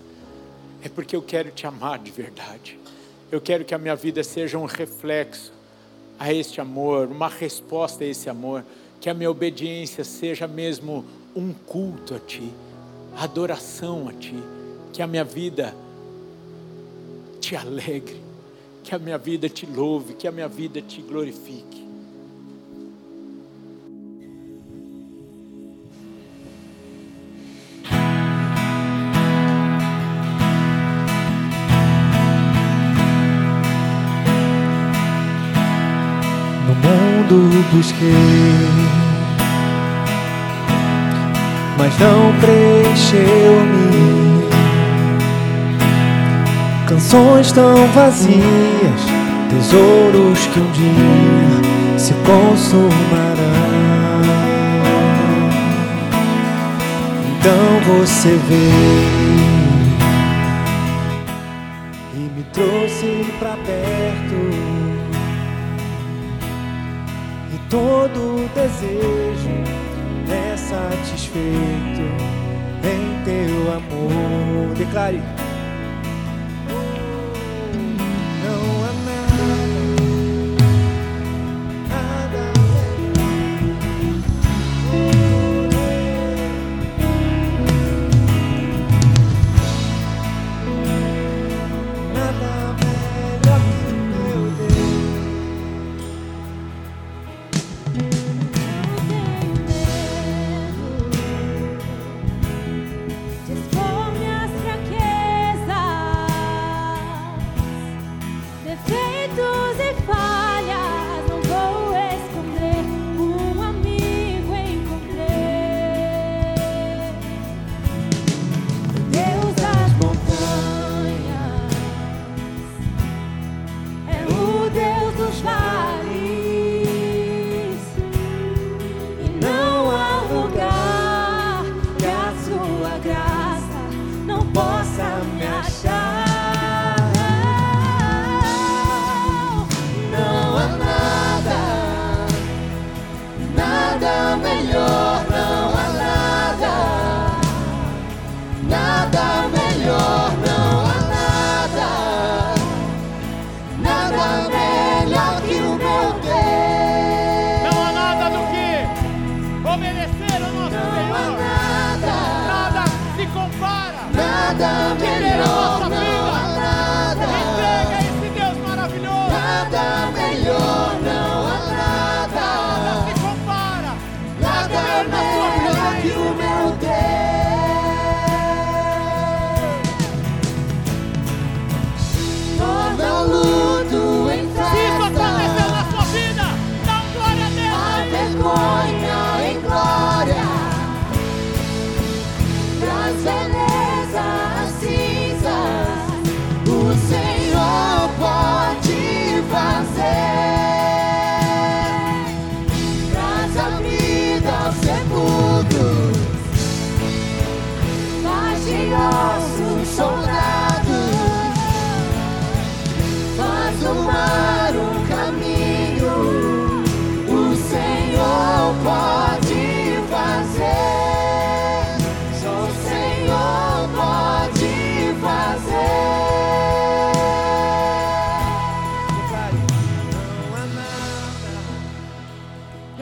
é 0.83 0.89
porque 0.89 1.15
eu 1.15 1.21
quero 1.21 1.51
te 1.51 1.67
amar 1.67 1.99
de 1.99 2.11
verdade, 2.11 2.79
eu 3.31 3.39
quero 3.39 3.63
que 3.63 3.75
a 3.75 3.77
minha 3.77 3.95
vida 3.95 4.23
seja 4.23 4.57
um 4.57 4.65
reflexo 4.65 5.53
a 6.19 6.33
este 6.33 6.59
amor, 6.59 7.07
uma 7.07 7.29
resposta 7.29 8.03
a 8.03 8.07
esse 8.07 8.29
amor, 8.29 8.65
que 8.99 9.09
a 9.09 9.13
minha 9.13 9.29
obediência 9.29 10.03
seja 10.03 10.47
mesmo 10.47 11.05
um 11.35 11.53
culto 11.53 12.15
a 12.15 12.19
Ti, 12.19 12.51
adoração 13.17 14.07
a 14.07 14.13
Ti, 14.13 14.35
que 14.91 15.01
a 15.01 15.07
minha 15.07 15.23
vida 15.23 15.75
te 17.39 17.55
alegre 17.55 18.30
que 18.83 18.95
a 18.95 18.99
minha 18.99 19.17
vida 19.17 19.47
te 19.47 19.65
louve, 19.65 20.13
que 20.13 20.27
a 20.27 20.31
minha 20.31 20.47
vida 20.47 20.81
te 20.81 21.01
glorifique. 21.01 21.81
No 36.67 36.75
mundo 36.75 37.65
busquei, 37.71 38.07
mas 41.77 41.97
não 41.99 42.39
preencheu-me 42.39 44.10
Canções 47.01 47.51
tão 47.51 47.87
vazias, 47.95 49.01
tesouros 49.49 50.45
que 50.45 50.59
um 50.59 50.71
dia 50.71 51.97
se 51.97 52.13
consumarão. 52.13 53.41
Então 57.27 57.95
você 57.97 58.29
veio 58.47 58.61
e 62.13 62.19
me 62.37 62.43
trouxe 62.53 63.25
pra 63.39 63.57
perto. 63.65 64.35
E 67.51 67.57
todo 67.67 68.47
desejo 68.53 69.49
é 70.29 70.55
satisfeito 70.55 72.03
em 72.83 73.23
teu 73.25 73.73
amor. 73.73 74.75
Declare. 74.77 75.40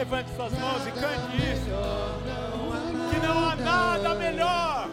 Levante 0.09 0.35
suas 0.35 0.51
mãos 0.53 0.87
e 0.87 0.91
cante 0.91 1.37
isso. 1.37 1.69
Que 3.11 3.27
não 3.27 3.47
há 3.47 3.55
nada 3.55 4.15
melhor. 4.15 4.89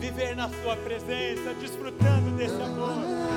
Viver 0.00 0.34
na 0.34 0.48
sua 0.48 0.76
presença, 0.78 1.54
desfrutando 1.60 2.36
desse 2.36 2.60
amor. 2.60 3.31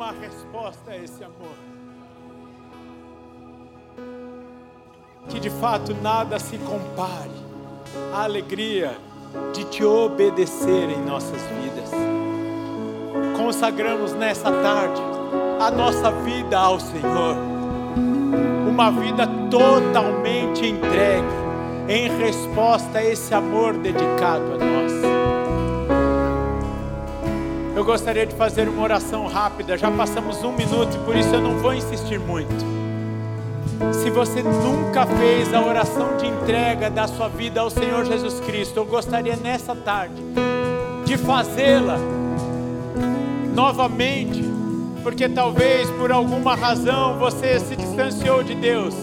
Uma 0.00 0.12
resposta 0.12 0.92
a 0.92 0.96
esse 0.96 1.22
amor. 1.22 1.54
Que 5.28 5.38
de 5.38 5.50
fato 5.50 5.94
nada 6.02 6.38
se 6.38 6.56
compare 6.56 7.30
à 8.10 8.22
alegria 8.24 8.96
de 9.52 9.62
te 9.64 9.84
obedecer 9.84 10.88
em 10.88 11.04
nossas 11.04 11.42
vidas. 11.42 11.90
Consagramos 13.36 14.14
nessa 14.14 14.50
tarde 14.50 15.02
a 15.60 15.70
nossa 15.70 16.10
vida 16.10 16.58
ao 16.58 16.80
Senhor. 16.80 17.36
Uma 18.66 18.90
vida 18.90 19.26
totalmente 19.50 20.66
entregue 20.66 21.28
em 21.86 22.08
resposta 22.16 23.00
a 23.00 23.04
esse 23.04 23.34
amor 23.34 23.76
dedicado 23.76 24.54
a 24.54 24.64
nós. 24.64 25.09
Eu 27.80 27.84
gostaria 27.86 28.26
de 28.26 28.34
fazer 28.34 28.68
uma 28.68 28.82
oração 28.82 29.26
rápida, 29.26 29.74
já 29.78 29.90
passamos 29.90 30.44
um 30.44 30.52
minuto 30.52 30.94
e 30.94 30.98
por 30.98 31.16
isso 31.16 31.34
eu 31.34 31.40
não 31.40 31.56
vou 31.60 31.72
insistir 31.72 32.20
muito. 32.20 32.54
Se 33.94 34.10
você 34.10 34.42
nunca 34.42 35.06
fez 35.06 35.54
a 35.54 35.62
oração 35.62 36.14
de 36.18 36.26
entrega 36.26 36.90
da 36.90 37.08
sua 37.08 37.28
vida 37.28 37.62
ao 37.62 37.70
Senhor 37.70 38.04
Jesus 38.04 38.38
Cristo, 38.40 38.76
eu 38.76 38.84
gostaria 38.84 39.34
nessa 39.34 39.74
tarde 39.74 40.22
de 41.06 41.16
fazê-la 41.16 41.96
novamente, 43.54 44.44
porque 45.02 45.26
talvez 45.26 45.88
por 45.92 46.12
alguma 46.12 46.54
razão 46.54 47.18
você 47.18 47.58
se 47.58 47.74
distanciou 47.76 48.42
de 48.42 48.56
Deus 48.56 48.94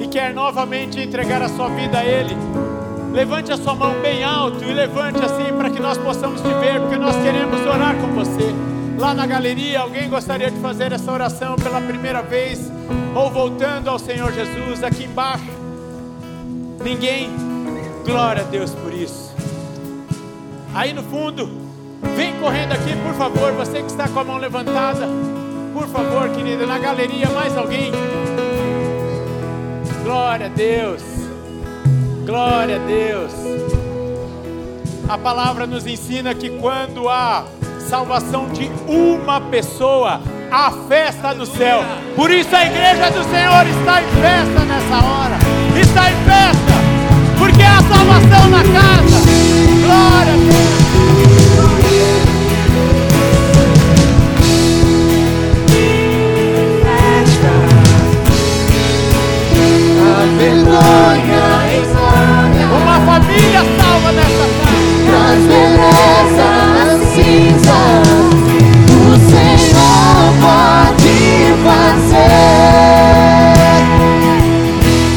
e 0.00 0.08
quer 0.08 0.34
novamente 0.34 0.98
entregar 0.98 1.40
a 1.40 1.48
sua 1.48 1.68
vida 1.68 2.00
a 2.00 2.04
Ele. 2.04 2.36
Levante 3.12 3.52
a 3.52 3.56
sua 3.56 3.74
mão 3.74 3.94
bem 4.00 4.22
alto 4.22 4.62
e 4.64 4.72
levante 4.72 5.24
assim 5.24 5.52
para 5.56 5.70
que 5.70 5.80
nós 5.80 5.98
possamos 5.98 6.40
te 6.40 6.48
ver, 6.48 6.80
porque 6.80 6.96
nós 6.96 7.16
queremos 7.16 7.60
orar 7.66 7.96
com 7.96 8.08
você. 8.08 8.54
Lá 8.98 9.14
na 9.14 9.26
galeria, 9.26 9.80
alguém 9.80 10.08
gostaria 10.08 10.50
de 10.50 10.58
fazer 10.60 10.92
essa 10.92 11.10
oração 11.10 11.56
pela 11.56 11.80
primeira 11.80 12.20
vez 12.22 12.70
ou 13.14 13.30
voltando 13.30 13.88
ao 13.88 13.98
Senhor 13.98 14.32
Jesus 14.32 14.82
aqui 14.82 15.04
embaixo? 15.04 15.50
Ninguém? 16.82 17.30
Glória 18.04 18.42
a 18.42 18.44
Deus 18.44 18.74
por 18.74 18.92
isso. 18.92 19.34
Aí 20.74 20.92
no 20.92 21.02
fundo, 21.02 21.48
vem 22.16 22.34
correndo 22.40 22.72
aqui, 22.72 22.94
por 23.04 23.14
favor, 23.14 23.52
você 23.52 23.80
que 23.80 23.90
está 23.90 24.08
com 24.08 24.20
a 24.20 24.24
mão 24.24 24.38
levantada. 24.38 25.08
Por 25.72 25.86
favor, 25.88 26.28
querida, 26.30 26.66
na 26.66 26.78
galeria, 26.78 27.28
mais 27.30 27.56
alguém? 27.56 27.92
Glória 30.02 30.46
a 30.46 30.48
Deus. 30.48 31.27
Glória 32.28 32.76
a 32.76 32.78
Deus. 32.80 33.32
A 35.08 35.16
palavra 35.16 35.66
nos 35.66 35.86
ensina 35.86 36.34
que 36.34 36.50
quando 36.50 37.08
há 37.08 37.46
salvação 37.88 38.50
de 38.50 38.70
uma 38.86 39.40
pessoa, 39.40 40.20
há 40.52 40.70
festa 40.86 41.32
no 41.32 41.46
céu. 41.46 41.82
Por 42.14 42.30
isso 42.30 42.54
a 42.54 42.66
igreja 42.66 43.10
do 43.12 43.24
Senhor 43.30 43.66
está 43.66 44.02
em 44.02 44.08
festa 44.20 44.62
nessa 44.66 45.06
hora. 45.06 45.38
Está 45.80 46.10
em 46.10 46.16
festa, 46.26 46.74
porque 47.38 47.62
há 47.62 47.80
salvação 47.80 48.50
na 48.50 48.62
casa. 48.62 49.24
Glória 49.86 50.34
a 50.34 50.36
Deus. 50.36 50.78
Vergonha 60.38 61.57
Uma 62.98 63.20
família 63.20 63.62
salva 63.78 64.10
nessa 64.12 64.46
casa. 64.64 64.88
traz 65.06 65.40
beleza 65.46 66.46
às 66.82 67.00
cinzas. 67.14 68.08
O 68.90 69.14
Senhor 69.30 70.26
pode 70.42 71.18
fazer. 71.64 72.18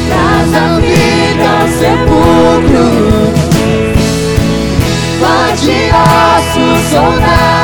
Traz 0.08 0.50
a 0.54 0.78
vida 0.78 1.46
ao 1.60 1.66
sepulcro. 1.80 2.86
Faz 5.20 5.60
de 5.60 5.78
ossos 5.90 6.80
soldados. 6.90 7.61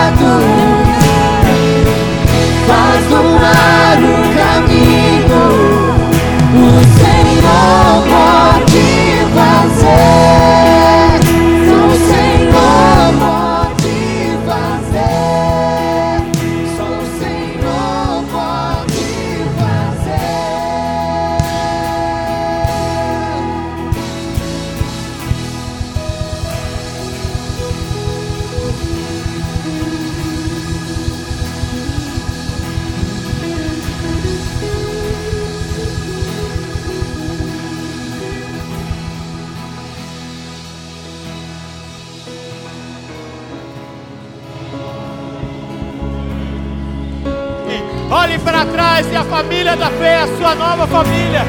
Olhe 48.11 48.39
para 48.39 48.65
trás 48.65 49.07
e 49.13 49.17
a 49.17 49.23
família 49.23 49.77
da 49.77 49.91
fé, 49.91 50.23
a 50.23 50.27
sua 50.39 50.55
nova 50.55 50.87
família, 50.87 51.45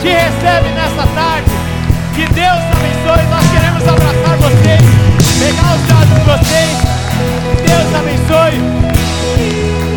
te 0.00 0.08
recebe 0.08 0.68
nessa 0.70 1.06
tarde. 1.12 1.50
Que 2.14 2.26
Deus 2.32 2.62
abençoe. 2.72 3.26
Nós 3.28 3.44
queremos 3.50 3.82
abraçar 3.82 4.36
vocês, 4.38 4.80
pegar 5.38 5.74
os 5.74 5.82
dados 5.88 6.14
de 6.14 6.20
vocês. 6.24 6.98
Deus 7.66 7.94
abençoe. 7.94 8.58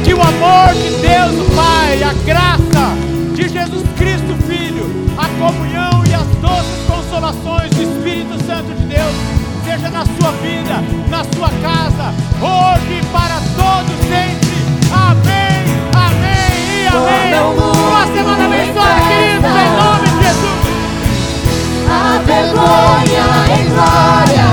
Que 0.03 0.13
o 0.13 0.21
amor 0.21 0.73
de 0.73 0.89
Deus, 1.01 1.47
o 1.47 1.55
Pai, 1.55 2.01
a 2.01 2.13
graça 2.25 2.95
de 3.35 3.47
Jesus 3.47 3.83
Cristo, 3.95 4.35
Filho, 4.47 4.89
a 5.17 5.27
comunhão 5.39 6.03
e 6.09 6.13
as 6.15 6.27
doces 6.41 6.83
consolações 6.87 7.69
do 7.71 7.83
Espírito 7.83 8.43
Santo 8.45 8.73
de 8.73 8.85
Deus 8.85 9.41
seja 9.63 9.89
na 9.89 10.05
sua 10.05 10.31
vida, 10.41 10.83
na 11.09 11.23
sua 11.35 11.49
casa, 11.61 12.13
hoje 12.41 12.99
e 12.99 13.05
para 13.05 13.39
todos 13.55 13.99
sempre. 14.09 14.51
Amém, 14.91 15.40
amém. 16.97 17.33
Uma 17.57 18.05
semana 18.07 18.45
abençoada, 18.45 19.01
queridos, 19.07 19.51
em 19.51 19.71
nome 19.77 20.07
de 20.07 20.23
Jesus. 20.23 20.59
A 21.89 22.19
vergonha 22.25 23.25
em 23.57 23.63
glória, 23.69 24.47